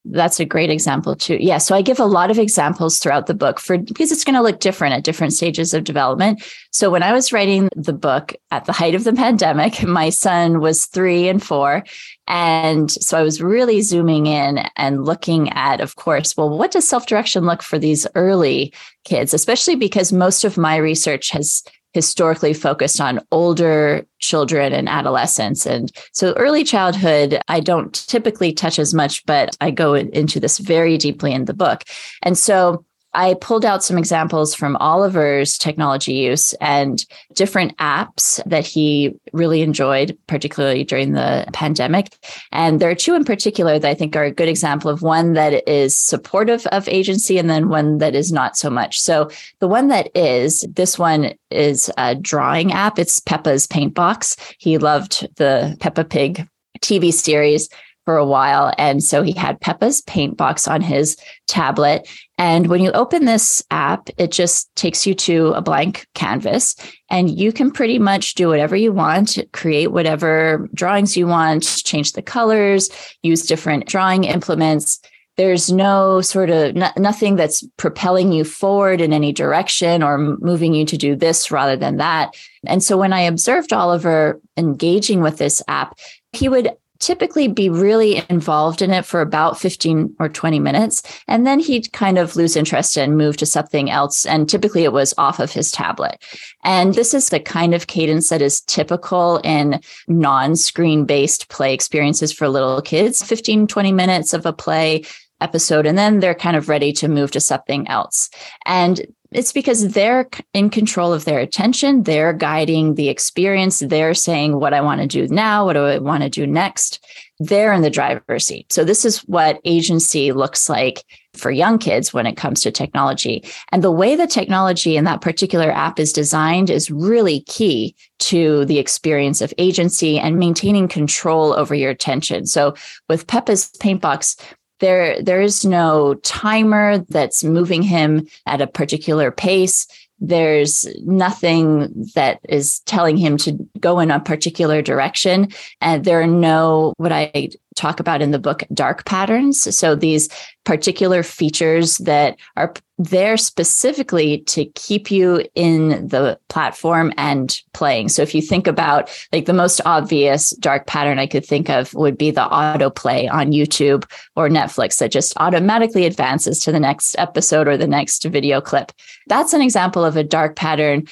That's 0.07 0.41
a 0.41 0.47
great 0.47 0.71
example 0.71 1.15
too. 1.15 1.37
Yeah. 1.39 1.59
So 1.59 1.75
I 1.75 1.83
give 1.83 2.01
a 2.01 2.07
lot 2.07 2.31
of 2.31 2.39
examples 2.39 2.99
throughout 2.99 3.27
the 3.27 3.35
book 3.35 3.61
for 3.61 3.77
because 3.77 4.11
it's 4.11 4.25
going 4.25 4.35
to 4.35 4.41
look 4.41 4.59
different 4.59 4.95
at 4.95 5.05
different 5.05 5.35
stages 5.35 5.75
of 5.75 5.85
development. 5.85 6.43
So 6.73 6.91
when 6.91 7.03
I 7.03 7.13
was 7.13 7.35
writing 7.35 7.69
the 7.77 7.93
book 7.93 8.35
at 8.51 8.65
the 8.65 8.73
height 8.73 8.95
of 8.95 9.05
the 9.05 9.13
pandemic, 9.13 9.83
my 9.87 10.09
son 10.09 10.61
was 10.61 10.87
three 10.87 11.29
and 11.29 11.43
four. 11.43 11.85
And 12.27 12.91
so 12.91 13.19
I 13.19 13.23
was 13.23 13.43
really 13.43 13.83
zooming 13.83 14.27
in 14.27 14.65
and 14.77 15.05
looking 15.05 15.51
at, 15.51 15.83
of 15.83 15.97
course, 15.97 16.35
well, 16.35 16.57
what 16.57 16.71
does 16.71 16.89
self 16.89 17.07
direction 17.07 17.45
look 17.45 17.63
for 17.63 17.79
these 17.79 18.07
early 18.15 18.73
kids, 19.05 19.35
especially 19.35 19.77
because 19.77 20.13
most 20.15 20.45
of 20.45 20.57
my 20.57 20.77
research 20.77 21.31
has 21.31 21.63
historically 21.93 22.55
focused 22.55 23.01
on 23.01 23.21
older 23.33 24.07
children 24.19 24.73
and 24.73 24.89
adolescents. 24.89 25.67
And 25.67 25.91
so 26.13 26.33
early 26.35 26.63
childhood, 26.63 27.41
I 27.49 27.61
don't 27.61 27.93
typically 28.07 28.53
touch 28.53 28.79
as 28.79 28.95
much, 28.95 29.25
but 29.27 29.57
I 29.61 29.71
go 29.71 29.95
into 29.95 30.39
this 30.39 30.59
very 30.59 30.97
deeply 30.99 31.33
in 31.33 31.47
the 31.47 31.55
book. 31.55 31.83
And 32.23 32.39
so 32.39 32.85
I 33.13 33.35
pulled 33.35 33.65
out 33.65 33.83
some 33.83 33.99
examples 33.99 34.55
from 34.55 34.77
Oliver's 34.77 35.59
technology 35.59 36.13
use 36.13 36.53
and 36.55 37.05
different 37.35 37.77
apps 37.79 38.43
that 38.47 38.67
he 38.67 39.15
really 39.33 39.63
enjoyed, 39.63 40.17
particularly 40.27 40.85
during 40.85 41.13
the 41.13 41.45
pandemic. 41.53 42.17
And 42.53 42.81
there 42.81 42.91
are 42.91 42.95
two 42.95 43.15
in 43.15 43.25
particular 43.25 43.79
that 43.79 43.89
I 43.89 43.95
think 43.95 44.15
are 44.15 44.25
a 44.25 44.31
good 44.31 44.49
example 44.49 44.91
of 44.91 45.03
one 45.03 45.33
that 45.33 45.69
is 45.69 45.97
supportive 45.97 46.67
of 46.69 46.89
agency 46.89 47.39
and 47.39 47.51
then 47.51 47.69
one 47.69 47.99
that 47.99 48.15
is 48.15 48.31
not 48.31 48.57
so 48.57 48.71
much. 48.71 49.01
So 49.01 49.31
the 49.59 49.69
one 49.69 49.89
that 49.89 50.11
is, 50.15 50.65
this 50.71 50.99
one 50.99 51.35
is 51.51 51.91
a 51.99 52.15
drawing 52.15 52.73
app. 52.73 52.99
It's 52.99 53.21
Peppa's 53.21 53.67
Paint 53.67 53.95
Box. 53.95 54.37
He 54.59 54.79
loved 54.79 55.29
the 55.37 55.77
Peppa 55.81 56.05
Pig 56.05 56.49
TV 56.81 57.13
series 57.13 57.69
for 58.11 58.17
a 58.17 58.27
while. 58.27 58.75
And 58.77 59.05
so 59.05 59.23
he 59.23 59.31
had 59.31 59.61
Peppa's 59.61 60.01
paint 60.03 60.37
box 60.37 60.67
on 60.67 60.81
his 60.81 61.17
tablet. 61.47 62.09
And 62.39 62.67
when 62.67 62.83
you 62.83 62.91
open 62.91 63.25
this 63.25 63.63
app, 63.71 64.09
it 64.19 64.33
just 64.33 64.75
takes 64.75 65.07
you 65.07 65.15
to 65.15 65.53
a 65.53 65.63
blank 65.63 66.09
canvas 66.17 66.75
and 67.09 67.31
you 67.31 67.53
can 67.53 67.71
pretty 67.71 68.01
much 68.01 68.35
do 68.35 68.49
whatever 68.49 68.75
you 68.75 68.93
want, 68.93 69.39
create 69.53 69.93
whatever 69.93 70.69
drawings 70.75 71.17
you 71.17 71.29
want, 71.29 71.63
change 71.85 72.15
the 72.15 72.23
colors, 72.23 72.91
use 73.23 73.47
different 73.47 73.87
drawing 73.87 74.25
implements. 74.25 74.99
There's 75.37 75.71
no 75.71 76.21
sort 76.21 76.51
of 76.51 76.75
nothing 76.97 77.37
that's 77.37 77.63
propelling 77.77 78.33
you 78.33 78.43
forward 78.43 79.01
in 79.01 79.13
any 79.13 79.33
direction 79.33 80.03
or 80.03 80.19
moving 80.19 80.75
you 80.75 80.85
to 80.87 80.97
do 80.97 81.15
this 81.15 81.53
rather 81.53 81.77
than 81.77 81.99
that. 81.99 82.35
And 82.67 82.83
so 82.83 82.99
when 82.99 83.13
I 83.13 83.21
observed 83.21 83.73
Oliver 83.73 84.41
engaging 84.57 85.21
with 85.21 85.39
this 85.39 85.63
app, 85.69 85.97
he 86.33 86.49
would 86.49 86.71
typically 87.01 87.49
be 87.49 87.69
really 87.69 88.23
involved 88.29 88.83
in 88.83 88.93
it 88.93 89.05
for 89.05 89.21
about 89.21 89.59
15 89.59 90.15
or 90.21 90.29
20 90.29 90.61
minutes. 90.61 91.03
And 91.27 91.47
then 91.47 91.59
he'd 91.59 91.93
kind 91.93 92.19
of 92.19 92.37
lose 92.37 92.57
interest 92.57 92.97
and 92.97 93.17
move 93.17 93.37
to 93.39 93.47
something 93.47 93.91
else. 93.91 94.27
And 94.27 94.49
typically 94.49 94.85
it 94.85 94.93
was 94.93 95.15
off 95.19 95.41
of 95.41 95.51
his 95.51 95.71
tablet. 95.71 96.23
And 96.63 96.95
this 96.95 97.15
is 97.15 97.31
the 97.31 97.41
kind 97.41 97.75
of 97.75 97.87
cadence 97.87 98.29
that 98.29 98.43
is 98.43 98.61
typical 98.61 99.39
in 99.39 99.81
non 100.07 100.57
screen 100.57 101.07
based 101.07 101.49
play 101.49 101.75
experiences 101.75 102.33
for 102.33 102.49
little 102.49 102.83
kids 102.83 103.23
15, 103.23 103.67
20 103.67 103.93
minutes 103.93 104.33
of 104.33 104.47
a 104.47 104.53
play 104.53 105.03
episode 105.41 105.87
and 105.87 105.97
then 105.97 106.21
they're 106.21 106.35
kind 106.35 106.57
of 106.57 106.69
ready 106.69 106.93
to 106.93 107.09
move 107.09 107.31
to 107.31 107.41
something 107.41 107.89
else. 107.89 108.29
And 108.67 109.01
it's 109.33 109.53
because 109.53 109.93
they're 109.93 110.29
in 110.55 110.71
control 110.71 111.13
of 111.13 111.25
their 111.25 111.39
attention. 111.39 112.03
They're 112.03 112.33
guiding 112.33 112.95
the 112.95 113.09
experience. 113.09 113.79
They're 113.79 114.15
saying 114.15 114.59
what 114.59 114.75
I 114.75 114.81
want 114.81 115.01
to 115.01 115.07
do 115.07 115.29
now. 115.33 115.65
What 115.65 115.75
do 115.75 115.85
I 115.85 115.99
want 115.99 116.23
to 116.23 116.29
do 116.29 116.47
next? 116.47 117.05
They're 117.39 117.73
in 117.73 117.83
the 117.83 117.91
driver's 117.91 118.47
seat. 118.47 118.73
So 118.73 118.85
this 118.85 119.05
is 119.05 119.19
what 119.21 119.61
agency 119.65 120.33
looks 120.33 120.69
like 120.69 121.05
for 121.35 121.51
young 121.51 121.79
kids 121.79 122.13
when 122.13 122.27
it 122.27 122.37
comes 122.37 122.61
to 122.61 122.73
technology. 122.73 123.45
And 123.71 123.85
the 123.85 123.93
way 123.93 124.17
the 124.17 124.27
technology 124.27 124.97
in 124.97 125.05
that 125.05 125.21
particular 125.21 125.71
app 125.71 126.01
is 126.01 126.13
designed 126.13 126.71
is 126.71 126.91
really 126.91 127.41
key 127.43 127.95
to 128.19 128.65
the 128.65 128.79
experience 128.79 129.41
of 129.41 129.55
agency 129.57 130.19
and 130.19 130.39
maintaining 130.39 130.89
control 130.89 131.53
over 131.53 131.75
your 131.75 131.91
attention. 131.91 132.47
So 132.47 132.75
with 133.09 133.27
Peppa's 133.29 133.71
Paintbox, 133.81 134.41
there 134.81 135.23
there 135.23 135.41
is 135.41 135.65
no 135.65 136.15
timer 136.15 136.99
that's 137.09 137.45
moving 137.45 137.83
him 137.83 138.27
at 138.47 138.61
a 138.61 138.67
particular 138.67 139.31
pace. 139.31 139.87
There's 140.19 140.87
nothing 141.05 142.09
that 142.15 142.41
is 142.49 142.81
telling 142.81 143.17
him 143.17 143.39
to 143.39 143.57
go 143.79 144.01
in 144.01 144.11
a 144.11 144.21
particular 144.21 144.83
direction. 144.83 145.49
And 145.81 146.05
there 146.05 146.21
are 146.21 146.27
no 146.27 146.93
what 146.99 147.13
i 147.13 147.51
talk 147.77 148.01
about 148.01 148.23
in 148.23 148.31
the 148.31 148.39
book 148.39 148.63
dark 148.73 149.05
patterns 149.05 149.77
so 149.77 149.95
these 149.95 150.29
particular 150.65 151.23
features 151.23 151.99
that 151.99 152.37
are 152.57 152.73
there 152.99 153.37
specifically 153.39 154.43
to 154.43 154.67
keep 154.75 155.11
you 155.11 155.43
in 155.55 156.07
the 156.07 156.39
platform 156.51 157.13
and 157.17 157.63
playing. 157.73 158.11
So 158.11 158.21
if 158.21 158.35
you 158.35 158.43
think 158.43 158.67
about 158.67 159.11
like 159.33 159.47
the 159.47 159.55
most 159.55 159.81
obvious 159.87 160.51
dark 160.51 160.87
pattern 160.87 161.19
I 161.19 161.27
could 161.27 161.47
think 161.47 161.71
of 161.71 161.95
would 161.95 162.19
be 162.19 162.31
the 162.31 162.43
autoplay 162.43 163.31
on 163.33 163.53
YouTube 163.53 164.05
or 164.37 164.51
Netflix 164.51 164.99
that 164.99 165.11
just 165.11 165.33
automatically 165.39 166.05
advances 166.05 166.59
to 166.61 166.73
the 166.73 166.81
next 166.81 167.17
episode 167.19 167.67
or 167.67 167.79
the 167.79 167.87
next 167.87 168.23
video 168.25 168.61
clip. 168.61 168.93
That's 169.29 169.55
an 169.55 169.63
example 169.63 170.05
of 170.05 170.19
a 170.19 170.25
dark 170.25 170.55
pattern 170.57 171.07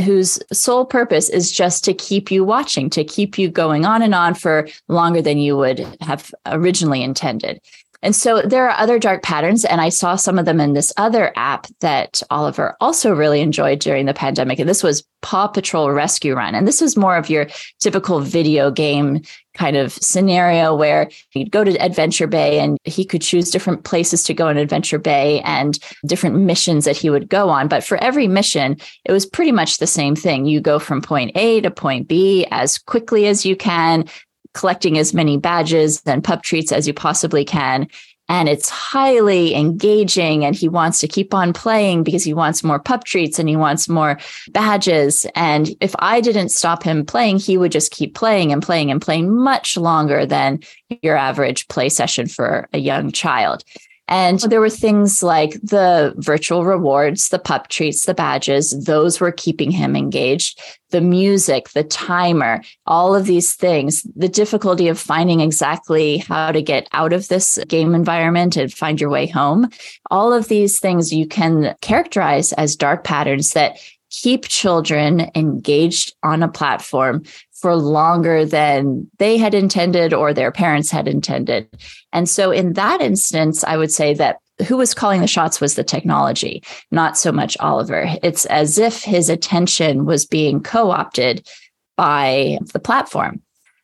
whose 0.00 0.38
sole 0.52 0.84
purpose 0.84 1.28
is 1.28 1.52
just 1.52 1.84
to 1.84 1.94
keep 1.94 2.30
you 2.30 2.44
watching, 2.44 2.88
to 2.90 3.04
keep 3.04 3.38
you 3.38 3.48
going 3.48 3.84
on 3.84 4.02
and 4.02 4.14
on 4.14 4.34
for 4.34 4.68
longer 4.88 5.20
than 5.20 5.38
you 5.38 5.56
would 5.56 5.86
have 6.00 6.34
originally 6.46 7.02
intended. 7.02 7.60
And 8.02 8.16
so 8.16 8.42
there 8.42 8.68
are 8.68 8.78
other 8.78 8.98
dark 8.98 9.22
patterns, 9.22 9.64
and 9.64 9.80
I 9.80 9.88
saw 9.88 10.16
some 10.16 10.38
of 10.38 10.44
them 10.44 10.60
in 10.60 10.72
this 10.72 10.92
other 10.96 11.32
app 11.36 11.68
that 11.80 12.20
Oliver 12.30 12.76
also 12.80 13.14
really 13.14 13.40
enjoyed 13.40 13.78
during 13.78 14.06
the 14.06 14.14
pandemic. 14.14 14.58
And 14.58 14.68
this 14.68 14.82
was 14.82 15.04
Paw 15.22 15.46
Patrol 15.46 15.92
Rescue 15.92 16.34
Run. 16.34 16.56
And 16.56 16.66
this 16.66 16.80
was 16.80 16.96
more 16.96 17.16
of 17.16 17.30
your 17.30 17.46
typical 17.78 18.18
video 18.18 18.72
game 18.72 19.22
kind 19.54 19.76
of 19.76 19.92
scenario 19.92 20.74
where 20.74 21.10
he'd 21.30 21.52
go 21.52 21.62
to 21.62 21.76
Adventure 21.76 22.26
Bay 22.26 22.58
and 22.58 22.76
he 22.84 23.04
could 23.04 23.22
choose 23.22 23.50
different 23.50 23.84
places 23.84 24.24
to 24.24 24.34
go 24.34 24.48
in 24.48 24.56
Adventure 24.56 24.98
Bay 24.98 25.40
and 25.42 25.78
different 26.04 26.36
missions 26.36 26.84
that 26.84 26.96
he 26.96 27.08
would 27.08 27.28
go 27.28 27.50
on. 27.50 27.68
But 27.68 27.84
for 27.84 28.02
every 28.02 28.26
mission, 28.26 28.78
it 29.04 29.12
was 29.12 29.26
pretty 29.26 29.52
much 29.52 29.78
the 29.78 29.86
same 29.86 30.16
thing. 30.16 30.46
You 30.46 30.60
go 30.60 30.80
from 30.80 31.02
point 31.02 31.36
A 31.36 31.60
to 31.60 31.70
point 31.70 32.08
B 32.08 32.46
as 32.50 32.78
quickly 32.78 33.26
as 33.26 33.46
you 33.46 33.54
can 33.54 34.06
collecting 34.54 34.98
as 34.98 35.14
many 35.14 35.36
badges 35.36 36.02
and 36.06 36.24
pup 36.24 36.42
treats 36.42 36.72
as 36.72 36.86
you 36.86 36.94
possibly 36.94 37.44
can. 37.44 37.88
And 38.28 38.48
it's 38.48 38.70
highly 38.70 39.54
engaging, 39.54 40.44
and 40.44 40.54
he 40.54 40.68
wants 40.68 41.00
to 41.00 41.08
keep 41.08 41.34
on 41.34 41.52
playing 41.52 42.02
because 42.02 42.24
he 42.24 42.32
wants 42.32 42.64
more 42.64 42.78
pup 42.78 43.04
treats 43.04 43.38
and 43.38 43.48
he 43.48 43.56
wants 43.56 43.88
more 43.88 44.18
badges. 44.52 45.26
And 45.34 45.74
if 45.80 45.94
I 45.98 46.20
didn't 46.20 46.48
stop 46.48 46.82
him 46.82 47.04
playing, 47.04 47.40
he 47.40 47.58
would 47.58 47.72
just 47.72 47.92
keep 47.92 48.14
playing 48.14 48.52
and 48.52 48.62
playing 48.62 48.90
and 48.90 49.02
playing 49.02 49.36
much 49.36 49.76
longer 49.76 50.24
than 50.24 50.60
your 51.02 51.16
average 51.16 51.68
play 51.68 51.88
session 51.88 52.26
for 52.26 52.68
a 52.72 52.78
young 52.78 53.10
child. 53.10 53.64
And 54.12 54.40
there 54.40 54.60
were 54.60 54.68
things 54.68 55.22
like 55.22 55.52
the 55.62 56.12
virtual 56.18 56.66
rewards, 56.66 57.30
the 57.30 57.38
pup 57.38 57.68
treats, 57.68 58.04
the 58.04 58.12
badges, 58.12 58.84
those 58.84 59.20
were 59.20 59.32
keeping 59.32 59.70
him 59.70 59.96
engaged. 59.96 60.60
The 60.90 61.00
music, 61.00 61.70
the 61.70 61.82
timer, 61.82 62.62
all 62.84 63.14
of 63.14 63.24
these 63.24 63.54
things, 63.54 64.02
the 64.14 64.28
difficulty 64.28 64.88
of 64.88 64.98
finding 64.98 65.40
exactly 65.40 66.18
how 66.18 66.52
to 66.52 66.60
get 66.60 66.88
out 66.92 67.14
of 67.14 67.28
this 67.28 67.58
game 67.68 67.94
environment 67.94 68.58
and 68.58 68.70
find 68.70 69.00
your 69.00 69.08
way 69.08 69.26
home. 69.26 69.70
All 70.10 70.34
of 70.34 70.48
these 70.48 70.78
things 70.78 71.10
you 71.10 71.26
can 71.26 71.74
characterize 71.80 72.52
as 72.52 72.76
dark 72.76 73.04
patterns 73.04 73.54
that 73.54 73.78
keep 74.12 74.46
children 74.46 75.30
engaged 75.34 76.14
on 76.22 76.42
a 76.42 76.48
platform 76.48 77.24
for 77.52 77.74
longer 77.76 78.44
than 78.44 79.08
they 79.18 79.36
had 79.36 79.54
intended 79.54 80.12
or 80.12 80.34
their 80.34 80.52
parents 80.52 80.90
had 80.90 81.08
intended. 81.08 81.68
And 82.12 82.28
so, 82.28 82.50
in 82.50 82.74
that 82.74 83.00
instance, 83.00 83.64
I 83.64 83.76
would 83.76 83.90
say 83.90 84.14
that 84.14 84.38
who 84.66 84.76
was 84.76 84.94
calling 84.94 85.20
the 85.20 85.26
shots 85.26 85.60
was 85.60 85.74
the 85.74 85.84
technology, 85.84 86.62
not 86.90 87.16
so 87.16 87.32
much 87.32 87.56
Oliver. 87.58 88.06
It's 88.22 88.44
as 88.46 88.78
if 88.78 89.02
his 89.02 89.28
attention 89.28 90.04
was 90.04 90.26
being 90.26 90.62
co 90.62 90.90
opted 90.90 91.48
by 91.96 92.58
the 92.72 92.80
platform. 92.80 93.40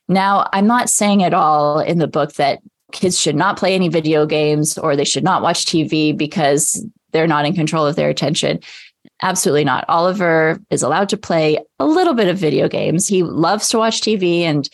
Now, 0.08 0.48
I'm 0.52 0.66
not 0.66 0.90
saying 0.90 1.22
at 1.22 1.34
all 1.34 1.80
in 1.80 1.98
the 1.98 2.06
book 2.06 2.34
that 2.34 2.60
kids 2.92 3.18
should 3.18 3.36
not 3.36 3.58
play 3.58 3.74
any 3.74 3.88
video 3.88 4.26
games 4.26 4.78
or 4.78 4.96
they 4.96 5.04
should 5.04 5.24
not 5.24 5.42
watch 5.42 5.66
TV 5.66 6.16
because 6.16 6.84
they're 7.12 7.26
not 7.26 7.44
in 7.44 7.54
control 7.54 7.86
of 7.86 7.96
their 7.96 8.08
attention. 8.08 8.60
Absolutely 9.22 9.64
not. 9.64 9.84
Oliver 9.88 10.60
is 10.70 10.82
allowed 10.82 11.08
to 11.08 11.16
play 11.16 11.58
a 11.78 11.86
little 11.86 12.14
bit 12.14 12.28
of 12.28 12.38
video 12.38 12.68
games. 12.68 13.08
He 13.08 13.22
loves 13.22 13.68
to 13.70 13.78
watch 13.78 14.00
TV, 14.00 14.42
and 14.42 14.68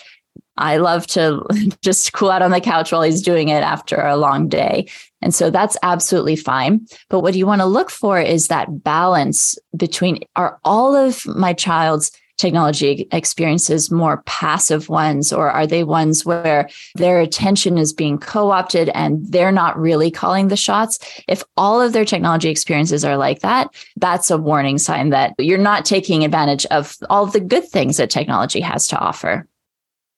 I 0.57 0.77
love 0.77 1.07
to 1.09 1.43
just 1.83 2.13
cool 2.13 2.31
out 2.31 2.43
on 2.43 2.51
the 2.51 2.61
couch 2.61 2.93
while 2.93 3.03
he's 3.03 3.23
doing 3.23 3.49
it 3.49 3.63
after 3.63 4.01
a 4.01 4.17
long 4.17 4.49
day. 4.49 4.87
And 5.23 5.35
so 5.35 5.51
that's 5.51 5.77
absolutely 5.83 6.37
fine. 6.37 6.87
But 7.09 7.21
what 7.21 7.35
you 7.35 7.47
want 7.47 7.63
to 7.63 7.67
look 7.67 7.91
for 7.91 8.21
is 8.21 8.49
that 8.49 8.85
balance 8.85 9.59
between 9.77 10.21
are 10.37 10.59
all 10.65 10.95
of 10.95 11.25
my 11.27 11.55
child's 11.55 12.13
technology 12.37 13.09
experiences 13.13 13.91
more 13.91 14.23
passive 14.27 14.89
ones, 14.89 15.33
or 15.33 15.51
are 15.51 15.67
they 15.67 15.85
ones 15.85 16.25
where 16.25 16.69
their 16.95 17.21
attention 17.21 17.79
is 17.79 17.93
being 17.93 18.19
co 18.19 18.51
opted 18.51 18.89
and 18.91 19.25
they're 19.27 19.53
not 19.53 19.79
really 19.79 20.11
calling 20.11 20.49
the 20.49 20.57
shots? 20.57 20.99
If 21.29 21.43
all 21.57 21.81
of 21.81 21.93
their 21.93 22.05
technology 22.05 22.49
experiences 22.49 23.05
are 23.05 23.17
like 23.17 23.41
that, 23.41 23.75
that's 23.97 24.31
a 24.31 24.39
warning 24.39 24.79
sign 24.79 25.11
that 25.11 25.35
you're 25.39 25.59
not 25.59 25.85
taking 25.85 26.25
advantage 26.25 26.67
of 26.67 26.97
all 27.09 27.25
of 27.25 27.33
the 27.33 27.41
good 27.41 27.69
things 27.69 27.97
that 27.97 28.11
technology 28.11 28.61
has 28.61 28.87
to 28.89 28.99
offer. 28.99 29.47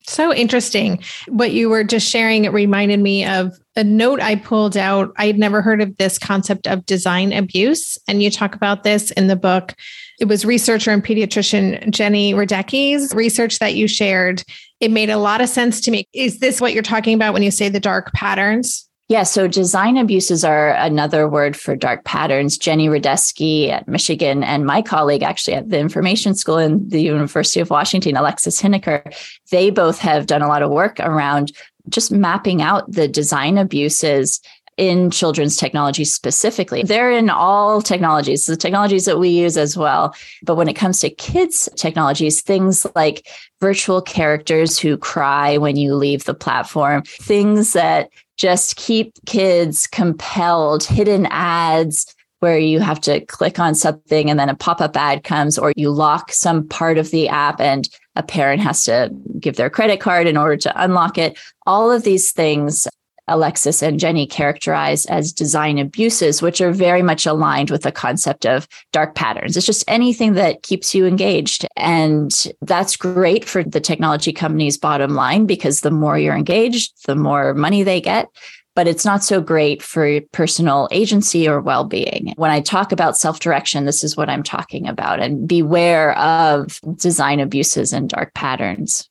So 0.07 0.33
interesting. 0.33 1.03
What 1.27 1.53
you 1.53 1.69
were 1.69 1.83
just 1.83 2.09
sharing, 2.09 2.45
it 2.45 2.53
reminded 2.53 3.01
me 3.01 3.25
of 3.25 3.59
a 3.75 3.83
note 3.83 4.21
I 4.21 4.37
pulled 4.37 4.77
out. 4.77 5.13
I 5.17 5.27
had 5.27 5.39
never 5.39 5.63
heard 5.63 5.83
of 5.83 5.97
this 5.97 6.17
concept 6.17 6.69
of 6.69 6.87
design 6.87 7.33
abuse. 7.33 7.99
And 8.07 8.23
you 8.23 8.31
talk 8.31 8.55
about 8.55 8.85
this 8.85 9.11
in 9.11 9.27
the 9.27 9.35
book. 9.35 9.75
It 10.21 10.27
was 10.27 10.45
researcher 10.45 10.93
and 10.93 11.05
pediatrician 11.05 11.91
Jenny 11.91 12.35
Radesky's 12.35 13.13
research 13.15 13.59
that 13.59 13.75
you 13.75 13.89
shared. 13.89 14.45
It 14.79 14.93
made 14.93 15.11
a 15.11 15.19
lot 15.19 15.41
of 15.41 15.49
sense 15.49 15.81
to 15.83 15.91
me. 15.91 16.09
Is 16.13 16.39
this 16.39 16.61
what 16.61 16.73
you're 16.73 16.83
talking 16.85 17.15
about 17.15 17.35
when 17.35 17.43
you 17.43 17.51
say 17.51 17.69
the 17.69 17.81
dark 17.81 18.13
patterns? 18.13 18.86
Yeah, 19.09 19.23
so 19.23 19.47
design 19.47 19.97
abuses 19.97 20.43
are 20.43 20.71
another 20.71 21.29
word 21.29 21.57
for 21.57 21.77
dark 21.77 22.05
patterns. 22.05 22.59
Jenny 22.59 22.89
Radesky 22.89 23.69
at 23.71 23.87
Michigan 23.87 24.43
and 24.43 24.67
my 24.67 24.83
colleague 24.83 25.23
actually 25.23 25.55
at 25.55 25.71
the 25.71 25.79
information 25.79 26.35
school 26.35 26.59
in 26.59 26.89
the 26.89 27.01
University 27.01 27.61
of 27.61 27.71
Washington, 27.71 28.17
Alexis 28.17 28.61
Hiniker, 28.61 29.15
they 29.53 29.71
both 29.71 30.01
have 30.01 30.27
done 30.27 30.43
a 30.43 30.49
lot 30.49 30.63
of 30.63 30.73
work 30.73 30.99
around 30.99 31.53
just 31.89 32.11
mapping 32.11 32.63
out 32.63 32.91
the 32.91 33.07
design 33.07 33.59
abuses 33.59 34.41
in 34.77 35.11
children's 35.11 35.57
technology 35.57 36.05
specifically. 36.05 36.83
They're 36.83 37.11
in 37.11 37.31
all 37.31 37.81
technologies, 37.81 38.47
the 38.47 38.57
technologies 38.57 39.07
that 39.07 39.19
we 39.19 39.31
use 39.31 39.57
as 39.57 39.77
well. 39.77 40.15
But 40.43 40.57
when 40.57 40.69
it 40.69 40.75
comes 40.75 41.01
to 41.01 41.11
kids' 41.11 41.69
technologies, 41.77 42.43
things 42.43 42.87
like 42.95 43.27
virtual 43.61 44.03
characters 44.03 44.79
who 44.79 44.99
cry 44.99 45.57
when 45.57 45.77
you 45.77 45.95
leave 45.95 46.25
the 46.25 46.35
platform, 46.35 47.03
things 47.05 47.73
that 47.73 48.11
just 48.37 48.77
keep 48.77 49.15
kids 49.25 49.87
compelled, 49.87 50.85
hidden 50.85 51.27
ads 51.31 52.15
where 52.41 52.59
you 52.59 52.81
have 52.81 53.01
to 53.01 53.25
click 53.25 53.59
on 53.59 53.75
something 53.75 54.29
and 54.29 54.39
then 54.39 54.51
a 54.51 54.55
pop 54.55 54.83
up 54.83 54.95
ad 54.95 55.25
comes, 55.25 55.57
or 55.57 55.73
you 55.75 55.91
lock 55.91 56.31
some 56.33 56.69
part 56.69 56.99
of 56.99 57.11
the 57.11 57.29
app 57.29 57.61
and 57.63 57.89
a 58.15 58.23
parent 58.23 58.61
has 58.61 58.83
to 58.83 59.11
give 59.41 59.57
their 59.57 59.71
credit 59.71 60.01
card 60.01 60.27
in 60.27 60.37
order 60.37 60.57
to 60.57 60.83
unlock 60.83 61.17
it. 61.17 61.39
All 61.67 61.91
of 61.91 62.03
these 62.03 62.33
things 62.33 62.87
Alexis 63.29 63.83
and 63.83 63.99
Jenny 63.99 64.27
characterize 64.27 65.07
as 65.07 65.33
design 65.33 65.79
abuses, 65.79 66.41
which 66.41 66.61
are 66.61 66.73
very 66.73 67.03
much 67.03 67.27
aligned 67.27 67.71
with 67.71 67.83
the 67.83 67.93
concept 67.93 68.47
of 68.47 68.69
dark 68.93 69.15
patterns. 69.15 69.57
It's 69.57 69.67
just 69.67 69.85
anything 69.89 70.35
that 70.35 70.63
keeps 70.63 70.95
you 70.95 71.07
engaged. 71.07 71.67
And 71.77 72.33
that's 72.63 72.97
great 72.97 73.45
for 73.45 73.65
the 73.65 73.81
technology 73.81 74.33
company's 74.33 74.79
bottom 74.79 75.15
line 75.15 75.47
because 75.47 75.81
the 75.81 75.91
more 75.91 76.19
you're 76.19 76.37
engaged, 76.37 77.07
the 77.07 77.17
more 77.17 77.55
money 77.55 77.83
they 77.83 78.01
get. 78.01 78.29
But 78.77 78.87
it's 78.87 79.07
not 79.07 79.25
so 79.25 79.41
great 79.41 79.83
for 79.83 80.21
personal 80.33 80.87
agency 80.91 81.49
or 81.49 81.63
well 81.63 81.85
being. 81.85 82.35
When 82.37 82.51
I 82.51 82.61
talk 82.61 82.93
about 82.93 83.17
self 83.17 83.41
direction, 83.41 83.87
this 83.87 84.05
is 84.05 84.19
what 84.19 84.29
I'm 84.29 84.43
talking 84.43 84.87
about. 84.87 85.19
And 85.19 85.49
beware 85.49 86.17
of 86.19 86.79
design 86.97 87.41
abuses 87.41 87.95
and 87.95 88.11
dark 88.11 88.35
patterns. 88.35 89.09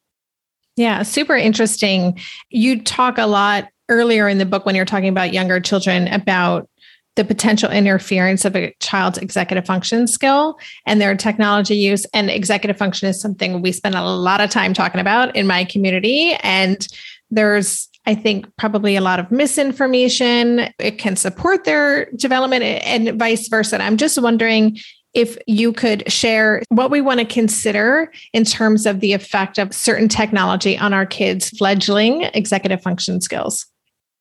Yeah, 0.75 1.01
super 1.01 1.35
interesting. 1.35 2.19
You 2.49 2.83
talk 2.83 3.17
a 3.17 3.25
lot 3.25 3.69
earlier 3.89 4.27
in 4.27 4.37
the 4.37 4.45
book 4.45 4.65
when 4.65 4.75
you're 4.75 4.85
talking 4.85 5.09
about 5.09 5.33
younger 5.33 5.59
children 5.59 6.07
about 6.07 6.69
the 7.15 7.23
potential 7.23 7.71
interference 7.71 8.43
of 8.43 8.55
a 8.55 8.75
child's 8.79 9.17
executive 9.17 9.65
function 9.65 10.07
skill 10.07 10.59
and 10.85 10.99
their 10.99 11.15
technology 11.15 11.75
use. 11.75 12.05
And 12.13 12.29
executive 12.29 12.77
function 12.77 13.07
is 13.07 13.19
something 13.19 13.61
we 13.61 13.71
spend 13.71 13.95
a 13.95 14.03
lot 14.03 14.41
of 14.41 14.49
time 14.49 14.73
talking 14.73 14.99
about 14.99 15.35
in 15.35 15.47
my 15.47 15.63
community. 15.63 16.33
And 16.43 16.85
there's, 17.31 17.87
I 18.05 18.15
think, 18.15 18.45
probably 18.57 18.95
a 18.95 19.01
lot 19.01 19.19
of 19.19 19.31
misinformation. 19.31 20.67
It 20.77 20.97
can 20.97 21.15
support 21.15 21.63
their 21.63 22.11
development 22.11 22.63
and 22.63 23.17
vice 23.17 23.47
versa. 23.47 23.77
And 23.77 23.83
I'm 23.83 23.97
just 23.97 24.21
wondering 24.21 24.77
if 25.13 25.37
you 25.47 25.71
could 25.71 26.11
share 26.11 26.61
what 26.67 26.91
we 26.91 26.99
want 26.99 27.21
to 27.21 27.25
consider 27.25 28.11
in 28.33 28.43
terms 28.43 28.85
of 28.85 28.99
the 28.99 29.13
effect 29.13 29.57
of 29.57 29.73
certain 29.73 30.09
technology 30.09 30.77
on 30.77 30.93
our 30.93 31.05
kids' 31.05 31.49
fledgling 31.51 32.23
executive 32.33 32.81
function 32.81 33.21
skills. 33.21 33.65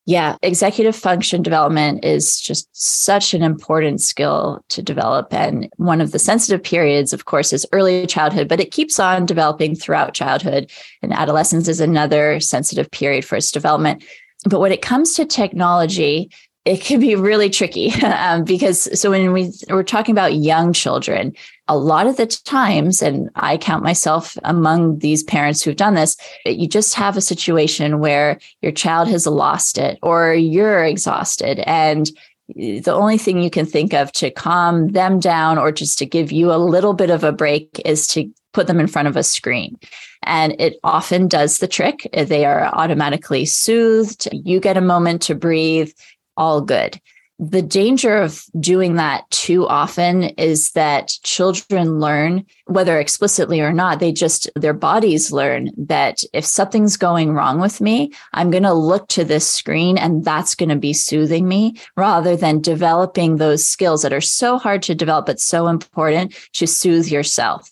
Yeah, 0.07 0.37
executive 0.43 0.95
function 0.95 1.41
development 1.41 2.05
is 2.05 2.39
just 2.39 2.69
such 2.73 3.33
an 3.33 3.41
important 3.41 4.01
skill 4.01 4.63
to 4.69 4.83
develop. 4.83 5.33
And 5.33 5.67
one 5.77 5.99
of 5.99 6.11
the 6.11 6.19
sensitive 6.19 6.61
periods, 6.61 7.11
of 7.11 7.25
course, 7.25 7.51
is 7.51 7.65
early 7.71 8.05
childhood, 8.05 8.47
but 8.47 8.59
it 8.59 8.71
keeps 8.71 8.99
on 8.99 9.25
developing 9.25 9.75
throughout 9.75 10.13
childhood. 10.13 10.69
And 11.01 11.11
adolescence 11.11 11.67
is 11.67 11.79
another 11.79 12.39
sensitive 12.39 12.89
period 12.91 13.25
for 13.25 13.35
its 13.35 13.51
development. 13.51 14.03
But 14.47 14.59
when 14.59 14.71
it 14.71 14.83
comes 14.83 15.15
to 15.15 15.25
technology, 15.25 16.29
it 16.65 16.81
can 16.81 16.99
be 16.99 17.15
really 17.15 17.49
tricky 17.49 17.91
um, 18.03 18.43
because 18.43 18.99
so 18.99 19.11
when 19.11 19.31
we, 19.31 19.53
we're 19.69 19.83
talking 19.83 20.13
about 20.13 20.35
young 20.35 20.73
children, 20.73 21.33
a 21.67 21.77
lot 21.77 22.07
of 22.07 22.17
the 22.17 22.25
times, 22.27 23.01
and 23.01 23.29
I 23.35 23.57
count 23.57 23.83
myself 23.83 24.37
among 24.43 24.99
these 24.99 25.23
parents 25.23 25.61
who've 25.61 25.75
done 25.75 25.93
this, 25.93 26.17
you 26.45 26.67
just 26.67 26.95
have 26.95 27.17
a 27.17 27.21
situation 27.21 27.99
where 27.99 28.39
your 28.61 28.71
child 28.71 29.07
has 29.09 29.25
lost 29.25 29.77
it 29.77 29.99
or 30.01 30.33
you're 30.33 30.83
exhausted 30.83 31.59
and 31.59 32.09
the 32.55 32.93
only 32.93 33.17
thing 33.17 33.41
you 33.41 33.49
can 33.49 33.65
think 33.65 33.93
of 33.93 34.11
to 34.11 34.29
calm 34.29 34.89
them 34.89 35.19
down 35.19 35.57
or 35.57 35.71
just 35.71 35.97
to 35.97 36.05
give 36.05 36.31
you 36.31 36.51
a 36.51 36.57
little 36.57 36.93
bit 36.93 37.09
of 37.09 37.23
a 37.23 37.31
break 37.31 37.81
is 37.83 38.07
to 38.09 38.31
put 38.53 38.67
them 38.67 38.79
in 38.79 38.87
front 38.87 39.07
of 39.07 39.17
a 39.17 39.23
screen. 39.23 39.77
And 40.23 40.55
it 40.59 40.79
often 40.83 41.27
does 41.27 41.57
the 41.57 41.67
trick. 41.67 42.07
They 42.13 42.45
are 42.45 42.65
automatically 42.65 43.45
soothed. 43.45 44.27
You 44.31 44.59
get 44.59 44.77
a 44.77 44.81
moment 44.81 45.21
to 45.23 45.35
breathe, 45.35 45.91
all 46.37 46.61
good. 46.61 46.99
The 47.37 47.61
danger 47.61 48.15
of 48.15 48.45
doing 48.57 48.95
that 48.95 49.29
too 49.29 49.67
often 49.67 50.23
is 50.23 50.71
that 50.71 51.09
children 51.23 51.99
learn 51.99 52.45
whether 52.67 52.97
explicitly 52.97 53.59
or 53.59 53.73
not 53.73 53.99
they 53.99 54.13
just 54.13 54.49
their 54.55 54.73
bodies 54.73 55.33
learn 55.33 55.69
that 55.77 56.23
if 56.31 56.45
something's 56.45 56.95
going 56.95 57.33
wrong 57.33 57.59
with 57.59 57.81
me 57.81 58.11
i'm 58.33 58.49
going 58.49 58.63
to 58.63 58.73
look 58.73 59.07
to 59.09 59.23
this 59.23 59.47
screen 59.47 59.97
and 59.97 60.25
that's 60.25 60.55
going 60.55 60.69
to 60.69 60.75
be 60.75 60.93
soothing 60.93 61.47
me 61.47 61.77
rather 61.95 62.35
than 62.35 62.61
developing 62.61 63.35
those 63.35 63.67
skills 63.67 64.01
that 64.01 64.13
are 64.13 64.21
so 64.21 64.57
hard 64.57 64.81
to 64.81 64.95
develop 64.95 65.27
but 65.27 65.39
so 65.39 65.67
important 65.67 66.33
to 66.53 66.65
soothe 66.65 67.07
yourself 67.07 67.69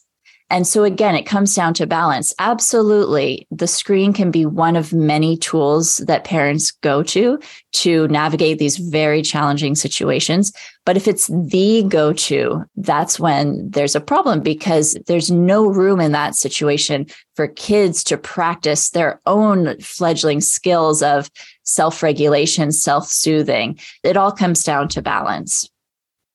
and 0.53 0.67
so 0.67 0.83
again, 0.83 1.15
it 1.15 1.25
comes 1.25 1.55
down 1.55 1.73
to 1.73 1.87
balance. 1.87 2.31
Absolutely. 2.37 3.47
The 3.49 3.65
screen 3.65 4.13
can 4.13 4.29
be 4.29 4.45
one 4.45 4.75
of 4.75 4.93
many 4.93 5.35
tools 5.35 5.97
that 6.05 6.25
parents 6.25 6.69
go 6.69 7.01
to 7.01 7.39
to 7.71 8.07
navigate 8.09 8.59
these 8.59 8.77
very 8.77 9.23
challenging 9.23 9.73
situations. 9.73 10.53
But 10.85 10.95
if 10.95 11.07
it's 11.07 11.25
the 11.25 11.83
go 11.87 12.13
to, 12.13 12.63
that's 12.75 13.19
when 13.19 13.67
there's 13.67 13.95
a 13.95 13.99
problem 13.99 14.41
because 14.41 14.95
there's 15.07 15.31
no 15.31 15.65
room 15.65 15.99
in 15.99 16.11
that 16.11 16.35
situation 16.35 17.07
for 17.35 17.47
kids 17.47 18.03
to 18.03 18.15
practice 18.15 18.91
their 18.91 19.19
own 19.25 19.79
fledgling 19.79 20.39
skills 20.39 21.01
of 21.01 21.31
self 21.63 22.03
regulation, 22.03 22.71
self 22.71 23.07
soothing. 23.07 23.79
It 24.03 24.17
all 24.17 24.31
comes 24.31 24.61
down 24.61 24.87
to 24.89 25.01
balance. 25.01 25.67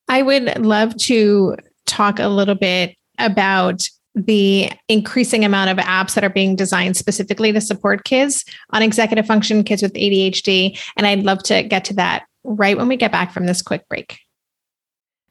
I 0.08 0.22
would 0.22 0.58
love 0.58 0.96
to 1.02 1.56
talk 1.86 2.18
a 2.18 2.26
little 2.26 2.56
bit 2.56 2.96
about 3.20 3.88
the 4.14 4.70
increasing 4.88 5.44
amount 5.44 5.70
of 5.70 5.84
apps 5.84 6.14
that 6.14 6.24
are 6.24 6.30
being 6.30 6.56
designed 6.56 6.96
specifically 6.96 7.52
to 7.52 7.60
support 7.60 8.04
kids 8.04 8.44
on 8.70 8.82
executive 8.82 9.26
function, 9.26 9.62
kids 9.64 9.82
with 9.82 9.92
ADHD. 9.94 10.78
And 10.96 11.06
I'd 11.06 11.22
love 11.22 11.42
to 11.44 11.62
get 11.62 11.84
to 11.86 11.94
that 11.94 12.26
right 12.44 12.76
when 12.76 12.88
we 12.88 12.96
get 12.96 13.12
back 13.12 13.32
from 13.32 13.46
this 13.46 13.62
quick 13.62 13.88
break. 13.88 14.18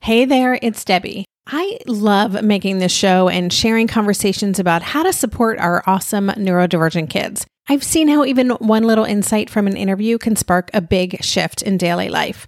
Hey 0.01 0.25
there, 0.25 0.57
it's 0.61 0.85
Debbie. 0.85 1.25
I 1.47 1.79
love 1.87 2.43
making 2.43 2.79
this 2.79 2.91
show 2.91 3.29
and 3.29 3.51
sharing 3.51 3.87
conversations 3.87 4.59
about 4.59 4.81
how 4.81 5.03
to 5.03 5.13
support 5.13 5.59
our 5.59 5.81
awesome 5.87 6.27
neurodivergent 6.29 7.09
kids. 7.09 7.45
I've 7.69 7.83
seen 7.83 8.07
how 8.07 8.25
even 8.25 8.51
one 8.51 8.83
little 8.83 9.05
insight 9.05 9.49
from 9.49 9.67
an 9.67 9.77
interview 9.77 10.17
can 10.17 10.35
spark 10.35 10.69
a 10.73 10.81
big 10.81 11.23
shift 11.23 11.61
in 11.61 11.77
daily 11.77 12.09
life. 12.09 12.47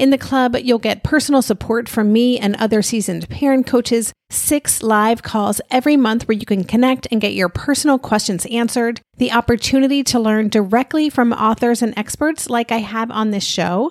In 0.00 0.08
the 0.08 0.16
club, 0.16 0.56
you'll 0.56 0.78
get 0.78 1.02
personal 1.02 1.42
support 1.42 1.86
from 1.86 2.10
me 2.10 2.38
and 2.38 2.56
other 2.56 2.80
seasoned 2.80 3.28
parent 3.28 3.66
coaches 3.66 4.14
six 4.30 4.82
live 4.82 5.22
calls 5.22 5.60
every 5.70 5.94
month 5.94 6.26
where 6.26 6.38
you 6.38 6.46
can 6.46 6.64
connect 6.64 7.06
and 7.10 7.20
get 7.20 7.34
your 7.34 7.50
personal 7.50 7.98
questions 7.98 8.46
answered, 8.46 9.02
the 9.18 9.30
opportunity 9.30 10.02
to 10.04 10.18
learn 10.18 10.48
directly 10.48 11.10
from 11.10 11.34
authors 11.34 11.82
and 11.82 11.92
experts 11.98 12.48
like 12.48 12.72
I 12.72 12.78
have 12.78 13.10
on 13.10 13.30
this 13.30 13.44
show, 13.44 13.90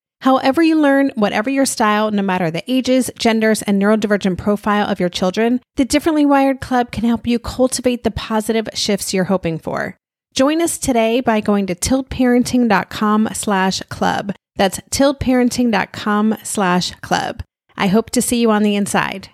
However, 0.21 0.61
you 0.61 0.79
learn, 0.79 1.11
whatever 1.15 1.49
your 1.49 1.65
style, 1.65 2.11
no 2.11 2.21
matter 2.21 2.51
the 2.51 2.63
ages, 2.71 3.09
genders, 3.17 3.63
and 3.63 3.81
neurodivergent 3.81 4.37
profile 4.37 4.87
of 4.87 4.99
your 4.99 5.09
children, 5.09 5.61
the 5.77 5.85
Differently 5.85 6.27
Wired 6.27 6.61
Club 6.61 6.91
can 6.91 7.05
help 7.05 7.25
you 7.25 7.39
cultivate 7.39 8.03
the 8.03 8.11
positive 8.11 8.69
shifts 8.75 9.13
you're 9.13 9.25
hoping 9.25 9.57
for. 9.57 9.97
Join 10.35 10.61
us 10.61 10.77
today 10.77 11.21
by 11.21 11.41
going 11.41 11.65
to 11.67 11.75
tiltparenting.com 11.75 13.29
slash 13.33 13.81
club. 13.89 14.33
That's 14.55 14.79
tiltparenting.com 14.91 16.37
slash 16.43 16.91
club. 17.01 17.43
I 17.75 17.87
hope 17.87 18.11
to 18.11 18.21
see 18.21 18.39
you 18.39 18.51
on 18.51 18.61
the 18.61 18.75
inside. 18.75 19.29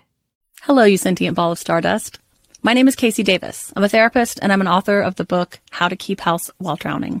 Hello, 0.62 0.84
you 0.84 0.96
sentient 0.96 1.36
ball 1.36 1.52
of 1.52 1.58
stardust. 1.58 2.18
My 2.62 2.72
name 2.72 2.88
is 2.88 2.96
KC 2.96 3.24
Davis. 3.24 3.74
I'm 3.76 3.84
a 3.84 3.90
therapist 3.90 4.40
and 4.40 4.52
I'm 4.52 4.62
an 4.62 4.66
author 4.66 5.02
of 5.02 5.16
the 5.16 5.24
book 5.24 5.60
How 5.70 5.88
to 5.88 5.96
Keep 5.96 6.20
House 6.20 6.50
While 6.56 6.76
Drowning, 6.76 7.20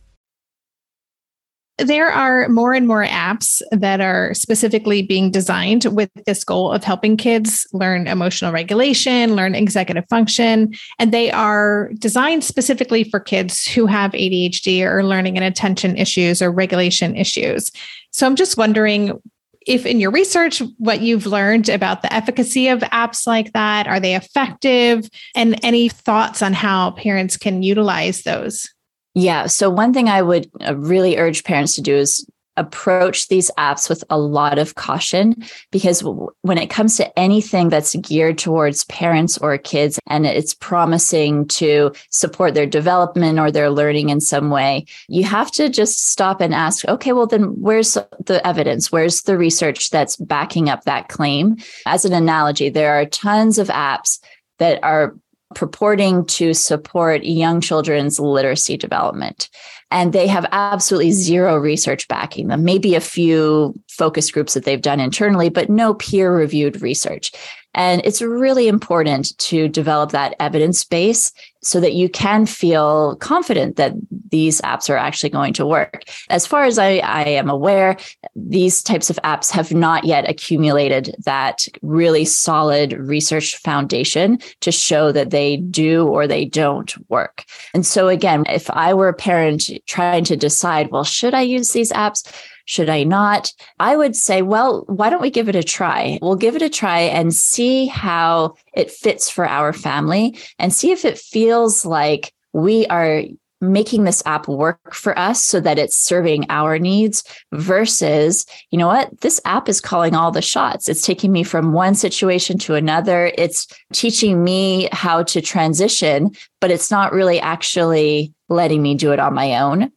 there 1.83 2.09
are 2.09 2.47
more 2.49 2.73
and 2.73 2.87
more 2.87 3.05
apps 3.05 3.61
that 3.71 4.01
are 4.01 4.33
specifically 4.33 5.01
being 5.01 5.31
designed 5.31 5.85
with 5.85 6.09
this 6.25 6.43
goal 6.43 6.71
of 6.71 6.83
helping 6.83 7.17
kids 7.17 7.67
learn 7.73 8.07
emotional 8.07 8.51
regulation, 8.51 9.35
learn 9.35 9.55
executive 9.55 10.05
function, 10.09 10.73
and 10.99 11.11
they 11.11 11.31
are 11.31 11.91
designed 11.99 12.43
specifically 12.43 13.03
for 13.03 13.19
kids 13.19 13.65
who 13.65 13.85
have 13.85 14.11
ADHD 14.11 14.83
or 14.83 15.03
learning 15.03 15.37
and 15.37 15.45
attention 15.45 15.97
issues 15.97 16.41
or 16.41 16.51
regulation 16.51 17.15
issues. 17.15 17.71
So 18.11 18.25
I'm 18.25 18.35
just 18.35 18.57
wondering 18.57 19.19
if 19.67 19.85
in 19.85 19.99
your 19.99 20.11
research 20.11 20.61
what 20.77 21.01
you've 21.01 21.27
learned 21.27 21.69
about 21.69 22.01
the 22.01 22.11
efficacy 22.11 22.67
of 22.67 22.79
apps 22.79 23.27
like 23.27 23.53
that 23.53 23.87
are 23.87 23.99
they 23.99 24.15
effective 24.15 25.07
and 25.35 25.63
any 25.63 25.87
thoughts 25.87 26.41
on 26.41 26.53
how 26.53 26.91
parents 26.91 27.37
can 27.37 27.61
utilize 27.61 28.23
those 28.23 28.67
yeah. 29.13 29.47
So, 29.47 29.69
one 29.69 29.93
thing 29.93 30.07
I 30.09 30.21
would 30.21 30.49
uh, 30.65 30.75
really 30.75 31.17
urge 31.17 31.43
parents 31.43 31.75
to 31.75 31.81
do 31.81 31.95
is 31.95 32.25
approach 32.57 33.27
these 33.29 33.49
apps 33.57 33.89
with 33.89 34.03
a 34.09 34.17
lot 34.17 34.59
of 34.59 34.75
caution 34.75 35.35
because 35.71 36.03
when 36.41 36.57
it 36.57 36.69
comes 36.69 36.97
to 36.97 37.19
anything 37.19 37.69
that's 37.69 37.95
geared 37.95 38.37
towards 38.37 38.83
parents 38.85 39.37
or 39.37 39.57
kids 39.57 39.99
and 40.07 40.25
it's 40.25 40.53
promising 40.53 41.47
to 41.47 41.91
support 42.09 42.53
their 42.53 42.65
development 42.65 43.39
or 43.39 43.51
their 43.51 43.69
learning 43.69 44.09
in 44.09 44.19
some 44.19 44.49
way, 44.49 44.85
you 45.07 45.23
have 45.23 45.49
to 45.51 45.69
just 45.69 46.09
stop 46.09 46.41
and 46.41 46.53
ask, 46.53 46.85
okay, 46.87 47.13
well, 47.13 47.27
then 47.27 47.43
where's 47.61 47.97
the 48.25 48.45
evidence? 48.45 48.91
Where's 48.91 49.21
the 49.23 49.37
research 49.37 49.89
that's 49.89 50.17
backing 50.17 50.69
up 50.69 50.83
that 50.83 51.07
claim? 51.07 51.57
As 51.85 52.03
an 52.03 52.13
analogy, 52.13 52.69
there 52.69 52.93
are 52.93 53.05
tons 53.05 53.59
of 53.59 53.69
apps 53.69 54.19
that 54.59 54.83
are 54.83 55.15
purporting 55.55 56.25
to 56.25 56.53
support 56.53 57.23
young 57.23 57.61
children's 57.61 58.19
literacy 58.19 58.77
development. 58.77 59.49
And 59.91 60.13
they 60.13 60.27
have 60.27 60.45
absolutely 60.51 61.11
zero 61.11 61.57
research 61.57 62.07
backing 62.07 62.47
them, 62.47 62.63
maybe 62.63 62.95
a 62.95 63.01
few 63.01 63.73
focus 63.89 64.31
groups 64.31 64.53
that 64.53 64.63
they've 64.63 64.81
done 64.81 65.01
internally, 65.01 65.49
but 65.49 65.69
no 65.69 65.93
peer 65.95 66.33
reviewed 66.33 66.81
research. 66.81 67.31
And 67.73 68.01
it's 68.03 68.21
really 68.21 68.67
important 68.67 69.37
to 69.39 69.67
develop 69.67 70.11
that 70.11 70.35
evidence 70.39 70.83
base 70.83 71.31
so 71.61 71.79
that 71.79 71.93
you 71.93 72.09
can 72.09 72.45
feel 72.45 73.15
confident 73.17 73.75
that 73.75 73.93
these 74.31 74.61
apps 74.61 74.89
are 74.89 74.97
actually 74.97 75.29
going 75.29 75.53
to 75.53 75.65
work. 75.65 76.03
As 76.29 76.47
far 76.47 76.63
as 76.63 76.79
I, 76.79 76.97
I, 76.97 77.23
am 77.23 77.49
aware, 77.49 77.97
these 78.35 78.81
types 78.81 79.09
of 79.09 79.17
apps 79.23 79.51
have 79.51 79.73
not 79.73 80.05
yet 80.05 80.29
accumulated 80.29 81.15
that 81.25 81.67
really 81.81 82.25
solid 82.25 82.93
research 82.93 83.57
foundation 83.57 84.39
to 84.61 84.71
show 84.71 85.11
that 85.11 85.29
they 85.29 85.57
do 85.57 86.07
or 86.07 86.27
they 86.27 86.45
don't 86.45 86.93
work. 87.09 87.45
And 87.73 87.85
so, 87.85 88.07
again, 88.07 88.43
if 88.49 88.69
I 88.71 88.93
were 88.93 89.09
a 89.09 89.13
parent 89.13 89.69
trying 89.85 90.23
to 90.25 90.37
decide, 90.37 90.91
well, 90.91 91.03
should 91.03 91.33
I 91.33 91.41
use 91.41 91.73
these 91.73 91.91
apps? 91.91 92.31
Should 92.65 92.89
I 92.89 93.03
not? 93.03 93.51
I 93.79 93.95
would 93.95 94.15
say, 94.15 94.41
well, 94.41 94.83
why 94.87 95.09
don't 95.09 95.21
we 95.21 95.29
give 95.29 95.49
it 95.49 95.55
a 95.55 95.63
try? 95.63 96.19
We'll 96.21 96.35
give 96.35 96.55
it 96.55 96.61
a 96.61 96.69
try 96.69 96.99
and 96.99 97.33
see 97.33 97.87
how 97.87 98.55
it 98.73 98.91
fits 98.91 99.29
for 99.29 99.47
our 99.47 99.73
family 99.73 100.37
and 100.59 100.73
see 100.73 100.91
if 100.91 101.05
it 101.05 101.17
feels 101.17 101.85
like 101.85 102.33
we 102.53 102.85
are 102.87 103.23
making 103.61 104.03
this 104.03 104.23
app 104.25 104.47
work 104.47 104.93
for 104.93 105.17
us 105.17 105.41
so 105.41 105.59
that 105.59 105.77
it's 105.77 105.95
serving 105.95 106.45
our 106.49 106.79
needs 106.79 107.23
versus, 107.51 108.45
you 108.71 108.77
know 108.77 108.87
what, 108.87 109.21
this 109.21 109.39
app 109.45 109.69
is 109.69 109.79
calling 109.79 110.15
all 110.15 110.31
the 110.31 110.41
shots. 110.41 110.89
It's 110.89 111.05
taking 111.05 111.31
me 111.31 111.43
from 111.43 111.71
one 111.71 111.93
situation 111.93 112.57
to 112.59 112.73
another. 112.73 113.31
It's 113.37 113.67
teaching 113.93 114.43
me 114.43 114.89
how 114.91 115.23
to 115.23 115.41
transition, 115.41 116.31
but 116.59 116.71
it's 116.71 116.89
not 116.89 117.13
really 117.13 117.39
actually 117.39 118.33
letting 118.49 118.81
me 118.81 118.95
do 118.95 119.11
it 119.11 119.19
on 119.19 119.35
my 119.35 119.57
own 119.57 119.91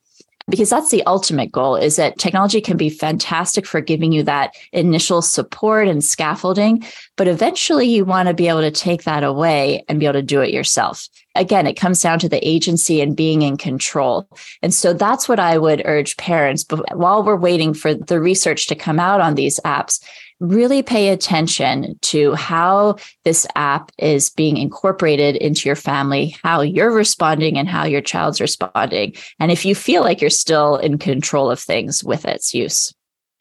because 0.48 0.68
that's 0.68 0.90
the 0.90 1.02
ultimate 1.04 1.50
goal 1.50 1.76
is 1.76 1.96
that 1.96 2.18
technology 2.18 2.60
can 2.60 2.76
be 2.76 2.90
fantastic 2.90 3.66
for 3.66 3.80
giving 3.80 4.12
you 4.12 4.22
that 4.22 4.54
initial 4.72 5.22
support 5.22 5.88
and 5.88 6.04
scaffolding 6.04 6.84
but 7.16 7.28
eventually 7.28 7.86
you 7.86 8.04
want 8.04 8.28
to 8.28 8.34
be 8.34 8.48
able 8.48 8.60
to 8.60 8.70
take 8.70 9.04
that 9.04 9.24
away 9.24 9.84
and 9.88 10.00
be 10.00 10.06
able 10.06 10.14
to 10.14 10.22
do 10.22 10.40
it 10.40 10.52
yourself. 10.52 11.08
Again 11.34 11.66
it 11.66 11.74
comes 11.74 12.02
down 12.02 12.18
to 12.20 12.28
the 12.28 12.46
agency 12.46 13.00
and 13.00 13.16
being 13.16 13.42
in 13.42 13.56
control. 13.56 14.28
And 14.62 14.74
so 14.74 14.92
that's 14.92 15.28
what 15.28 15.40
i 15.40 15.56
would 15.58 15.82
urge 15.84 16.16
parents 16.16 16.64
but 16.64 16.96
while 16.96 17.22
we're 17.24 17.36
waiting 17.36 17.74
for 17.74 17.94
the 17.94 18.20
research 18.20 18.66
to 18.66 18.74
come 18.74 19.00
out 19.00 19.20
on 19.20 19.34
these 19.34 19.60
apps 19.64 20.00
really 20.48 20.82
pay 20.82 21.08
attention 21.08 21.98
to 22.02 22.34
how 22.34 22.96
this 23.24 23.46
app 23.56 23.90
is 23.98 24.30
being 24.30 24.56
incorporated 24.56 25.36
into 25.36 25.68
your 25.68 25.76
family, 25.76 26.36
how 26.42 26.60
you're 26.60 26.92
responding 26.92 27.58
and 27.58 27.68
how 27.68 27.84
your 27.84 28.00
child's 28.00 28.40
responding. 28.40 29.14
And 29.38 29.50
if 29.50 29.64
you 29.64 29.74
feel 29.74 30.02
like 30.02 30.20
you're 30.20 30.30
still 30.30 30.76
in 30.76 30.98
control 30.98 31.50
of 31.50 31.60
things 31.60 32.04
with 32.04 32.24
its 32.24 32.54
use. 32.54 32.94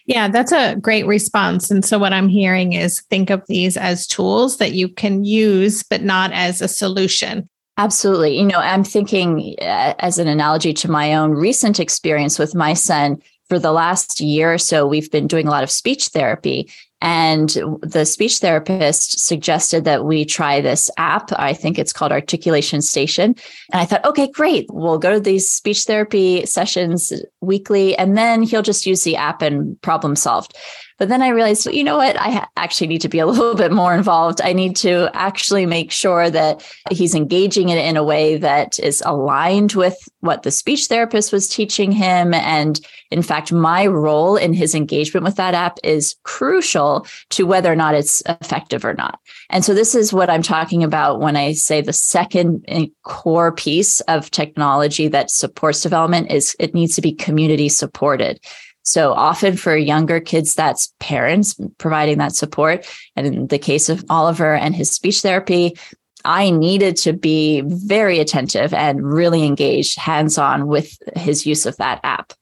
Yeah, 0.05 0.27
that's 0.27 0.51
a 0.51 0.75
great 0.75 1.05
response. 1.05 1.71
And 1.71 1.85
so, 1.85 1.97
what 1.97 2.11
I'm 2.11 2.27
hearing 2.27 2.73
is 2.73 3.01
think 3.09 3.29
of 3.29 3.41
these 3.47 3.77
as 3.77 4.05
tools 4.05 4.57
that 4.57 4.73
you 4.73 4.89
can 4.89 5.23
use, 5.23 5.81
but 5.83 6.01
not 6.01 6.31
as 6.33 6.61
a 6.61 6.67
solution. 6.67 7.47
Absolutely. 7.77 8.37
You 8.37 8.45
know, 8.45 8.59
I'm 8.59 8.83
thinking 8.83 9.55
uh, 9.61 9.93
as 9.99 10.19
an 10.19 10.27
analogy 10.27 10.73
to 10.73 10.91
my 10.91 11.15
own 11.15 11.31
recent 11.31 11.79
experience 11.79 12.37
with 12.37 12.53
my 12.53 12.73
son 12.73 13.21
for 13.49 13.59
the 13.59 13.71
last 13.71 14.19
year 14.19 14.53
or 14.53 14.57
so, 14.57 14.87
we've 14.87 15.11
been 15.11 15.27
doing 15.27 15.47
a 15.47 15.51
lot 15.51 15.63
of 15.63 15.71
speech 15.71 16.07
therapy. 16.07 16.71
And 17.03 17.49
the 17.81 18.05
speech 18.05 18.37
therapist 18.37 19.19
suggested 19.19 19.83
that 19.83 20.05
we 20.05 20.23
try 20.23 20.61
this 20.61 20.89
app. 20.97 21.31
I 21.33 21.53
think 21.53 21.77
it's 21.77 21.91
called 21.91 22.13
Articulation 22.13 22.81
Station. 22.81 23.35
And 23.73 23.81
I 23.81 23.85
thought, 23.85 24.05
okay, 24.05 24.31
great. 24.31 24.67
We'll 24.69 24.97
go 24.97 25.11
to 25.11 25.19
these 25.19 25.49
speech 25.49 25.83
therapy 25.83 26.45
sessions 26.45 27.11
weekly, 27.41 27.97
and 27.97 28.17
then 28.17 28.41
he'll 28.41 28.61
just 28.61 28.85
use 28.85 29.03
the 29.03 29.17
app 29.17 29.41
and 29.41 29.79
problem 29.81 30.15
solved. 30.15 30.55
But 31.03 31.09
then 31.09 31.21
I 31.21 31.31
realized, 31.31 31.65
you 31.65 31.83
know 31.83 31.97
what? 31.97 32.15
I 32.17 32.47
actually 32.55 32.87
need 32.87 33.01
to 33.01 33.09
be 33.09 33.19
a 33.19 33.25
little 33.27 33.55
bit 33.55 33.73
more 33.73 33.93
involved. 33.93 34.39
I 34.41 34.53
need 34.53 34.77
to 34.77 35.09
actually 35.13 35.65
make 35.65 35.91
sure 35.91 36.29
that 36.29 36.65
he's 36.91 37.13
engaging 37.13 37.67
it 37.67 37.77
in 37.77 37.97
a 37.97 38.05
way 38.05 38.37
that 38.37 38.79
is 38.79 39.03
aligned 39.05 39.73
with 39.73 39.97
what 40.21 40.43
the 40.43 40.49
speech 40.51 40.87
therapist 40.87 41.33
was 41.33 41.49
teaching 41.49 41.91
him. 41.91 42.33
And 42.33 42.79
in 43.11 43.21
fact, 43.21 43.51
my 43.51 43.85
role 43.85 44.37
in 44.37 44.53
his 44.53 44.73
engagement 44.73 45.25
with 45.25 45.35
that 45.35 45.53
app 45.53 45.77
is 45.83 46.15
crucial 46.23 47.05
to 47.31 47.45
whether 47.45 47.69
or 47.69 47.75
not 47.75 47.95
it's 47.95 48.23
effective 48.29 48.85
or 48.85 48.93
not. 48.93 49.19
And 49.49 49.65
so 49.65 49.73
this 49.73 49.95
is 49.95 50.13
what 50.13 50.29
I'm 50.29 50.41
talking 50.41 50.85
about 50.85 51.19
when 51.19 51.35
I 51.35 51.51
say 51.51 51.81
the 51.81 51.91
second 51.91 52.63
eh, 52.69 52.85
core 53.03 53.51
piece 53.51 53.99
of 54.07 54.31
technology 54.31 55.09
that 55.09 55.31
supports 55.31 55.81
development 55.81 56.31
is 56.31 56.55
it 56.59 56.73
needs 56.73 56.95
to 56.95 57.01
be 57.01 57.11
community 57.11 57.67
supported. 57.67 58.39
So 58.83 59.13
often 59.13 59.55
for 59.55 59.75
younger 59.75 60.19
kids, 60.19 60.53
that's 60.53 60.93
parents 60.99 61.55
providing 61.77 62.17
that 62.17 62.35
support. 62.35 62.85
And 63.15 63.25
in 63.25 63.47
the 63.47 63.57
case 63.57 63.89
of 63.89 64.03
Oliver 64.09 64.53
and 64.53 64.75
his 64.75 64.91
speech 64.91 65.21
therapy, 65.21 65.77
I 66.25 66.51
needed 66.51 66.95
to 66.97 67.13
be 67.13 67.61
very 67.65 68.19
attentive 68.19 68.73
and 68.73 69.05
really 69.05 69.43
engaged 69.45 69.97
hands 69.97 70.37
on 70.37 70.67
with 70.67 70.97
his 71.15 71.45
use 71.45 71.65
of 71.65 71.77
that 71.77 71.99
app. 72.03 72.33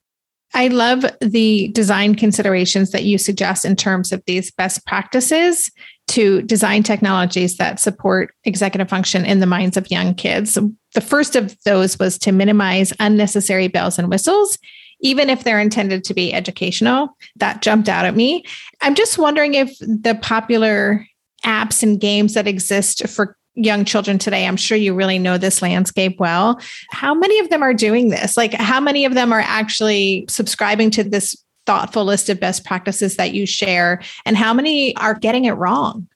I 0.54 0.68
love 0.68 1.06
the 1.22 1.70
design 1.70 2.16
considerations 2.16 2.92
that 2.92 3.04
you 3.04 3.18
suggest 3.18 3.64
in 3.64 3.76
terms 3.76 4.12
of 4.12 4.22
these 4.26 4.52
best 4.52 4.86
practices 4.86 5.72
to 6.10 6.42
design 6.42 6.84
technologies 6.84 7.56
that 7.58 7.80
support 7.80 8.36
executive 8.44 8.90
function 8.90 9.26
in 9.26 9.40
the 9.40 9.46
minds 9.46 9.78
of 9.78 9.90
young 9.90 10.14
kids. 10.14 10.58
The 10.94 11.02
first 11.02 11.38
of 11.38 11.56
those 11.64 11.98
was 11.98 12.18
to 12.20 12.34
minimize 12.34 12.92
unnecessary 13.00 13.70
bells 13.70 13.98
and 13.98 14.10
whistles 14.10 14.58
even 15.02 15.30
if 15.30 15.44
they're 15.44 15.60
intended 15.60 16.04
to 16.06 16.14
be 16.14 16.34
educational. 16.34 17.18
That 17.36 17.62
jumped 17.62 17.90
out 17.90 18.06
at 18.06 18.16
me. 18.16 18.46
I'm 18.82 18.96
just 18.96 19.18
wondering 19.18 19.56
if 19.56 19.78
the 19.80 20.18
popular 20.22 21.06
apps 21.46 21.84
and 21.84 22.00
games 22.00 22.36
that 22.36 22.48
exist 22.48 23.08
for 23.08 23.36
young 23.56 23.84
children 23.84 24.18
today, 24.18 24.48
I'm 24.48 24.58
sure 24.58 24.78
you 24.78 24.94
really 24.94 25.20
know 25.20 25.38
this 25.38 25.62
landscape 25.62 26.20
well. 26.20 26.60
How 26.92 27.14
many 27.14 27.40
of 27.40 27.50
them 27.50 27.62
are 27.62 27.74
doing 27.74 28.10
this? 28.10 28.38
Like, 28.38 28.54
how 28.54 28.80
many 28.80 29.06
of 29.06 29.14
them 29.14 29.34
are 29.34 29.42
actually 29.42 30.26
subscribing 30.30 30.90
to 30.92 31.04
this 31.04 31.36
thoughtful 31.66 32.06
list 32.06 32.30
of 32.30 32.40
best 32.40 32.66
practices 32.66 33.18
that 33.18 33.34
you 33.34 33.46
share? 33.46 34.02
And 34.26 34.38
how 34.38 34.54
many 34.54 34.96
are 34.98 35.14
getting 35.16 35.46
it 35.46 35.52
wrong? 35.52 36.08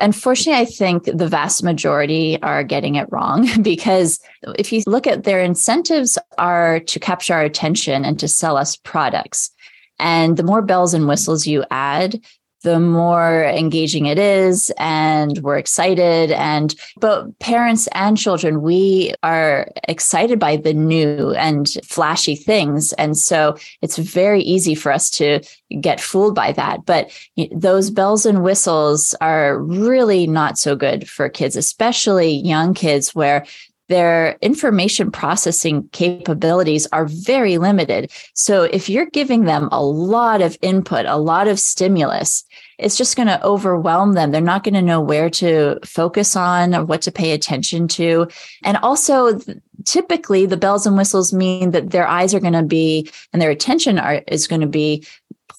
Unfortunately, 0.00 0.60
I 0.60 0.64
think 0.64 1.04
the 1.04 1.28
vast 1.28 1.62
majority 1.62 2.40
are 2.42 2.64
getting 2.64 2.94
it 2.96 3.08
wrong 3.10 3.48
because 3.62 4.20
if 4.58 4.72
you 4.72 4.82
look 4.86 5.06
at 5.06 5.24
their 5.24 5.40
incentives 5.40 6.18
are 6.36 6.80
to 6.80 7.00
capture 7.00 7.34
our 7.34 7.42
attention 7.42 8.04
and 8.04 8.18
to 8.20 8.28
sell 8.28 8.56
us 8.56 8.76
products. 8.76 9.50
And 10.00 10.36
the 10.36 10.44
more 10.44 10.62
bells 10.62 10.94
and 10.94 11.08
whistles 11.08 11.46
you 11.46 11.64
add, 11.70 12.20
the 12.62 12.80
more 12.80 13.44
engaging 13.44 14.06
it 14.06 14.18
is 14.18 14.72
and 14.78 15.38
we're 15.38 15.58
excited. 15.58 16.32
And 16.32 16.74
but 16.96 17.38
parents 17.38 17.88
and 17.92 18.16
children 18.16 18.62
we 18.62 19.14
are 19.22 19.70
excited 19.86 20.38
by 20.38 20.56
the 20.56 20.74
new 20.74 21.32
and 21.34 21.68
flashy 21.84 22.34
things. 22.34 22.92
And 22.94 23.16
so 23.16 23.56
it's 23.82 23.96
very 23.96 24.42
easy 24.42 24.74
for 24.74 24.92
us 24.92 25.10
to 25.10 25.40
get 25.80 26.00
fooled 26.00 26.34
by 26.34 26.52
that. 26.52 26.84
But 26.84 27.10
those 27.52 27.90
bells 27.90 28.26
and 28.26 28.42
whistles 28.42 29.14
are 29.20 29.58
really 29.58 30.26
not 30.26 30.58
so 30.58 30.74
good 30.74 31.08
for 31.08 31.28
kids 31.28 31.56
especially 31.56 32.30
young 32.30 32.74
kids 32.74 33.14
where 33.14 33.44
their 33.88 34.36
information 34.42 35.10
processing 35.10 35.88
capabilities 35.92 36.86
are 36.92 37.06
very 37.06 37.58
limited. 37.58 38.10
So 38.34 38.64
if 38.64 38.88
you're 38.88 39.06
giving 39.06 39.44
them 39.44 39.68
a 39.72 39.82
lot 39.82 40.42
of 40.42 40.58
input, 40.62 41.06
a 41.06 41.16
lot 41.16 41.48
of 41.48 41.58
stimulus, 41.58 42.44
it's 42.78 42.96
just 42.96 43.16
going 43.16 43.28
to 43.28 43.44
overwhelm 43.44 44.12
them. 44.12 44.30
They're 44.30 44.40
not 44.40 44.62
going 44.62 44.74
to 44.74 44.82
know 44.82 45.00
where 45.00 45.30
to 45.30 45.78
focus 45.84 46.36
on 46.36 46.74
or 46.74 46.84
what 46.84 47.02
to 47.02 47.12
pay 47.12 47.32
attention 47.32 47.88
to. 47.88 48.28
And 48.62 48.76
also, 48.78 49.40
typically, 49.84 50.46
the 50.46 50.56
bells 50.56 50.86
and 50.86 50.96
whistles 50.96 51.32
mean 51.32 51.72
that 51.72 51.90
their 51.90 52.06
eyes 52.06 52.34
are 52.34 52.40
going 52.40 52.52
to 52.52 52.62
be 52.62 53.10
and 53.32 53.42
their 53.42 53.50
attention 53.50 53.98
are, 53.98 54.22
is 54.28 54.46
going 54.46 54.60
to 54.60 54.68
be 54.68 55.04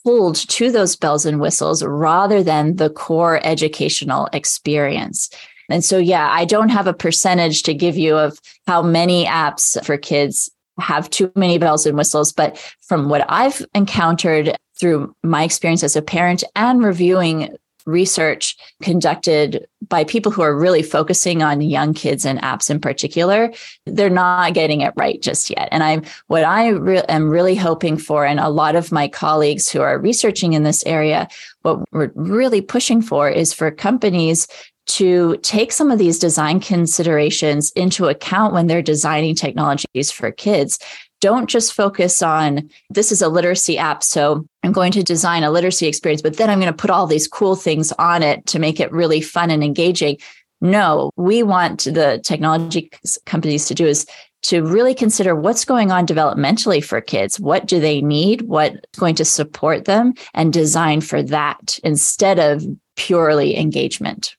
pulled 0.03 0.35
to 0.35 0.71
those 0.71 0.95
bells 0.95 1.25
and 1.25 1.41
whistles 1.41 1.83
rather 1.83 2.41
than 2.41 2.77
the 2.77 2.89
core 2.89 3.39
educational 3.43 4.29
experience. 4.31 5.29
And 5.69 5.83
so, 5.83 5.97
yeah, 5.97 6.29
I 6.31 6.45
don't 6.45 6.69
have 6.69 6.87
a 6.87 6.93
percentage 6.93 7.63
to 7.63 7.73
give 7.73 7.97
you 7.97 8.17
of 8.17 8.39
how 8.67 8.81
many 8.81 9.25
apps 9.25 9.83
for 9.85 9.97
kids 9.97 10.49
have 10.79 11.09
too 11.09 11.31
many 11.35 11.57
bells 11.57 11.85
and 11.85 11.97
whistles. 11.97 12.31
But 12.31 12.57
from 12.81 13.09
what 13.09 13.25
I've 13.29 13.65
encountered 13.75 14.57
through 14.79 15.13
my 15.23 15.43
experience 15.43 15.83
as 15.83 15.95
a 15.95 16.01
parent 16.01 16.43
and 16.55 16.83
reviewing 16.83 17.55
research 17.85 18.55
conducted 18.83 19.67
by 19.87 20.03
people 20.03 20.31
who 20.31 20.41
are 20.41 20.55
really 20.55 20.83
focusing 20.83 21.41
on 21.41 21.61
young 21.61 21.93
kids 21.93 22.25
and 22.25 22.39
apps 22.41 22.69
in 22.69 22.79
particular 22.79 23.51
they're 23.85 24.09
not 24.09 24.53
getting 24.53 24.81
it 24.81 24.93
right 24.95 25.21
just 25.21 25.49
yet 25.49 25.67
and 25.71 25.81
i'm 25.81 26.03
what 26.27 26.43
i 26.43 26.67
re- 26.67 27.03
am 27.09 27.29
really 27.29 27.55
hoping 27.55 27.97
for 27.97 28.25
and 28.25 28.39
a 28.39 28.49
lot 28.49 28.75
of 28.75 28.91
my 28.91 29.07
colleagues 29.07 29.69
who 29.69 29.81
are 29.81 29.97
researching 29.97 30.53
in 30.53 30.63
this 30.63 30.85
area 30.85 31.27
what 31.63 31.79
we're 31.91 32.11
really 32.15 32.61
pushing 32.61 33.01
for 33.01 33.29
is 33.29 33.53
for 33.53 33.71
companies 33.71 34.47
to 34.89 35.37
take 35.43 35.71
some 35.71 35.91
of 35.91 35.99
these 35.99 36.17
design 36.17 36.59
considerations 36.59 37.71
into 37.71 38.07
account 38.07 38.53
when 38.53 38.67
they're 38.67 38.81
designing 38.81 39.35
technologies 39.35 40.11
for 40.11 40.31
kids. 40.31 40.79
Don't 41.21 41.49
just 41.49 41.73
focus 41.73 42.23
on 42.23 42.69
this 42.89 43.11
is 43.11 43.21
a 43.21 43.29
literacy 43.29 43.77
app. 43.77 44.03
So 44.03 44.47
I'm 44.63 44.71
going 44.71 44.91
to 44.93 45.03
design 45.03 45.43
a 45.43 45.51
literacy 45.51 45.85
experience, 45.85 46.23
but 46.23 46.37
then 46.37 46.49
I'm 46.49 46.59
going 46.59 46.71
to 46.71 46.77
put 46.77 46.89
all 46.89 47.05
these 47.05 47.27
cool 47.27 47.55
things 47.55 47.91
on 47.93 48.23
it 48.23 48.45
to 48.47 48.57
make 48.57 48.79
it 48.79 48.91
really 48.91 49.21
fun 49.21 49.51
and 49.51 49.63
engaging. 49.63 50.17
No, 50.59 51.11
we 51.15 51.43
want 51.43 51.83
the 51.83 52.19
technology 52.23 52.89
companies 53.25 53.67
to 53.67 53.75
do 53.75 53.85
is 53.85 54.07
to 54.41 54.63
really 54.63 54.95
consider 54.95 55.35
what's 55.35 55.65
going 55.65 55.91
on 55.91 56.07
developmentally 56.07 56.83
for 56.83 56.99
kids. 56.99 57.39
What 57.39 57.67
do 57.67 57.79
they 57.79 58.01
need? 58.01 58.43
What's 58.43 58.79
going 58.97 59.15
to 59.15 59.25
support 59.25 59.85
them 59.85 60.13
and 60.33 60.51
design 60.51 61.01
for 61.01 61.21
that 61.23 61.77
instead 61.83 62.39
of 62.39 62.65
purely 62.95 63.57
engagement. 63.57 64.35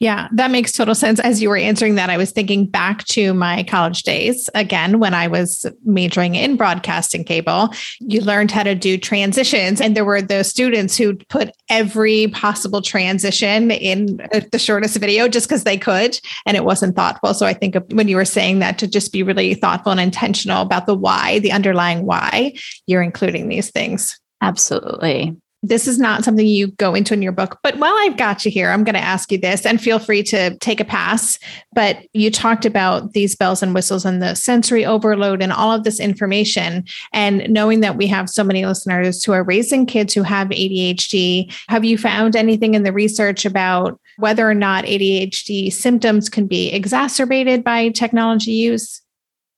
Yeah, 0.00 0.28
that 0.32 0.52
makes 0.52 0.72
total 0.72 0.94
sense. 0.94 1.18
As 1.18 1.42
you 1.42 1.48
were 1.48 1.56
answering 1.56 1.96
that, 1.96 2.08
I 2.08 2.16
was 2.16 2.30
thinking 2.30 2.66
back 2.66 3.04
to 3.06 3.34
my 3.34 3.64
college 3.64 4.04
days 4.04 4.48
again 4.54 5.00
when 5.00 5.12
I 5.12 5.26
was 5.26 5.66
majoring 5.84 6.36
in 6.36 6.56
broadcasting 6.56 7.24
cable. 7.24 7.70
You 7.98 8.20
learned 8.20 8.52
how 8.52 8.62
to 8.62 8.76
do 8.76 8.96
transitions, 8.96 9.80
and 9.80 9.96
there 9.96 10.04
were 10.04 10.22
those 10.22 10.48
students 10.48 10.96
who 10.96 11.16
put 11.16 11.50
every 11.68 12.28
possible 12.28 12.80
transition 12.80 13.72
in 13.72 14.18
the 14.52 14.58
shortest 14.58 14.96
video 14.98 15.26
just 15.26 15.48
because 15.48 15.64
they 15.64 15.78
could, 15.78 16.20
and 16.46 16.56
it 16.56 16.64
wasn't 16.64 16.94
thoughtful. 16.94 17.34
So 17.34 17.46
I 17.46 17.54
think 17.54 17.76
when 17.90 18.06
you 18.06 18.16
were 18.16 18.24
saying 18.24 18.60
that 18.60 18.78
to 18.78 18.86
just 18.86 19.12
be 19.12 19.24
really 19.24 19.54
thoughtful 19.54 19.90
and 19.90 20.00
intentional 20.00 20.62
about 20.62 20.86
the 20.86 20.94
why, 20.94 21.40
the 21.40 21.52
underlying 21.52 22.06
why, 22.06 22.54
you're 22.86 23.02
including 23.02 23.48
these 23.48 23.70
things. 23.70 24.18
Absolutely 24.40 25.36
this 25.62 25.88
is 25.88 25.98
not 25.98 26.24
something 26.24 26.46
you 26.46 26.68
go 26.72 26.94
into 26.94 27.14
in 27.14 27.22
your 27.22 27.32
book. 27.32 27.58
But 27.62 27.78
while 27.78 27.94
I've 27.98 28.16
got 28.16 28.44
you 28.44 28.50
here, 28.50 28.70
I'm 28.70 28.84
going 28.84 28.94
to 28.94 29.00
ask 29.00 29.32
you 29.32 29.38
this 29.38 29.66
and 29.66 29.80
feel 29.80 29.98
free 29.98 30.22
to 30.24 30.56
take 30.58 30.80
a 30.80 30.84
pass. 30.84 31.38
But 31.72 31.98
you 32.12 32.30
talked 32.30 32.64
about 32.64 33.12
these 33.12 33.34
bells 33.34 33.62
and 33.62 33.74
whistles 33.74 34.04
and 34.04 34.22
the 34.22 34.34
sensory 34.34 34.84
overload 34.84 35.42
and 35.42 35.52
all 35.52 35.72
of 35.72 35.84
this 35.84 35.98
information. 35.98 36.84
And 37.12 37.48
knowing 37.48 37.80
that 37.80 37.96
we 37.96 38.06
have 38.06 38.30
so 38.30 38.44
many 38.44 38.64
listeners 38.66 39.24
who 39.24 39.32
are 39.32 39.42
raising 39.42 39.84
kids 39.84 40.14
who 40.14 40.22
have 40.22 40.48
ADHD, 40.48 41.52
have 41.68 41.84
you 41.84 41.98
found 41.98 42.36
anything 42.36 42.74
in 42.74 42.84
the 42.84 42.92
research 42.92 43.44
about 43.44 44.00
whether 44.16 44.48
or 44.48 44.54
not 44.54 44.84
ADHD 44.84 45.72
symptoms 45.72 46.28
can 46.28 46.46
be 46.46 46.70
exacerbated 46.72 47.64
by 47.64 47.88
technology 47.88 48.52
use? 48.52 49.02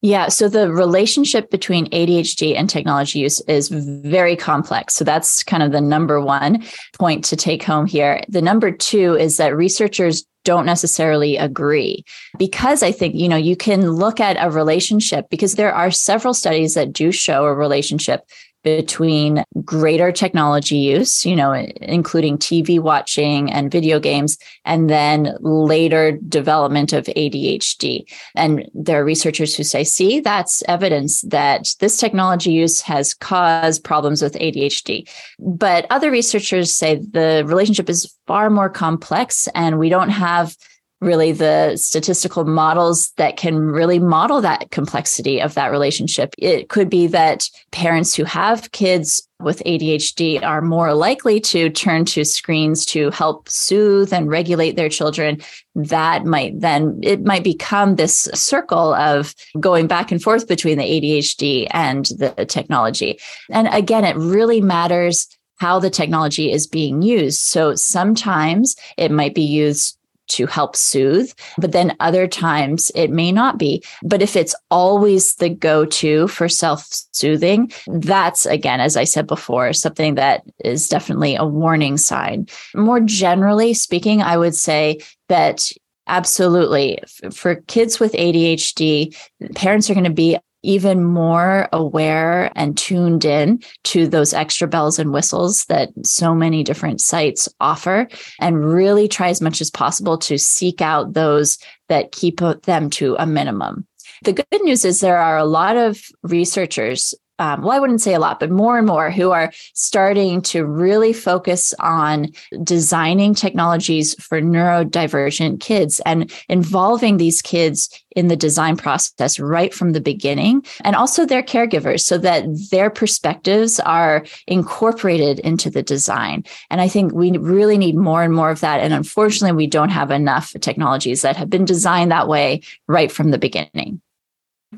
Yeah. 0.02 0.28
So 0.28 0.48
the 0.48 0.72
relationship 0.72 1.50
between 1.50 1.90
ADHD 1.90 2.56
and 2.56 2.70
technology 2.70 3.18
use 3.18 3.40
is 3.42 3.68
very 3.68 4.34
complex. 4.34 4.94
So 4.94 5.04
that's 5.04 5.42
kind 5.42 5.62
of 5.62 5.72
the 5.72 5.80
number 5.80 6.20
one 6.20 6.64
point 6.98 7.24
to 7.26 7.36
take 7.36 7.62
home 7.62 7.86
here. 7.86 8.22
The 8.28 8.40
number 8.40 8.70
two 8.70 9.14
is 9.16 9.36
that 9.36 9.54
researchers 9.54 10.24
don't 10.44 10.64
necessarily 10.64 11.36
agree 11.36 12.02
because 12.38 12.82
I 12.82 12.92
think, 12.92 13.14
you 13.14 13.28
know, 13.28 13.36
you 13.36 13.56
can 13.56 13.90
look 13.90 14.20
at 14.20 14.38
a 14.40 14.50
relationship 14.50 15.28
because 15.28 15.56
there 15.56 15.74
are 15.74 15.90
several 15.90 16.32
studies 16.32 16.74
that 16.74 16.94
do 16.94 17.12
show 17.12 17.44
a 17.44 17.54
relationship 17.54 18.22
between 18.62 19.44
greater 19.64 20.12
technology 20.12 20.76
use, 20.76 21.24
you 21.24 21.34
know, 21.34 21.52
including 21.52 22.38
TV 22.38 22.78
watching 22.78 23.50
and 23.50 23.70
video 23.70 23.98
games, 23.98 24.38
and 24.64 24.90
then 24.90 25.36
later 25.40 26.12
development 26.28 26.92
of 26.92 27.04
ADHD. 27.06 28.04
And 28.34 28.68
there 28.74 29.00
are 29.00 29.04
researchers 29.04 29.56
who 29.56 29.64
say, 29.64 29.84
see, 29.84 30.20
that's 30.20 30.62
evidence 30.68 31.22
that 31.22 31.74
this 31.80 31.96
technology 31.96 32.52
use 32.52 32.80
has 32.80 33.14
caused 33.14 33.84
problems 33.84 34.22
with 34.22 34.34
ADHD. 34.34 35.08
But 35.38 35.86
other 35.90 36.10
researchers 36.10 36.72
say 36.72 36.96
the 36.96 37.44
relationship 37.46 37.88
is 37.88 38.14
far 38.26 38.50
more 38.50 38.70
complex 38.70 39.48
and 39.54 39.78
we 39.78 39.88
don't 39.88 40.10
have 40.10 40.56
really 41.00 41.32
the 41.32 41.76
statistical 41.76 42.44
models 42.44 43.12
that 43.16 43.36
can 43.36 43.56
really 43.58 43.98
model 43.98 44.40
that 44.42 44.70
complexity 44.70 45.40
of 45.40 45.54
that 45.54 45.70
relationship. 45.70 46.34
It 46.36 46.68
could 46.68 46.90
be 46.90 47.06
that 47.08 47.48
parents 47.70 48.14
who 48.14 48.24
have 48.24 48.70
kids 48.72 49.26
with 49.40 49.62
ADHD 49.64 50.42
are 50.42 50.60
more 50.60 50.92
likely 50.92 51.40
to 51.40 51.70
turn 51.70 52.04
to 52.04 52.24
screens 52.24 52.84
to 52.86 53.10
help 53.10 53.48
soothe 53.48 54.12
and 54.12 54.28
regulate 54.28 54.76
their 54.76 54.90
children. 54.90 55.40
That 55.74 56.26
might 56.26 56.60
then, 56.60 57.00
it 57.02 57.24
might 57.24 57.44
become 57.44 57.96
this 57.96 58.28
circle 58.34 58.92
of 58.92 59.34
going 59.58 59.86
back 59.86 60.12
and 60.12 60.22
forth 60.22 60.46
between 60.46 60.76
the 60.76 60.84
ADHD 60.84 61.66
and 61.70 62.04
the 62.18 62.44
technology. 62.46 63.18
And 63.48 63.68
again, 63.68 64.04
it 64.04 64.16
really 64.16 64.60
matters 64.60 65.26
how 65.56 65.78
the 65.78 65.90
technology 65.90 66.50
is 66.50 66.66
being 66.66 67.02
used. 67.02 67.40
So 67.40 67.74
sometimes 67.74 68.76
it 68.96 69.10
might 69.10 69.34
be 69.34 69.42
used 69.42 69.98
to 70.30 70.46
help 70.46 70.76
soothe, 70.76 71.32
but 71.58 71.72
then 71.72 71.96
other 72.00 72.26
times 72.26 72.90
it 72.94 73.10
may 73.10 73.32
not 73.32 73.58
be. 73.58 73.82
But 74.02 74.22
if 74.22 74.36
it's 74.36 74.54
always 74.70 75.34
the 75.36 75.48
go 75.48 75.84
to 75.84 76.28
for 76.28 76.48
self 76.48 76.86
soothing, 77.12 77.72
that's 77.86 78.46
again, 78.46 78.80
as 78.80 78.96
I 78.96 79.04
said 79.04 79.26
before, 79.26 79.72
something 79.72 80.14
that 80.14 80.42
is 80.64 80.88
definitely 80.88 81.36
a 81.36 81.44
warning 81.44 81.96
sign. 81.96 82.46
More 82.74 83.00
generally 83.00 83.74
speaking, 83.74 84.22
I 84.22 84.36
would 84.36 84.54
say 84.54 85.00
that 85.28 85.70
Absolutely. 86.06 86.98
For 87.30 87.54
kids 87.68 88.00
with 88.00 88.14
ADHD, 88.14 89.16
parents 89.54 89.88
are 89.88 89.94
going 89.94 90.04
to 90.04 90.10
be 90.10 90.36
even 90.62 91.04
more 91.04 91.68
aware 91.72 92.52
and 92.54 92.76
tuned 92.76 93.24
in 93.24 93.60
to 93.84 94.06
those 94.06 94.34
extra 94.34 94.68
bells 94.68 94.98
and 94.98 95.12
whistles 95.12 95.64
that 95.66 95.90
so 96.04 96.34
many 96.34 96.62
different 96.62 97.00
sites 97.00 97.48
offer 97.60 98.08
and 98.40 98.64
really 98.64 99.08
try 99.08 99.28
as 99.28 99.40
much 99.40 99.60
as 99.60 99.70
possible 99.70 100.18
to 100.18 100.38
seek 100.38 100.80
out 100.80 101.14
those 101.14 101.58
that 101.88 102.12
keep 102.12 102.40
them 102.64 102.90
to 102.90 103.16
a 103.18 103.26
minimum. 103.26 103.86
The 104.24 104.32
good 104.34 104.62
news 104.62 104.84
is 104.84 105.00
there 105.00 105.18
are 105.18 105.38
a 105.38 105.44
lot 105.44 105.76
of 105.76 106.02
researchers 106.22 107.14
um, 107.40 107.62
well, 107.62 107.72
I 107.72 107.80
wouldn't 107.80 108.02
say 108.02 108.12
a 108.12 108.20
lot, 108.20 108.38
but 108.38 108.50
more 108.50 108.76
and 108.76 108.86
more 108.86 109.10
who 109.10 109.30
are 109.30 109.50
starting 109.72 110.42
to 110.42 110.66
really 110.66 111.14
focus 111.14 111.72
on 111.80 112.28
designing 112.62 113.34
technologies 113.34 114.14
for 114.22 114.42
neurodivergent 114.42 115.58
kids 115.58 116.00
and 116.04 116.30
involving 116.50 117.16
these 117.16 117.40
kids 117.40 117.88
in 118.14 118.28
the 118.28 118.36
design 118.36 118.76
process 118.76 119.40
right 119.40 119.72
from 119.72 119.92
the 119.92 120.02
beginning 120.02 120.62
and 120.84 120.94
also 120.94 121.24
their 121.24 121.42
caregivers 121.42 122.00
so 122.00 122.18
that 122.18 122.44
their 122.70 122.90
perspectives 122.90 123.80
are 123.80 124.26
incorporated 124.46 125.38
into 125.38 125.70
the 125.70 125.82
design. 125.82 126.44
And 126.68 126.82
I 126.82 126.88
think 126.88 127.14
we 127.14 127.30
really 127.38 127.78
need 127.78 127.96
more 127.96 128.22
and 128.22 128.34
more 128.34 128.50
of 128.50 128.60
that. 128.60 128.80
And 128.80 128.92
unfortunately, 128.92 129.56
we 129.56 129.66
don't 129.66 129.88
have 129.88 130.10
enough 130.10 130.52
technologies 130.60 131.22
that 131.22 131.36
have 131.36 131.48
been 131.48 131.64
designed 131.64 132.10
that 132.10 132.28
way 132.28 132.60
right 132.86 133.10
from 133.10 133.30
the 133.30 133.38
beginning. 133.38 134.02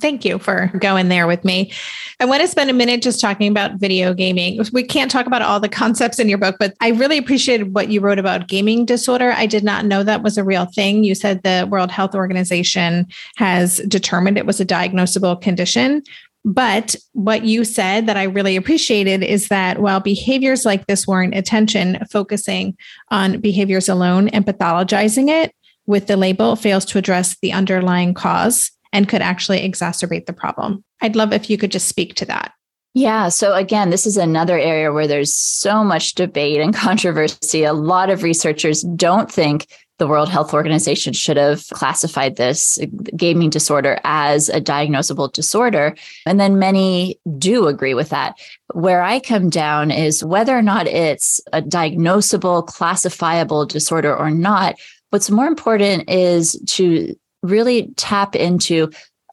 Thank 0.00 0.24
you 0.24 0.38
for 0.38 0.70
going 0.78 1.10
there 1.10 1.26
with 1.26 1.44
me. 1.44 1.70
I 2.18 2.24
want 2.24 2.40
to 2.40 2.48
spend 2.48 2.70
a 2.70 2.72
minute 2.72 3.02
just 3.02 3.20
talking 3.20 3.50
about 3.50 3.78
video 3.78 4.14
gaming. 4.14 4.64
We 4.72 4.84
can't 4.84 5.10
talk 5.10 5.26
about 5.26 5.42
all 5.42 5.60
the 5.60 5.68
concepts 5.68 6.18
in 6.18 6.30
your 6.30 6.38
book, 6.38 6.56
but 6.58 6.74
I 6.80 6.90
really 6.90 7.18
appreciated 7.18 7.74
what 7.74 7.90
you 7.90 8.00
wrote 8.00 8.18
about 8.18 8.48
gaming 8.48 8.86
disorder. 8.86 9.32
I 9.32 9.44
did 9.44 9.62
not 9.62 9.84
know 9.84 10.02
that 10.02 10.22
was 10.22 10.38
a 10.38 10.44
real 10.44 10.64
thing. 10.64 11.04
You 11.04 11.14
said 11.14 11.42
the 11.42 11.68
World 11.70 11.90
Health 11.90 12.14
Organization 12.14 13.06
has 13.36 13.78
determined 13.86 14.38
it 14.38 14.46
was 14.46 14.60
a 14.60 14.66
diagnosable 14.66 15.38
condition. 15.42 16.02
But 16.42 16.96
what 17.12 17.44
you 17.44 17.62
said 17.62 18.06
that 18.06 18.16
I 18.16 18.24
really 18.24 18.56
appreciated 18.56 19.22
is 19.22 19.48
that 19.48 19.80
while 19.80 20.00
behaviors 20.00 20.64
like 20.64 20.86
this 20.86 21.06
warrant 21.06 21.36
attention, 21.36 22.02
focusing 22.10 22.78
on 23.10 23.40
behaviors 23.40 23.90
alone 23.90 24.28
and 24.28 24.46
pathologizing 24.46 25.28
it 25.28 25.54
with 25.84 26.06
the 26.06 26.16
label 26.16 26.56
fails 26.56 26.86
to 26.86 26.98
address 26.98 27.36
the 27.42 27.52
underlying 27.52 28.14
cause 28.14 28.70
and 28.92 29.08
could 29.08 29.22
actually 29.22 29.66
exacerbate 29.68 30.26
the 30.26 30.32
problem. 30.32 30.84
I'd 31.00 31.16
love 31.16 31.32
if 31.32 31.48
you 31.48 31.58
could 31.58 31.72
just 31.72 31.88
speak 31.88 32.14
to 32.16 32.26
that. 32.26 32.52
Yeah. 32.94 33.30
So, 33.30 33.54
again, 33.54 33.88
this 33.88 34.06
is 34.06 34.18
another 34.18 34.58
area 34.58 34.92
where 34.92 35.06
there's 35.06 35.32
so 35.32 35.82
much 35.82 36.14
debate 36.14 36.60
and 36.60 36.74
controversy. 36.74 37.64
A 37.64 37.72
lot 37.72 38.10
of 38.10 38.22
researchers 38.22 38.82
don't 38.82 39.32
think 39.32 39.66
the 39.98 40.08
World 40.08 40.28
Health 40.28 40.52
Organization 40.52 41.12
should 41.12 41.36
have 41.36 41.68
classified 41.68 42.36
this 42.36 42.78
gaming 43.16 43.50
disorder 43.50 44.00
as 44.04 44.48
a 44.48 44.60
diagnosable 44.60 45.32
disorder. 45.32 45.94
And 46.26 46.40
then 46.40 46.58
many 46.58 47.20
do 47.38 47.68
agree 47.68 47.94
with 47.94 48.08
that. 48.08 48.34
Where 48.74 49.02
I 49.02 49.20
come 49.20 49.48
down 49.48 49.90
is 49.90 50.24
whether 50.24 50.56
or 50.56 50.62
not 50.62 50.88
it's 50.88 51.40
a 51.52 51.62
diagnosable, 51.62 52.66
classifiable 52.66 53.64
disorder 53.64 54.14
or 54.14 54.30
not. 54.30 54.74
What's 55.10 55.30
more 55.30 55.46
important 55.46 56.10
is 56.10 56.60
to 56.70 57.14
really 57.42 57.92
tap 57.96 58.36
into 58.36 58.90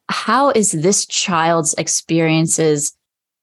how 0.08 0.50
is 0.50 0.72
this 0.72 1.06
child's 1.06 1.74
experiences 1.74 2.92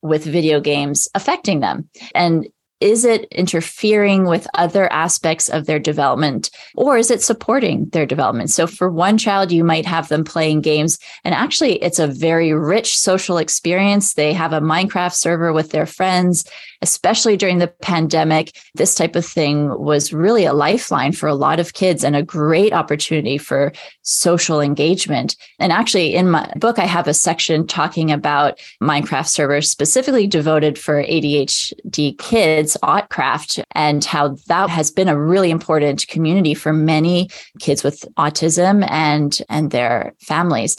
with 0.02 0.24
video 0.24 0.60
games 0.60 1.08
affecting 1.16 1.60
them 1.62 1.90
and 2.14 2.48
is 2.80 3.06
it 3.06 3.26
interfering 3.32 4.26
with 4.26 4.48
other 4.54 4.92
aspects 4.94 5.50
of 5.50 5.66
their 5.66 5.80
development 5.80 6.52
or 6.76 6.98
is 6.98 7.10
it 7.10 7.24
supporting 7.24 7.90
their 7.90 8.06
development? 8.06 8.52
So 8.52 8.68
for 8.68 8.92
one 8.92 9.18
child, 9.18 9.52
you 9.52 9.64
might 9.64 9.86
have 9.86 10.10
them 10.10 10.24
playing 10.24 10.62
games 10.62 11.00
and 11.24 11.34
actually 11.34 11.82
it's 11.82 11.98
a 11.98 12.08
very 12.08 12.54
rich 12.54 12.98
social 12.98 13.40
experience. 13.40 14.14
They 14.14 14.32
have 14.34 14.54
a 14.54 14.62
Minecraft 14.62 15.14
server 15.14 15.52
with 15.54 15.72
their 15.72 15.88
friends 15.88 16.46
especially 16.82 17.38
during 17.38 17.58
the 17.58 17.68
pandemic, 17.68 18.56
this 18.76 18.96
type 18.96 19.16
of 19.16 19.26
thing 19.26 19.78
was 19.80 20.14
really 20.14 20.46
a 20.46 20.54
lifeline 20.54 21.12
for 21.12 21.28
a 21.28 21.36
lot 21.36 21.60
of 21.60 21.74
kids 21.74 22.04
and 22.04 22.16
a 22.16 22.24
great 22.24 22.74
opportunity 22.74 23.38
for 23.38 23.72
social 24.04 24.62
engagement. 24.62 25.36
And 25.60 25.72
actually, 25.72 26.16
in 26.16 26.30
my 26.30 26.52
book, 26.56 26.80
I 26.80 26.86
have 26.86 27.08
a 27.08 27.14
section 27.14 27.68
talking 27.68 28.12
about 28.12 28.60
Minecraft 28.82 29.28
servers 29.28 29.70
specifically 29.70 30.28
devoted 30.28 30.78
for 30.78 31.04
ADHD 31.04 32.18
kids, 32.18 32.78
Autcraft, 32.84 33.64
and 33.72 34.04
how 34.04 34.36
that 34.48 34.70
has 34.70 34.92
been 34.92 35.10
a 35.10 35.20
really 35.20 35.52
important 35.52 36.08
community 36.08 36.54
for 36.54 36.74
many 36.74 37.30
kids 37.60 37.84
with 37.84 38.06
autism 38.18 38.90
and, 38.90 39.40
and 39.50 39.72
their 39.72 40.14
families. 40.20 40.78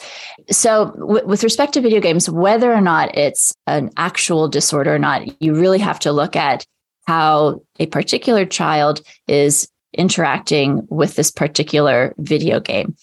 So, 0.51 0.93
w- 0.99 1.27
with 1.27 1.43
respect 1.43 1.75
to 1.75 1.81
video 1.81 2.01
games, 2.01 2.31
whether 2.31 2.73
or 2.73 2.81
not 2.81 3.17
it's 3.17 3.55
an 3.67 3.91
actual 3.97 4.49
disorder 4.49 4.95
or 4.95 4.99
not, 4.99 5.43
you 5.43 5.55
really 5.55 5.79
have 5.89 5.99
to 6.01 6.13
look 6.13 6.37
at 6.37 6.67
how 7.07 7.63
a 7.79 7.87
particular 7.87 8.45
child 8.45 9.01
is 9.27 9.69
interacting 9.95 10.87
with 10.91 11.17
this 11.17 11.31
particular 11.31 12.15
video 12.19 12.61
game. 12.61 12.95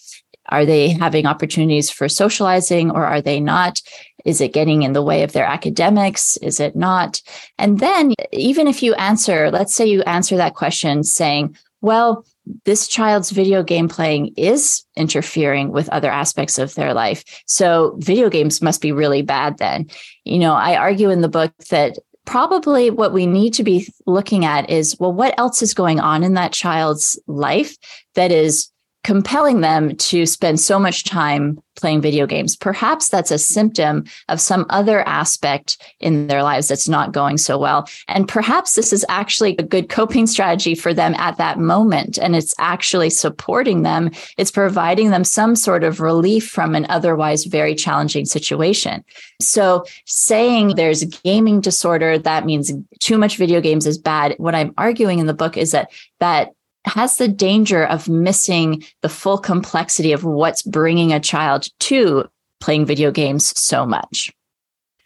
Are 0.48 0.64
they 0.64 0.90
having 0.90 1.26
opportunities 1.26 1.90
for 1.90 2.08
socializing 2.08 2.92
or 2.92 3.04
are 3.04 3.20
they 3.20 3.40
not? 3.40 3.82
Is 4.24 4.40
it 4.40 4.52
getting 4.52 4.82
in 4.82 4.92
the 4.92 5.02
way 5.02 5.24
of 5.24 5.32
their 5.32 5.44
academics? 5.44 6.36
Is 6.36 6.60
it 6.60 6.76
not? 6.76 7.20
And 7.58 7.80
then, 7.80 8.14
even 8.32 8.68
if 8.68 8.80
you 8.84 8.94
answer, 8.94 9.50
let's 9.50 9.74
say 9.74 9.86
you 9.86 10.02
answer 10.02 10.36
that 10.36 10.54
question 10.54 11.02
saying, 11.02 11.56
well, 11.80 12.24
this 12.64 12.86
child's 12.86 13.30
video 13.30 13.62
game 13.62 13.88
playing 13.88 14.32
is 14.36 14.84
interfering 14.96 15.72
with 15.72 15.88
other 15.88 16.10
aspects 16.10 16.58
of 16.58 16.74
their 16.74 16.94
life. 16.94 17.24
So 17.46 17.96
video 17.98 18.30
games 18.30 18.62
must 18.62 18.80
be 18.80 18.92
really 18.92 19.22
bad 19.22 19.58
then. 19.58 19.86
You 20.24 20.38
know, 20.38 20.54
I 20.54 20.76
argue 20.76 21.10
in 21.10 21.22
the 21.22 21.28
book 21.28 21.52
that 21.70 21.98
probably 22.26 22.90
what 22.90 23.12
we 23.12 23.26
need 23.26 23.54
to 23.54 23.64
be 23.64 23.88
looking 24.04 24.44
at 24.44 24.68
is 24.68 24.96
well, 24.98 25.12
what 25.12 25.38
else 25.38 25.62
is 25.62 25.72
going 25.72 26.00
on 26.00 26.22
in 26.22 26.34
that 26.34 26.52
child's 26.52 27.18
life 27.26 27.76
that 28.14 28.30
is 28.30 28.68
compelling 29.06 29.60
them 29.60 29.94
to 29.98 30.26
spend 30.26 30.58
so 30.58 30.80
much 30.80 31.04
time 31.04 31.62
playing 31.76 32.00
video 32.00 32.26
games. 32.26 32.56
Perhaps 32.56 33.08
that's 33.08 33.30
a 33.30 33.38
symptom 33.38 34.04
of 34.28 34.40
some 34.40 34.66
other 34.68 35.06
aspect 35.06 35.80
in 36.00 36.26
their 36.26 36.42
lives 36.42 36.66
that's 36.66 36.88
not 36.88 37.12
going 37.12 37.38
so 37.38 37.56
well. 37.56 37.88
And 38.08 38.26
perhaps 38.26 38.74
this 38.74 38.92
is 38.92 39.06
actually 39.08 39.54
a 39.58 39.62
good 39.62 39.88
coping 39.88 40.26
strategy 40.26 40.74
for 40.74 40.92
them 40.92 41.14
at 41.18 41.36
that 41.36 41.56
moment. 41.56 42.18
And 42.18 42.34
it's 42.34 42.52
actually 42.58 43.10
supporting 43.10 43.82
them, 43.82 44.10
it's 44.38 44.50
providing 44.50 45.10
them 45.10 45.22
some 45.22 45.54
sort 45.54 45.84
of 45.84 46.00
relief 46.00 46.48
from 46.48 46.74
an 46.74 46.84
otherwise 46.88 47.44
very 47.44 47.76
challenging 47.76 48.24
situation. 48.24 49.04
So 49.40 49.84
saying 50.06 50.74
there's 50.74 51.04
gaming 51.04 51.60
disorder, 51.60 52.18
that 52.18 52.44
means 52.44 52.72
too 52.98 53.18
much 53.18 53.36
video 53.36 53.60
games 53.60 53.86
is 53.86 53.98
bad. 53.98 54.34
What 54.38 54.56
I'm 54.56 54.74
arguing 54.76 55.20
in 55.20 55.26
the 55.26 55.34
book 55.34 55.56
is 55.56 55.70
that 55.70 55.92
that 56.18 56.55
has 56.86 57.18
the 57.18 57.28
danger 57.28 57.84
of 57.84 58.08
missing 58.08 58.84
the 59.02 59.08
full 59.08 59.38
complexity 59.38 60.12
of 60.12 60.24
what's 60.24 60.62
bringing 60.62 61.12
a 61.12 61.20
child 61.20 61.68
to 61.80 62.24
playing 62.60 62.86
video 62.86 63.10
games 63.10 63.58
so 63.58 63.84
much. 63.84 64.32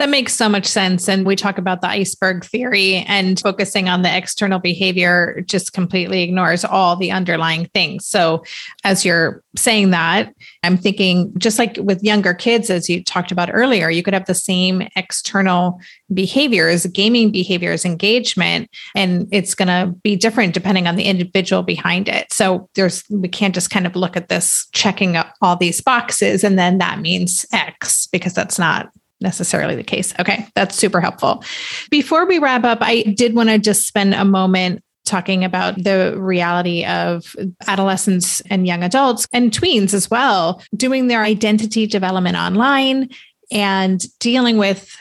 That 0.01 0.09
makes 0.09 0.35
so 0.35 0.49
much 0.49 0.65
sense. 0.65 1.11
And 1.11 1.27
we 1.27 1.37
talk 1.37 1.59
about 1.59 1.83
the 1.83 1.89
iceberg 1.89 2.43
theory 2.47 3.05
and 3.07 3.39
focusing 3.39 3.91
on 3.91 4.01
the 4.01 4.17
external 4.17 4.59
behavior 4.59 5.43
just 5.45 5.75
completely 5.75 6.23
ignores 6.23 6.65
all 6.65 6.97
the 6.97 7.11
underlying 7.11 7.67
things. 7.75 8.07
So, 8.07 8.43
as 8.83 9.05
you're 9.05 9.45
saying 9.57 9.91
that, 9.91 10.35
I'm 10.63 10.79
thinking 10.79 11.35
just 11.37 11.59
like 11.59 11.77
with 11.83 12.03
younger 12.03 12.33
kids, 12.33 12.71
as 12.71 12.89
you 12.89 13.05
talked 13.05 13.31
about 13.31 13.51
earlier, 13.53 13.91
you 13.91 14.03
could 14.03 14.15
have 14.15 14.25
the 14.25 14.33
same 14.33 14.89
external 14.97 15.79
behaviors, 16.15 16.87
gaming 16.87 17.31
behaviors, 17.31 17.85
engagement, 17.85 18.71
and 18.97 19.29
it's 19.31 19.55
going 19.55 19.69
to 19.69 19.95
be 20.03 20.17
different 20.17 20.55
depending 20.55 20.87
on 20.87 20.97
the 20.97 21.05
individual 21.05 21.63
behind 21.63 22.09
it. 22.09 22.33
So, 22.33 22.71
there's, 22.75 23.05
we 23.11 23.29
can't 23.29 23.55
just 23.55 23.69
kind 23.69 23.87
of 23.87 23.95
look 23.95 24.17
at 24.17 24.31
this 24.31 24.67
checking 24.73 25.19
up 25.19 25.35
all 25.43 25.57
these 25.57 25.83
boxes 25.83 26.43
and 26.43 26.59
then 26.59 26.79
that 26.79 27.01
means 27.01 27.45
X 27.53 28.07
because 28.07 28.33
that's 28.33 28.59
not 28.59 28.91
necessarily 29.21 29.77
the 29.77 29.85
case. 29.85 30.15
Okay, 30.19 30.47
that's 30.55 30.75
super 30.75 31.01
helpful. 31.01 31.45
Before 31.91 32.27
we 32.27 32.39
wrap 32.39 32.65
up, 32.65 32.79
I 32.81 33.03
did 33.03 33.35
want 33.35 33.49
to 33.49 33.59
just 33.59 33.87
spend 33.87 34.15
a 34.15 34.25
moment 34.25 34.83
talking 35.05 35.45
about 35.45 35.83
the 35.83 36.15
reality 36.19 36.85
of 36.85 37.35
adolescents 37.67 38.41
and 38.43 38.67
young 38.67 38.83
adults 38.83 39.27
and 39.33 39.51
tweens 39.51 39.93
as 39.93 40.11
well 40.11 40.63
doing 40.77 41.09
their 41.09 41.23
identity 41.23 41.87
development 41.87 42.37
online 42.37 43.09
and 43.51 44.07
dealing 44.21 44.57
with 44.57 44.97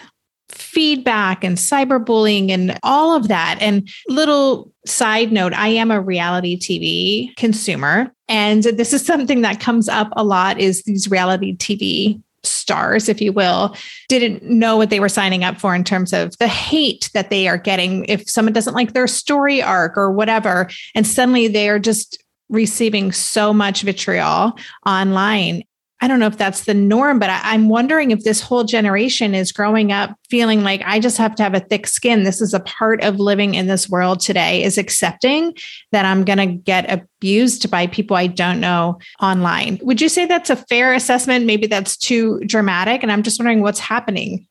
feedback 0.49 1.43
and 1.43 1.57
cyberbullying 1.57 2.49
and 2.49 2.79
all 2.81 3.15
of 3.15 3.27
that. 3.27 3.57
And 3.61 3.87
little 4.07 4.71
side 4.85 5.31
note, 5.31 5.53
I 5.53 5.67
am 5.67 5.91
a 5.91 6.01
reality 6.01 6.57
TV 6.57 7.35
consumer 7.35 8.11
and 8.27 8.63
this 8.63 8.93
is 8.93 9.03
something 9.03 9.41
that 9.41 9.59
comes 9.59 9.89
up 9.89 10.09
a 10.13 10.23
lot 10.23 10.59
is 10.59 10.83
these 10.83 11.09
reality 11.09 11.57
TV 11.57 12.21
stars, 12.43 13.09
if 13.09 13.21
you 13.21 13.31
will, 13.31 13.75
didn't 14.07 14.43
know 14.43 14.77
what 14.77 14.89
they 14.89 14.99
were 14.99 15.09
signing 15.09 15.43
up 15.43 15.59
for 15.59 15.75
in 15.75 15.83
terms 15.83 16.13
of 16.13 16.37
the 16.37 16.47
hate 16.47 17.09
that 17.13 17.29
they 17.29 17.47
are 17.47 17.57
getting 17.57 18.05
if 18.05 18.29
someone 18.29 18.53
doesn't 18.53 18.73
like 18.73 18.93
their 18.93 19.07
story 19.07 19.61
arc 19.61 19.97
or 19.97 20.11
whatever. 20.11 20.69
And 20.95 21.05
suddenly 21.05 21.47
they 21.47 21.69
are 21.69 21.79
just 21.79 22.23
receiving 22.49 23.11
so 23.11 23.53
much 23.53 23.83
vitriol 23.83 24.57
online. 24.85 25.63
I 26.01 26.07
don't 26.07 26.19
know 26.19 26.27
if 26.27 26.37
that's 26.37 26.63
the 26.63 26.73
norm, 26.73 27.19
but 27.19 27.29
I, 27.29 27.53
am 27.53 27.67
wondering 27.67 28.11
if 28.11 28.23
this 28.23 28.41
whole 28.41 28.63
generation 28.63 29.35
is 29.35 29.51
growing 29.51 29.91
up 29.91 30.15
feeling 30.29 30.63
like 30.63 30.81
I 30.85 30.99
just 30.99 31.17
have 31.17 31.35
to 31.35 31.43
have 31.43 31.53
a 31.53 31.59
thick 31.59 31.87
skin. 31.87 32.23
This 32.23 32.39
is 32.39 32.53
a 32.53 32.61
part 32.61 33.03
of 33.03 33.19
living 33.19 33.53
in 33.55 33.67
this 33.67 33.89
world 33.89 34.21
today, 34.21 34.63
is 34.63 34.77
accepting 34.77 35.53
that 35.91 36.05
I'm 36.05 36.23
going 36.23 36.37
to 36.37 36.45
get 36.45 36.89
abused 36.89 37.69
by 37.69 37.87
people 37.87 38.15
I 38.15 38.27
don't 38.27 38.61
know 38.61 38.99
online. 39.21 39.79
Would 39.81 39.99
you 39.99 40.07
say 40.07 40.25
that's 40.25 40.49
a 40.49 40.55
fair 40.55 40.93
assessment? 40.93 41.45
Maybe 41.45 41.67
that's 41.67 41.97
too 41.97 42.39
dramatic. 42.45 43.03
And 43.03 43.11
I'm 43.11 43.23
just 43.23 43.37
wondering 43.37 43.61
what's 43.61 43.79
happening. 43.79 44.47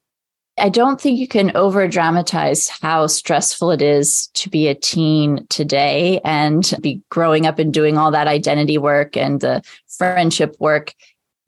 I 0.59 0.69
don't 0.69 1.01
think 1.01 1.19
you 1.19 1.29
can 1.29 1.57
over 1.57 1.87
dramatize 1.89 2.69
how 2.69 3.07
stressful 3.07 3.71
it 3.71 3.81
is 3.81 4.27
to 4.35 4.51
be 4.51 4.67
a 4.67 4.75
teen 4.75 5.47
today 5.49 6.21
and 6.25 6.75
be 6.81 7.01
growing 7.11 7.47
up 7.47 7.59
and 7.59 7.73
doing 7.73 7.97
all 7.97 8.11
that 8.11 8.27
identity 8.27 8.77
work 8.77 9.17
and 9.17 9.41
the 9.41 9.63
friendship 9.87 10.57
work 10.59 10.95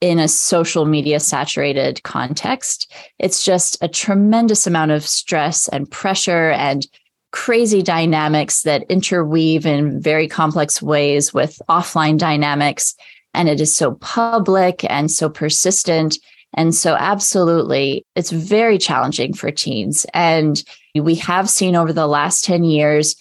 in 0.00 0.18
a 0.18 0.28
social 0.28 0.86
media 0.86 1.20
saturated 1.20 2.02
context. 2.02 2.92
It's 3.18 3.44
just 3.44 3.76
a 3.82 3.88
tremendous 3.88 4.66
amount 4.66 4.92
of 4.92 5.06
stress 5.06 5.68
and 5.68 5.90
pressure 5.90 6.50
and 6.50 6.86
crazy 7.32 7.82
dynamics 7.82 8.62
that 8.62 8.84
interweave 8.88 9.66
in 9.66 10.00
very 10.00 10.26
complex 10.26 10.82
ways 10.82 11.32
with 11.32 11.60
offline 11.68 12.18
dynamics. 12.18 12.94
And 13.34 13.48
it 13.48 13.60
is 13.60 13.76
so 13.76 13.92
public 13.96 14.84
and 14.90 15.10
so 15.10 15.28
persistent. 15.28 16.18
And 16.54 16.74
so, 16.74 16.96
absolutely, 16.96 18.04
it's 18.16 18.30
very 18.30 18.76
challenging 18.78 19.34
for 19.34 19.52
teens. 19.52 20.04
And 20.12 20.60
we 20.96 21.14
have 21.16 21.48
seen 21.48 21.76
over 21.76 21.92
the 21.92 22.08
last 22.08 22.44
10 22.44 22.64
years 22.64 23.14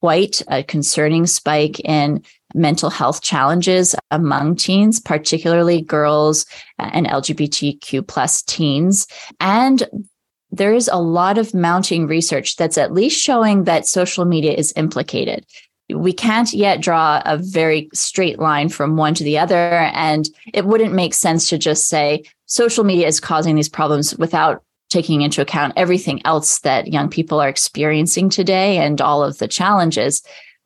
quite 0.00 0.42
a 0.46 0.62
concerning 0.62 1.26
spike 1.26 1.80
in 1.80 2.22
mental 2.56 2.90
health 2.90 3.22
challenges 3.22 3.94
among 4.10 4.56
teens, 4.56 4.98
particularly 4.98 5.82
girls 5.82 6.46
and 6.78 7.06
LGBTQ 7.06 8.06
plus 8.06 8.42
teens. 8.42 9.06
And 9.38 9.86
there 10.50 10.72
is 10.72 10.88
a 10.88 10.96
lot 10.96 11.38
of 11.38 11.54
mounting 11.54 12.06
research 12.06 12.56
that's 12.56 12.78
at 12.78 12.92
least 12.92 13.20
showing 13.20 13.64
that 13.64 13.86
social 13.86 14.24
media 14.24 14.52
is 14.52 14.72
implicated. 14.76 15.44
We 15.92 16.12
can't 16.12 16.52
yet 16.52 16.80
draw 16.80 17.22
a 17.24 17.36
very 17.36 17.88
straight 17.94 18.38
line 18.38 18.70
from 18.70 18.96
one 18.96 19.14
to 19.14 19.24
the 19.24 19.38
other. 19.38 19.90
And 19.92 20.28
it 20.52 20.64
wouldn't 20.64 20.94
make 20.94 21.14
sense 21.14 21.48
to 21.50 21.58
just 21.58 21.88
say 21.88 22.24
social 22.46 22.84
media 22.84 23.06
is 23.06 23.20
causing 23.20 23.54
these 23.54 23.68
problems 23.68 24.16
without 24.16 24.62
taking 24.88 25.22
into 25.22 25.42
account 25.42 25.74
everything 25.76 26.24
else 26.24 26.60
that 26.60 26.92
young 26.92 27.08
people 27.08 27.40
are 27.40 27.48
experiencing 27.48 28.28
today 28.28 28.78
and 28.78 29.00
all 29.00 29.22
of 29.22 29.38
the 29.38 29.48
challenges. 29.48 30.22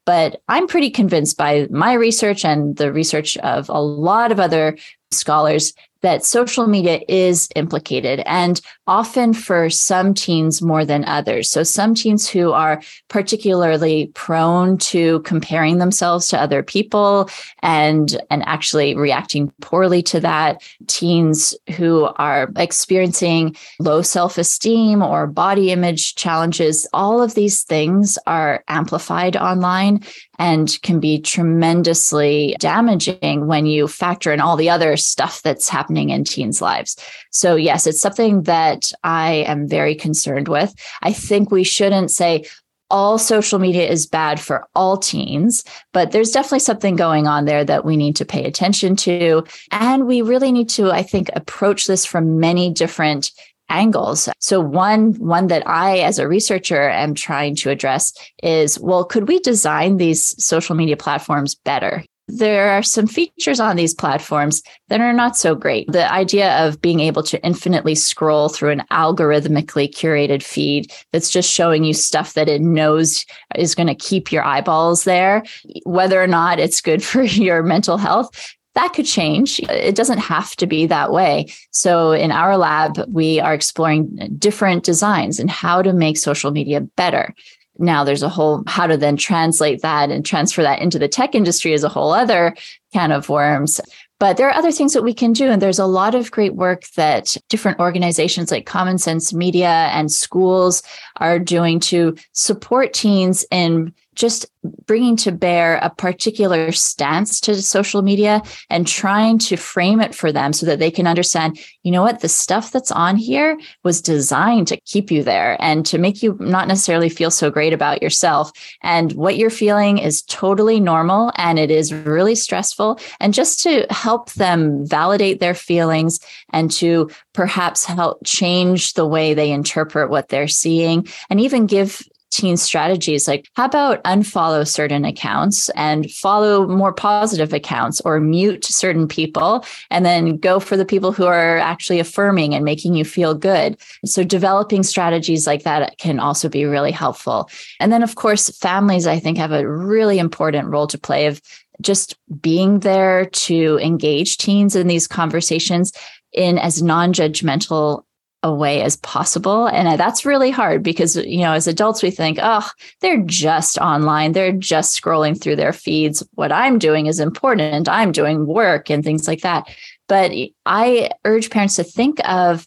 But 0.07 0.41
I'm 0.49 0.67
pretty 0.67 0.91
convinced 0.91 1.37
by 1.37 1.67
my 1.71 1.93
research 1.93 2.45
and 2.45 2.77
the 2.77 2.93
research 2.93 3.37
of 3.39 3.69
a 3.69 3.81
lot 3.81 4.33
of 4.33 4.41
other 4.41 4.77
scholars 5.11 5.73
that 6.03 6.25
social 6.25 6.67
media 6.67 7.01
is 7.09 7.49
implicated 7.55 8.23
and 8.27 8.61
often 8.87 9.33
for 9.35 9.69
some 9.71 10.15
teens 10.15 10.63
more 10.63 10.85
than 10.85 11.05
others. 11.05 11.51
So 11.51 11.63
some 11.63 11.95
teens 11.95 12.29
who 12.29 12.53
are 12.53 12.81
particularly 13.09 14.11
prone 14.15 14.79
to 14.79 15.21
comparing 15.21 15.79
themselves 15.79 16.27
to 16.29 16.41
other 16.41 16.63
people 16.63 17.29
and, 17.63 18.21
and 18.31 18.43
actually 18.47 18.97
reacting 18.97 19.53
poorly 19.61 20.03
to 20.05 20.21
that. 20.21 20.63
Teens 20.87 21.55
who 21.77 22.09
are 22.17 22.51
experiencing 22.57 23.55
low 23.79 24.03
self-esteem 24.03 25.03
or 25.03 25.27
body 25.27 25.71
image 25.71 26.15
challenges. 26.15 26.87
All 26.93 27.23
of 27.23 27.35
these 27.35 27.63
things 27.63 28.19
are 28.27 28.65
amplified 28.69 29.37
online 29.37 30.03
and 30.39 30.81
can 30.83 31.01
be 31.01 31.21
tremendously 31.21 32.57
damaging 32.59 33.47
when 33.47 33.67
you 33.67 33.87
factor 33.87 34.33
in 34.33 34.41
all 34.41 34.57
the 34.57 34.71
other 34.71 34.97
stuff 34.97 35.43
that's 35.43 35.69
happening 35.69 35.90
in 35.97 36.25
teens' 36.25 36.63
lives. 36.63 36.97
So, 37.31 37.57
yes, 37.57 37.87
it's 37.87 38.01
something 38.01 38.43
that 38.45 38.93
I 39.03 39.45
am 39.47 39.69
very 39.69 39.95
concerned 39.95 40.49
with. 40.49 40.75
I 41.03 41.13
think 41.13 41.51
we 41.51 41.65
shouldn't 41.65 42.11
say, 42.11 42.45
all 42.91 43.19
social 43.19 43.59
media 43.59 43.89
is 43.89 44.07
bad 44.07 44.41
for 44.41 44.67
all 44.75 44.97
teens, 44.97 45.65
but 45.93 46.11
there's 46.11 46.33
definitely 46.33 46.59
something 46.59 46.97
going 46.97 47.27
on 47.27 47.45
there 47.45 47.65
that 47.65 47.85
we 47.85 47.97
need 47.97 48.17
to 48.17 48.25
pay 48.25 48.45
attention 48.45 48.97
to. 48.97 49.45
And 49.71 50.07
we 50.07 50.23
really 50.23 50.51
need 50.51 50.69
to, 50.71 50.91
I 50.91 51.03
think, 51.03 51.31
approach 51.35 51.87
this 51.87 52.05
from 52.05 52.41
many 52.41 52.69
different 52.69 53.31
angles. 53.71 54.29
So 54.41 54.61
one 54.61 55.15
one 55.15 55.47
that 55.47 55.67
I 55.67 56.01
as 56.01 56.19
a 56.19 56.29
researcher 56.29 56.91
am 56.91 57.15
trying 57.15 57.55
to 57.57 57.71
address 57.71 58.13
is 58.43 58.79
well 58.81 59.05
could 59.05 59.29
we 59.29 59.39
design 59.39 59.97
these 59.97 60.45
social 60.45 60.75
media 60.75 60.97
platforms 60.97 61.55
better? 61.55 62.05
There 62.37 62.71
are 62.71 62.83
some 62.83 63.07
features 63.07 63.61
on 63.61 63.77
these 63.77 63.95
platforms 63.95 64.63
that 64.89 65.01
are 65.01 65.13
not 65.13 65.37
so 65.37 65.55
great. 65.55 65.91
The 65.91 66.11
idea 66.13 66.67
of 66.67 66.81
being 66.81 67.01
able 67.01 67.23
to 67.25 67.43
infinitely 67.45 67.95
scroll 67.95 68.49
through 68.49 68.71
an 68.71 68.85
algorithmically 68.91 69.93
curated 69.93 70.43
feed 70.43 70.93
that's 71.13 71.31
just 71.31 71.51
showing 71.51 71.85
you 71.85 71.93
stuff 71.93 72.35
that 72.35 72.49
it 72.49 72.61
knows 72.61 73.25
is 73.57 73.75
going 73.75 73.89
to 73.89 73.95
keep 73.95 74.31
your 74.31 74.45
eyeballs 74.45 75.05
there, 75.05 75.43
whether 75.85 76.23
or 76.23 76.27
not 76.27 76.59
it's 76.59 76.81
good 76.81 77.03
for 77.11 77.23
your 77.23 77.63
mental 77.63 77.99
health, 77.99 78.57
that 78.75 78.93
could 78.95 79.07
change. 79.07 79.59
It 79.61 79.97
doesn't 79.97 80.19
have 80.19 80.55
to 80.57 80.67
be 80.67 80.87
that 80.87 81.11
way. 81.11 81.47
So, 81.73 82.13
in 82.13 82.31
our 82.31 82.57
lab, 82.57 83.01
we 83.09 83.41
are 83.41 83.53
exploring 83.53 84.37
different 84.39 84.85
designs 84.85 85.41
and 85.41 85.51
how 85.51 85.83
to 85.83 85.93
make 85.93 86.17
social 86.17 86.53
media 86.53 86.81
better. 86.81 87.35
Now, 87.81 88.05
there's 88.05 88.23
a 88.23 88.29
whole 88.29 88.63
how 88.67 88.87
to 88.87 88.97
then 88.97 89.17
translate 89.17 89.83
that 89.83 90.11
and 90.11 90.25
transfer 90.25 90.63
that 90.63 90.81
into 90.81 90.99
the 90.99 91.09
tech 91.09 91.35
industry 91.35 91.73
is 91.73 91.83
a 91.83 91.89
whole 91.89 92.13
other 92.13 92.55
can 92.93 93.11
of 93.11 93.29
worms. 93.29 93.81
But 94.19 94.37
there 94.37 94.49
are 94.49 94.55
other 94.55 94.71
things 94.71 94.93
that 94.93 95.03
we 95.03 95.15
can 95.15 95.33
do. 95.33 95.49
And 95.49 95.63
there's 95.63 95.79
a 95.79 95.87
lot 95.87 96.15
of 96.15 96.31
great 96.31 96.55
work 96.55 96.87
that 96.97 97.37
different 97.49 97.81
organizations 97.81 98.51
like 98.51 98.67
Common 98.67 98.99
Sense 98.99 99.33
Media 99.33 99.89
and 99.93 100.13
schools 100.13 100.83
are 101.17 101.39
doing 101.39 101.81
to 101.81 102.15
support 102.33 102.93
teens 102.93 103.47
in 103.51 103.95
just 104.15 104.47
bringing 104.87 105.17
to 105.17 105.33
bear 105.33 105.77
a 105.77 105.91
particular 105.91 106.73
stance 106.73 107.41
to 107.41 107.63
social 107.63 108.03
media 108.03 108.43
and 108.69 108.87
trying 108.87 109.39
to 109.39 109.57
frame 109.57 110.01
it 110.01 110.15
for 110.15 110.33
them 110.33 110.53
so 110.53 110.67
that 110.67 110.79
they 110.79 110.91
can 110.91 111.07
understand, 111.07 111.59
you 111.83 111.91
know 111.91 112.03
what, 112.03 112.21
the 112.21 112.29
stuff 112.29 112.73
that's 112.73 112.91
on 112.91 113.17
here 113.17 113.59
was 113.85 114.03
designed 114.03 114.69
to 114.69 114.77
keep 114.81 115.11
you 115.11 115.23
there 115.23 115.57
and 115.61 115.87
to 115.87 115.97
make 115.97 116.23
you 116.23 116.37
not 116.41 116.69
necessarily 116.69 117.09
feel 117.09 117.31
so 117.31 117.51
great 117.51 117.73
about 117.73 118.03
yourself. 118.03 118.53
And 118.83 119.13
what 119.13 119.37
you're 119.37 119.49
feeling 119.49 119.99
is 119.99 120.23
totally 120.23 120.81
normal 120.81 121.33
and 121.37 121.59
it 121.59 121.71
is 121.71 121.95
really 121.95 122.35
stressful. 122.35 123.01
And 123.21 123.33
just 123.33 123.63
to 123.63 123.87
help 123.91 124.33
them 124.33 124.87
validate 124.87 125.41
their 125.41 125.55
feelings 125.55 126.21
and 126.51 126.71
to 126.73 127.11
perhaps 127.33 127.85
help 127.85 128.19
change 128.25 128.95
the 128.95 129.07
way 129.07 129.35
they 129.35 129.51
interpret 129.51 130.11
what 130.11 130.29
they're 130.29 130.49
seeing 130.49 131.09
and 131.31 131.41
even 131.41 131.67
give 131.67 132.03
teen 132.31 132.57
strategies 132.57 133.27
like 133.27 133.49
how 133.55 133.65
about 133.65 134.03
unfollow 134.05 134.67
certain 134.67 135.05
accounts 135.05 135.69
and 135.71 136.11
follow 136.11 136.67
more 136.67 136.93
positive 136.93 137.53
accounts 137.53 138.01
or 138.03 138.21
mute 138.21 138.65
certain 138.65 139.09
people 139.09 139.65
and 139.91 140.07
then 140.07 140.37
go 140.37 140.61
for 140.61 140.77
the 140.77 140.85
people 140.85 141.13
who 141.13 141.27
are 141.27 141.59
actually 141.59 141.99
affirming 141.99 142.55
and 142.55 142.65
making 142.65 142.95
you 142.95 143.05
feel 143.05 143.35
good? 143.35 143.77
So 144.05 144.23
developing 144.23 144.83
strategies 144.83 145.47
like 145.47 145.65
that 145.65 145.99
can 145.99 146.21
also 146.21 146.49
be 146.49 146.65
really 146.65 146.93
helpful. 146.93 147.51
And 147.81 147.93
then 147.93 148.03
of 148.03 148.15
course 148.15 148.49
families 148.59 149.07
i 149.07 149.19
think 149.19 149.37
have 149.37 149.53
a 149.53 149.67
really 149.69 150.19
important 150.19 150.69
role 150.69 150.87
to 150.87 150.99
play 150.99 151.27
of 151.27 151.41
just 151.81 152.17
being 152.41 152.81
there 152.81 153.27
to 153.27 153.79
engage 153.83 154.39
teens 154.39 154.77
in 154.77 154.87
these 154.87 155.09
conversations 155.09 155.93
in 156.33 156.59
as 156.59 156.83
non-judgmental 156.83 158.05
a 158.43 158.55
way 158.55 158.83
as 158.83 158.97
possible. 158.97 159.67
And 159.67 160.01
that's 160.01 160.25
really 160.25 160.51
hard 160.51 160.83
because, 160.83 161.17
you 161.17 161.41
know, 161.41 161.53
as 161.53 161.67
adults, 161.67 162.03
we 162.03 162.11
think, 162.11 162.39
oh, 162.41 162.67
they're 163.01 163.23
just 163.23 163.77
online. 163.79 164.33
They're 164.33 164.53
just 164.53 165.01
scrolling 165.01 165.39
through 165.39 165.57
their 165.57 165.75
feeds. 165.75 166.23
What 166.35 166.51
I'm 166.51 166.79
doing 166.79 167.07
is 167.07 167.21
important. 167.21 167.89
I'm 167.89 168.13
doing 168.13 168.47
work 168.47 168.91
and 168.91 169.05
things 169.05 169.29
like 169.29 169.43
that. 169.43 169.69
But 170.09 170.33
I 170.65 171.11
urge 171.25 171.51
parents 171.51 171.77
to 171.77 171.85
think 171.85 172.19
of 172.27 172.67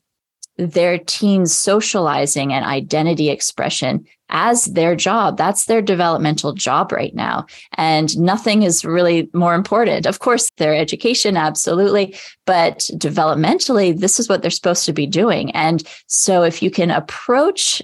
their 0.57 0.97
teens 0.97 1.57
socializing 1.57 2.53
and 2.53 2.65
identity 2.65 3.29
expression 3.29 4.05
as 4.33 4.65
their 4.65 4.95
job. 4.95 5.37
That's 5.37 5.65
their 5.65 5.81
developmental 5.81 6.53
job 6.53 6.91
right 6.91 7.13
now. 7.13 7.45
And 7.73 8.17
nothing 8.17 8.63
is 8.63 8.83
really 8.83 9.29
more 9.33 9.53
important. 9.53 10.05
Of 10.05 10.19
course, 10.19 10.49
their 10.57 10.75
education, 10.75 11.37
absolutely. 11.37 12.15
But 12.45 12.79
developmentally, 12.93 13.97
this 13.97 14.19
is 14.19 14.27
what 14.27 14.41
they're 14.41 14.51
supposed 14.51 14.85
to 14.85 14.93
be 14.93 15.05
doing. 15.05 15.51
And 15.51 15.87
so 16.07 16.43
if 16.43 16.63
you 16.63 16.71
can 16.71 16.89
approach 16.89 17.81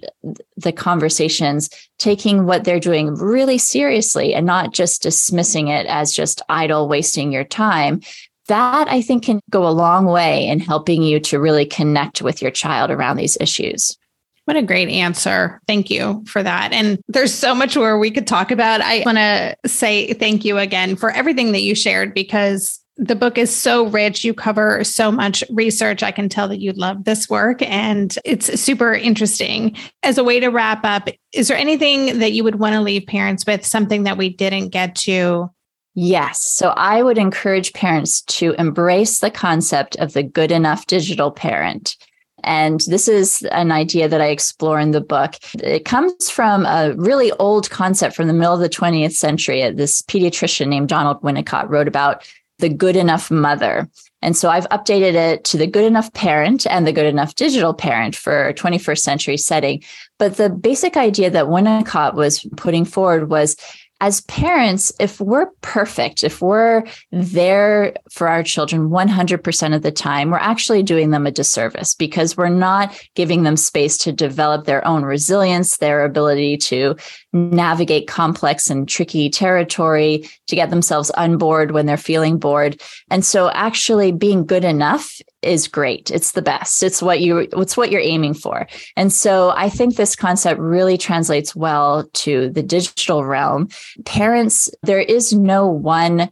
the 0.58 0.72
conversations, 0.72 1.70
taking 2.00 2.46
what 2.46 2.64
they're 2.64 2.80
doing 2.80 3.14
really 3.16 3.58
seriously 3.58 4.34
and 4.34 4.46
not 4.46 4.74
just 4.74 5.04
dismissing 5.04 5.68
it 5.68 5.86
as 5.86 6.14
just 6.14 6.42
idle, 6.50 6.88
wasting 6.88 7.32
your 7.32 7.44
time, 7.44 8.02
that 8.50 8.88
I 8.90 9.02
think 9.02 9.24
can 9.24 9.40
go 9.50 9.66
a 9.68 9.72
long 9.72 10.06
way 10.06 10.48
in 10.48 10.60
helping 10.60 11.02
you 11.02 11.20
to 11.22 11.40
really 11.40 11.66
connect 11.66 12.22
with 12.22 12.42
your 12.42 12.52
child 12.52 12.92
around 12.92 13.18
these 13.18 13.38
issues. 13.40 13.98
What 14.46 14.58
a 14.58 14.64
great 14.64 14.90
answer. 14.90 15.62
Thank 15.68 15.90
you 15.92 16.24
for 16.28 16.42
that. 16.42 16.74
And 16.74 17.00
there's 17.08 17.34
so 17.34 17.54
much 17.54 17.78
more 17.78 18.00
we 18.00 18.10
could 18.10 18.26
talk 18.26 18.50
about. 18.50 18.82
I 18.82 19.04
want 19.06 19.20
to 19.20 19.56
say 19.68 20.14
thank 20.14 20.44
you 20.44 20.58
again 20.58 20.96
for 20.96 21.12
everything 21.12 21.52
that 21.52 21.62
you 21.62 21.76
shared 21.76 22.16
because 22.16 22.80
the 22.98 23.16
book 23.16 23.38
is 23.38 23.56
so 23.56 23.86
rich. 23.86 24.26
You 24.26 24.34
cover 24.34 24.84
so 24.84 25.12
much 25.12 25.44
research. 25.52 26.02
I 26.02 26.12
can 26.12 26.28
tell 26.30 26.48
that 26.48 26.60
you 26.60 26.74
love 26.74 27.06
this 27.06 27.30
work 27.30 27.62
and 27.62 28.18
it's 28.26 28.60
super 28.60 28.94
interesting. 28.94 29.78
As 30.04 30.18
a 30.18 30.24
way 30.24 30.40
to 30.40 30.50
wrap 30.50 30.84
up, 30.84 31.10
is 31.32 31.48
there 31.48 31.58
anything 31.58 32.20
that 32.20 32.34
you 32.34 32.44
would 32.44 32.56
want 32.56 32.74
to 32.74 32.82
leave 32.82 33.06
parents 33.06 33.46
with, 33.46 33.66
something 33.66 34.04
that 34.04 34.18
we 34.18 34.30
didn't 34.30 34.70
get 34.70 34.96
to? 34.96 35.50
Yes. 35.96 36.42
So 36.42 36.70
I 36.70 37.04
would 37.04 37.18
encourage 37.18 37.74
parents 37.74 38.22
to 38.24 38.54
embrace 38.58 39.20
the 39.20 39.32
concept 39.32 39.96
of 39.98 40.14
the 40.14 40.24
good 40.24 40.52
enough 40.52 40.86
digital 40.88 41.32
parent. 41.32 41.98
And 42.44 42.82
this 42.88 43.08
is 43.08 43.42
an 43.52 43.72
idea 43.72 44.08
that 44.08 44.22
I 44.22 44.28
explore 44.28 44.80
in 44.80 44.92
the 44.92 45.02
book. 45.02 45.36
It 45.56 45.86
comes 45.86 46.30
from 46.30 46.66
a 46.66 46.94
really 46.96 47.32
old 47.34 47.70
concept 47.70 48.16
from 48.16 48.28
the 48.28 48.34
middle 48.34 48.54
of 48.54 48.62
the 48.62 48.70
20th 48.70 49.14
century. 49.14 49.70
This 49.72 50.02
pediatrician 50.04 50.68
named 50.68 50.90
Donald 50.90 51.22
Winnicott 51.22 51.70
wrote 51.70 51.88
about 51.88 52.26
the 52.60 52.70
good 52.70 52.96
enough 52.96 53.32
mother. 53.32 53.90
And 54.22 54.36
so 54.36 54.50
I've 54.50 54.68
updated 54.70 55.14
it 55.14 55.46
to 55.46 55.58
the 55.58 55.68
good 55.68 55.86
enough 55.86 56.12
parent 56.14 56.68
and 56.68 56.86
the 56.86 56.92
good 56.92 57.06
enough 57.06 57.36
digital 57.36 57.74
parent 57.74 58.16
for 58.16 58.54
21st 58.54 59.00
century 59.00 59.38
setting. 59.38 59.82
But 60.18 60.36
the 60.36 60.50
basic 60.50 60.98
idea 60.98 61.30
that 61.30 61.46
Winnicott 61.46 62.16
was 62.16 62.46
putting 62.58 62.84
forward 62.84 63.30
was 63.30 63.56
as 64.02 64.22
parents, 64.22 64.94
if 65.00 65.20
we're 65.20 65.48
perfect, 65.62 66.24
if 66.24 66.42
we're 66.42 66.84
there 67.12 67.94
for 68.10 68.30
our 68.30 68.44
children 68.44 68.90
100% 68.90 69.76
of 69.76 69.82
the 69.82 69.92
time, 69.92 70.30
we're 70.30 70.38
actually 70.38 70.84
doing 70.84 71.12
them 71.12 71.28
a 71.28 71.32
disservice 71.32 71.96
because 71.96 72.38
we're 72.38 72.48
not 72.48 72.98
giving 73.16 73.44
them 73.44 73.58
space 73.58 73.98
to 73.98 74.14
develop 74.14 74.66
their 74.66 74.86
own 74.88 75.04
resilience, 75.04 75.78
their 75.78 76.06
ability 76.06 76.56
to 76.58 76.96
navigate 77.34 78.08
complex 78.08 78.70
and 78.70 78.88
tricky 78.88 79.30
territory, 79.30 80.28
to 80.48 80.56
get 80.56 80.70
themselves 80.70 81.12
unbored 81.18 81.72
when 81.72 81.86
they're 81.86 81.98
feeling 81.98 82.38
bored. 82.38 82.82
And 83.12 83.24
so 83.24 83.50
actually 83.52 84.12
being 84.12 84.46
good 84.46 84.64
enough 84.64 85.20
is 85.42 85.68
great. 85.68 86.12
It's 86.12 86.32
the 86.32 86.42
best. 86.42 86.84
It's 86.84 87.02
what 87.02 87.22
you 87.22 87.48
it's 87.54 87.78
what 87.78 87.92
you're 87.92 88.02
aiming 88.02 88.34
for. 88.34 88.68
And 88.98 89.14
so 89.14 89.52
I 89.56 89.70
think 89.70 89.96
this 89.96 90.16
concept 90.16 90.60
really 90.60 90.98
translates 90.98 91.56
well 91.56 92.10
to 92.14 92.50
the 92.50 92.64
digital 92.64 93.24
realm. 93.24 93.70
Parents, 94.06 94.70
there 94.84 95.00
is 95.00 95.34
no 95.34 95.68
one 95.68 96.30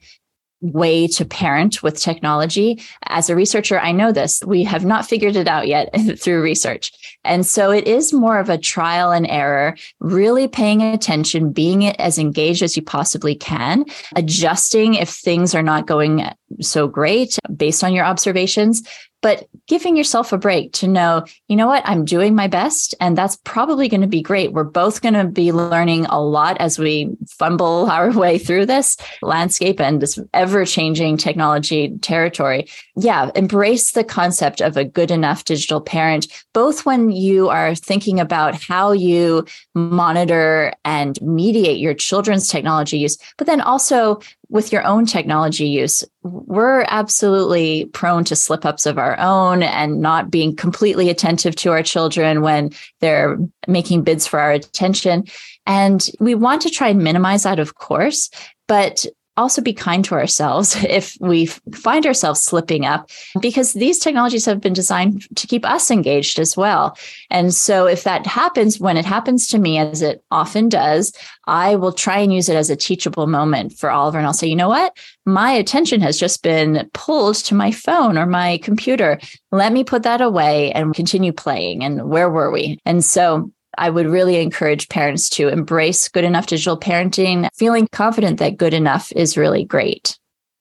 way 0.62 1.08
to 1.08 1.24
parent 1.24 1.84
with 1.84 2.00
technology. 2.00 2.82
As 3.04 3.30
a 3.30 3.36
researcher, 3.36 3.80
I 3.80 3.92
know 3.92 4.12
this. 4.12 4.42
We 4.44 4.64
have 4.64 4.86
not 4.86 5.08
figured 5.08 5.36
it 5.36 5.48
out 5.48 5.68
yet 5.68 5.90
through 6.20 6.42
research. 6.42 6.92
And 7.28 7.46
so 7.46 7.72
it 7.72 7.88
is 7.88 8.14
more 8.14 8.40
of 8.40 8.50
a 8.50 8.58
trial 8.58 9.12
and 9.12 9.28
error, 9.30 9.76
really 10.00 10.48
paying 10.48 10.82
attention, 10.82 11.52
being 11.52 11.88
as 11.88 12.18
engaged 12.18 12.64
as 12.64 12.76
you 12.76 12.82
possibly 12.82 13.36
can, 13.36 13.86
adjusting 14.16 14.96
if 14.96 15.10
things 15.10 15.54
are 15.54 15.64
not 15.64 15.88
going 15.88 16.28
so 16.62 16.88
great 16.88 17.38
based 17.56 17.84
on 17.84 17.94
your 17.94 18.06
observations, 18.06 18.84
but 19.22 19.48
giving 19.68 19.98
yourself 19.98 20.32
a 20.32 20.38
break 20.38 20.72
to 20.74 20.88
know, 20.88 21.26
you 21.48 21.56
know 21.56 21.68
what, 21.68 21.82
I'm 21.86 22.06
doing 22.06 22.36
my 22.36 22.48
best, 22.48 22.94
and 23.02 23.18
that's 23.18 23.36
probably 23.44 23.90
going 23.90 24.02
to 24.02 24.08
be 24.08 24.22
great. 24.22 24.54
We're 24.54 24.64
both 24.64 25.02
going 25.02 25.16
to 25.16 25.26
be 25.26 25.52
learning 25.52 26.06
a 26.06 26.22
lot 26.22 26.58
as 26.60 26.78
we 26.78 27.16
fumble 27.28 27.90
our 27.92 28.12
way 28.12 28.38
through 28.38 28.68
this 28.68 28.96
landscape 29.22 29.82
and 29.82 30.02
this 30.02 30.20
ever 30.34 30.66
changing 30.66 31.18
technology 31.18 31.98
territory. 31.98 32.70
Yeah, 32.96 33.32
embrace 33.36 33.92
the 33.92 34.04
concept 34.04 34.62
of 34.62 34.78
a 34.78 34.86
good 34.86 35.12
enough 35.12 35.46
digital 35.46 35.82
parent, 35.82 36.28
both 36.54 36.86
when 36.86 37.12
you 37.18 37.50
are 37.50 37.76
thinking 37.76 38.20
about 38.20 38.56
how 38.56 38.92
you 38.92 39.46
monitor 39.74 40.74
and 40.86 41.22
mediate 41.22 41.80
your 41.80 41.94
children's 41.94 42.48
technology 42.48 42.98
use, 42.98 43.18
but 43.38 43.48
then 43.48 43.62
also 43.62 44.20
with 44.50 44.72
your 44.72 44.84
own 44.84 45.06
technology 45.06 45.68
use, 45.68 46.06
we're 46.24 46.86
absolutely 46.88 47.86
prone 47.86 48.24
to 48.24 48.36
slip 48.36 48.66
ups 48.66 48.86
of 48.86 48.98
our 48.98 49.20
own 49.20 49.64
and 49.64 50.00
not 50.02 50.32
being 50.32 50.56
completely 50.56 51.10
attentive 51.10 51.56
to 51.56 51.72
our 51.72 51.84
children 51.84 52.42
when 52.42 52.72
they're 53.02 53.38
making 53.68 54.04
bids 54.04 54.26
for 54.26 54.40
our 54.40 54.52
attention. 54.52 55.26
And 55.66 56.10
we 56.20 56.36
want 56.36 56.62
to 56.62 56.70
try 56.70 56.90
and 56.90 57.04
minimize 57.04 57.44
that, 57.44 57.60
of 57.60 57.76
course, 57.76 58.30
but 58.68 59.06
also 59.38 59.62
be 59.62 59.74
kind 59.74 60.04
to 60.06 60.16
ourselves 60.16 60.76
if 60.90 61.18
we 61.20 61.46
find 61.46 62.06
ourselves 62.06 62.44
slipping 62.44 62.86
up 62.86 63.10
because 63.42 63.74
these 63.74 64.00
technologies 64.00 64.46
have 64.46 64.60
been 64.60 64.74
designed 64.74 65.24
to 65.36 65.48
keep 65.48 65.66
us 65.66 65.92
engaged 65.92 66.40
as 66.40 66.58
well. 66.58 66.98
And 67.30 67.54
so 67.54 67.86
if 67.88 68.04
that 68.04 68.26
happens, 68.26 68.80
when 68.80 68.98
it 68.98 69.06
happens 69.06 69.48
to 69.50 69.58
me, 69.58 69.78
as 69.78 70.02
it 70.02 70.24
often 70.32 70.70
does, 70.70 71.14
I 71.46 71.76
will 71.76 71.94
try 71.94 72.20
and 72.20 72.34
use 72.34 72.50
it 72.50 72.56
as 72.56 72.70
a 72.70 72.76
teachable 72.76 73.28
moment 73.28 73.74
for 73.74 73.90
Oliver. 73.90 74.18
And 74.18 74.28
I'll 74.28 74.34
say, 74.34 74.48
you 74.48 74.56
know 74.56 74.70
what? 74.70 74.98
My 75.26 75.52
attention 75.52 76.02
has 76.02 76.20
just 76.20 76.44
been 76.44 76.90
pulled 76.94 77.36
to 77.36 77.56
my 77.56 77.72
phone 77.72 78.18
or 78.18 78.26
my 78.26 78.60
computer. 78.64 79.20
Let 79.52 79.72
me 79.72 79.84
put 79.84 80.04
that 80.04 80.22
away 80.22 80.72
and 80.72 80.96
continue 80.96 81.32
playing. 81.32 81.84
And 81.84 82.10
where 82.10 82.30
were 82.30 82.52
we? 82.52 82.80
And 82.86 83.04
so 83.04 83.52
I 83.78 83.90
would 83.90 84.08
really 84.08 84.38
encourage 84.42 84.90
parents 84.90 85.30
to 85.32 85.48
embrace 85.48 86.08
good 86.08 86.24
enough 86.24 86.48
digital 86.48 86.80
parenting, 86.80 87.50
feeling 87.56 87.88
confident 87.92 88.40
that 88.40 88.58
good 88.58 88.74
enough 88.74 89.12
is 89.16 89.38
really 89.38 89.64
great. 89.64 90.18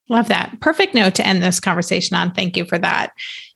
Love 0.08 0.28
that. 0.28 0.60
Perfect 0.60 0.94
note 0.94 1.14
to 1.16 1.26
end 1.26 1.42
this 1.42 1.60
conversation 1.60 2.16
on. 2.16 2.32
Thank 2.32 2.56
you 2.56 2.64
for 2.64 2.78
that. 2.78 3.12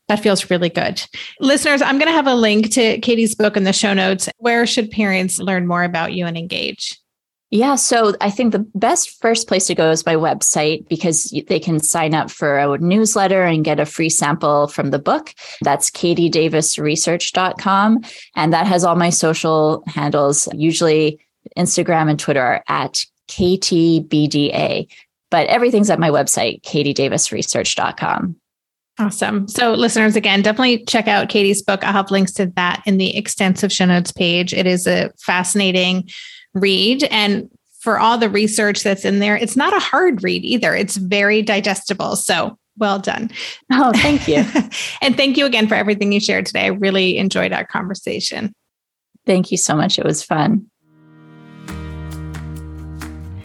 That 0.09 0.21
feels 0.21 0.51
really 0.51 0.71
good. 0.71 1.01
Listeners, 1.39 1.83
I'm 1.83 1.99
going 1.99 2.09
to 2.09 2.13
have 2.13 2.27
a 2.27 2.35
link 2.35 2.73
to 2.73 2.99
Katie's 2.99 3.37
book 3.37 3.57
in 3.57 3.63
the 3.63 3.73
show 3.73 3.95
notes. 3.95 4.29
Where 4.39 4.67
should 4.67 4.91
parents 4.91 5.39
learn 5.39 5.69
more 5.69 5.85
about 5.85 6.13
you 6.13 6.27
and 6.27 6.37
engage? 6.37 7.00
Yeah, 7.53 7.75
so 7.75 8.15
I 8.21 8.31
think 8.31 8.53
the 8.53 8.65
best 8.77 9.21
first 9.21 9.49
place 9.49 9.67
to 9.67 9.75
go 9.75 9.91
is 9.91 10.07
my 10.07 10.15
website 10.15 10.89
because 10.89 11.35
they 11.49 11.59
can 11.59 11.81
sign 11.81 12.15
up 12.15 12.31
for 12.31 12.59
a 12.59 12.79
newsletter 12.79 13.43
and 13.43 13.65
get 13.65 13.81
a 13.81 13.87
free 13.87 14.09
sample 14.09 14.69
from 14.69 14.91
the 14.91 15.01
book. 15.01 15.35
That's 15.63 15.91
katiedavisresearch.com. 15.91 18.05
And 18.37 18.53
that 18.53 18.69
has 18.69 18.85
all 18.85 18.95
my 18.95 19.11
social 19.11 19.83
handles. 19.89 20.49
Usually 20.55 21.19
Instagram 21.57 22.09
and 22.09 22.21
Twitter 22.21 22.41
are 22.41 22.63
at 22.69 23.05
KTBDA, 23.27 24.87
but 25.31 25.49
everything's 25.49 25.91
at 25.91 25.99
my 25.99 26.11
website, 26.11 26.63
katiedavisresearch.com. 26.63 28.37
Awesome. 28.99 29.47
So, 29.49 29.73
listeners, 29.73 30.15
again, 30.15 30.43
definitely 30.43 30.85
check 30.85 31.09
out 31.09 31.29
Katie's 31.31 31.63
book. 31.63 31.83
I'll 31.83 31.95
have 31.95 32.13
links 32.13 32.33
to 32.35 32.47
that 32.57 32.83
in 32.87 32.99
the 32.99 33.17
extensive 33.17 33.73
show 33.73 33.87
notes 33.87 34.13
page. 34.13 34.53
It 34.53 34.67
is 34.67 34.87
a 34.87 35.11
fascinating 35.19 36.11
read. 36.55 37.05
And 37.05 37.51
for 37.81 37.99
all 37.99 38.19
the 38.19 38.29
research 38.31 38.83
that's 38.83 39.05
in 39.05 39.19
there, 39.19 39.37
it's 39.37 39.57
not 39.57 39.75
a 39.75 39.81
hard 39.81 40.23
read 40.23 40.45
either. 40.45 40.75
It's 40.75 40.97
very 40.97 41.43
digestible. 41.43 42.17
So 42.17 42.59
well 42.79 42.99
done. 42.99 43.31
Oh, 43.73 43.93
thank 43.95 44.27
you. 44.27 44.45
and 45.03 45.17
thank 45.17 45.37
you 45.37 45.47
again 45.47 45.69
for 45.69 45.75
everything 45.75 46.13
you 46.13 46.21
shared 46.21 46.47
today. 46.47 46.65
I 46.65 46.69
really 46.69 47.19
enjoyed 47.19 47.53
our 47.53 47.67
conversation. 47.67 48.53
Thank 49.27 49.51
you 49.51 49.59
so 49.59 49.77
much. 49.77 49.99
It 49.99 50.05
was 50.05 50.23
fun. 50.23 50.70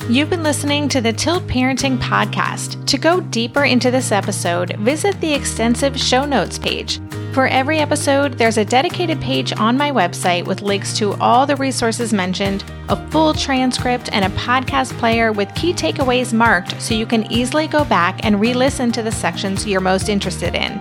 You've 0.07 0.29
been 0.29 0.43
listening 0.43 0.87
to 0.89 1.01
the 1.01 1.11
Tilt 1.11 1.47
Parenting 1.47 1.97
Podcast. 1.97 2.85
To 2.85 2.99
go 2.99 3.21
deeper 3.21 3.65
into 3.65 3.89
this 3.89 4.11
episode, 4.11 4.75
visit 4.77 5.19
the 5.19 5.33
extensive 5.33 5.99
show 5.99 6.25
notes 6.25 6.59
page. 6.59 6.99
For 7.33 7.47
every 7.47 7.79
episode, 7.79 8.33
there's 8.35 8.59
a 8.59 8.65
dedicated 8.65 9.19
page 9.19 9.51
on 9.53 9.79
my 9.79 9.89
website 9.89 10.45
with 10.45 10.61
links 10.61 10.95
to 10.99 11.15
all 11.15 11.47
the 11.47 11.55
resources 11.55 12.13
mentioned, 12.13 12.63
a 12.87 13.09
full 13.09 13.33
transcript, 13.33 14.09
and 14.13 14.25
a 14.25 14.37
podcast 14.37 14.95
player 14.99 15.31
with 15.31 15.53
key 15.55 15.73
takeaways 15.73 16.33
marked 16.33 16.79
so 16.79 16.93
you 16.93 17.07
can 17.07 17.29
easily 17.31 17.65
go 17.65 17.83
back 17.83 18.23
and 18.23 18.39
re-listen 18.39 18.91
to 18.91 19.01
the 19.01 19.11
sections 19.11 19.65
you're 19.65 19.81
most 19.81 20.07
interested 20.07 20.53
in. 20.53 20.79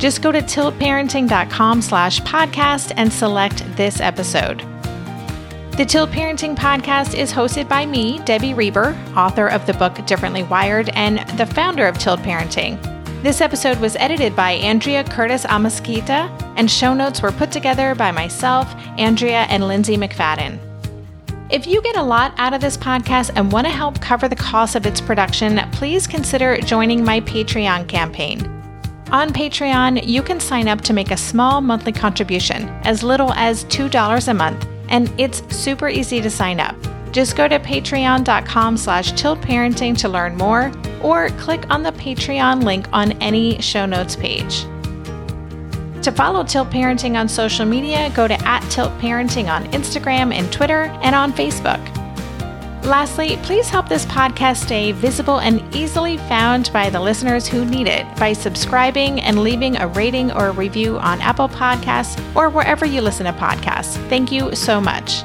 Just 0.00 0.22
go 0.22 0.32
to 0.32 0.40
tiltparenting.com 0.42 1.82
slash 1.82 2.20
podcast 2.22 2.92
and 2.96 3.12
select 3.12 3.62
this 3.76 4.00
episode. 4.00 4.60
The 5.76 5.84
Tilt 5.84 6.08
Parenting 6.08 6.56
Podcast 6.56 7.14
is 7.14 7.30
hosted 7.30 7.68
by 7.68 7.84
me, 7.84 8.18
Debbie 8.24 8.54
Reber, 8.54 8.96
author 9.14 9.46
of 9.46 9.66
the 9.66 9.74
book 9.74 9.94
Differently 10.06 10.42
Wired 10.42 10.88
and 10.94 11.18
the 11.38 11.44
founder 11.44 11.86
of 11.86 11.98
Tilt 11.98 12.20
Parenting. 12.20 12.80
This 13.22 13.42
episode 13.42 13.78
was 13.78 13.94
edited 13.96 14.34
by 14.34 14.52
Andrea 14.52 15.04
Curtis 15.04 15.44
Amasquita, 15.44 16.30
and 16.56 16.70
show 16.70 16.94
notes 16.94 17.20
were 17.20 17.30
put 17.30 17.52
together 17.52 17.94
by 17.94 18.10
myself, 18.10 18.74
Andrea, 18.96 19.42
and 19.50 19.68
Lindsay 19.68 19.98
McFadden. 19.98 20.58
If 21.50 21.66
you 21.66 21.82
get 21.82 21.96
a 21.96 22.02
lot 22.02 22.32
out 22.38 22.54
of 22.54 22.62
this 22.62 22.78
podcast 22.78 23.32
and 23.36 23.52
want 23.52 23.66
to 23.66 23.70
help 23.70 24.00
cover 24.00 24.28
the 24.28 24.34
cost 24.34 24.76
of 24.76 24.86
its 24.86 25.02
production, 25.02 25.60
please 25.72 26.06
consider 26.06 26.56
joining 26.56 27.04
my 27.04 27.20
Patreon 27.20 27.86
campaign. 27.86 28.46
On 29.12 29.28
Patreon, 29.28 30.06
you 30.06 30.22
can 30.22 30.40
sign 30.40 30.68
up 30.68 30.80
to 30.80 30.94
make 30.94 31.10
a 31.10 31.18
small 31.18 31.60
monthly 31.60 31.92
contribution, 31.92 32.66
as 32.84 33.02
little 33.02 33.34
as 33.34 33.66
$2 33.66 34.28
a 34.28 34.32
month 34.32 34.66
and 34.88 35.12
it's 35.18 35.42
super 35.54 35.88
easy 35.88 36.20
to 36.20 36.30
sign 36.30 36.60
up. 36.60 36.76
Just 37.12 37.36
go 37.36 37.48
to 37.48 37.58
patreon.com 37.58 38.76
slash 38.76 39.12
tiltparenting 39.12 39.96
to 39.98 40.08
learn 40.08 40.36
more, 40.36 40.70
or 41.02 41.30
click 41.30 41.64
on 41.70 41.82
the 41.82 41.92
Patreon 41.92 42.62
link 42.62 42.86
on 42.92 43.12
any 43.22 43.60
show 43.60 43.86
notes 43.86 44.16
page. 44.16 44.66
To 46.02 46.12
follow 46.12 46.44
Tilt 46.44 46.70
Parenting 46.70 47.18
on 47.18 47.28
social 47.28 47.66
media, 47.66 48.12
go 48.14 48.28
to 48.28 48.34
at 48.46 48.60
Tilt 48.70 48.92
Parenting 48.98 49.48
on 49.48 49.64
Instagram 49.72 50.32
and 50.32 50.52
Twitter 50.52 50.82
and 51.02 51.14
on 51.14 51.32
Facebook. 51.32 51.95
Lastly, 52.86 53.36
please 53.42 53.68
help 53.68 53.88
this 53.88 54.06
podcast 54.06 54.58
stay 54.58 54.92
visible 54.92 55.40
and 55.40 55.60
easily 55.74 56.18
found 56.18 56.70
by 56.72 56.88
the 56.88 57.00
listeners 57.00 57.44
who 57.44 57.64
need 57.64 57.88
it 57.88 58.06
by 58.16 58.32
subscribing 58.32 59.20
and 59.20 59.42
leaving 59.42 59.76
a 59.76 59.88
rating 59.88 60.30
or 60.30 60.46
a 60.46 60.52
review 60.52 60.96
on 60.98 61.20
Apple 61.20 61.48
Podcasts 61.48 62.16
or 62.36 62.48
wherever 62.48 62.86
you 62.86 63.00
listen 63.00 63.26
to 63.26 63.32
podcasts. 63.32 63.96
Thank 64.08 64.30
you 64.30 64.54
so 64.54 64.80
much. 64.80 65.24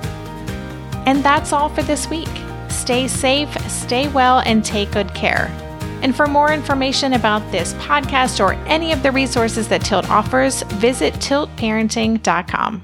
And 1.06 1.24
that's 1.24 1.54
all 1.54 1.70
for 1.70 1.84
this 1.84 2.10
week. 2.10 2.30
Stay 2.70 3.08
safe, 3.08 3.54
stay 3.70 4.08
well, 4.08 4.40
and 4.40 4.66
take 4.66 4.92
good 4.92 5.14
care. 5.14 5.46
And 6.02 6.16
for 6.16 6.26
more 6.26 6.52
information 6.52 7.14
about 7.14 7.52
this 7.52 7.76
podcast 7.76 8.44
or 8.44 8.54
any 8.68 8.92
of 8.92 9.04
the 9.04 9.12
resources 9.12 9.68
that 9.68 9.84
Tilt 9.84 10.10
offers, 10.10 10.64
visit 10.64 11.14
tiltparenting.com. 11.16 12.84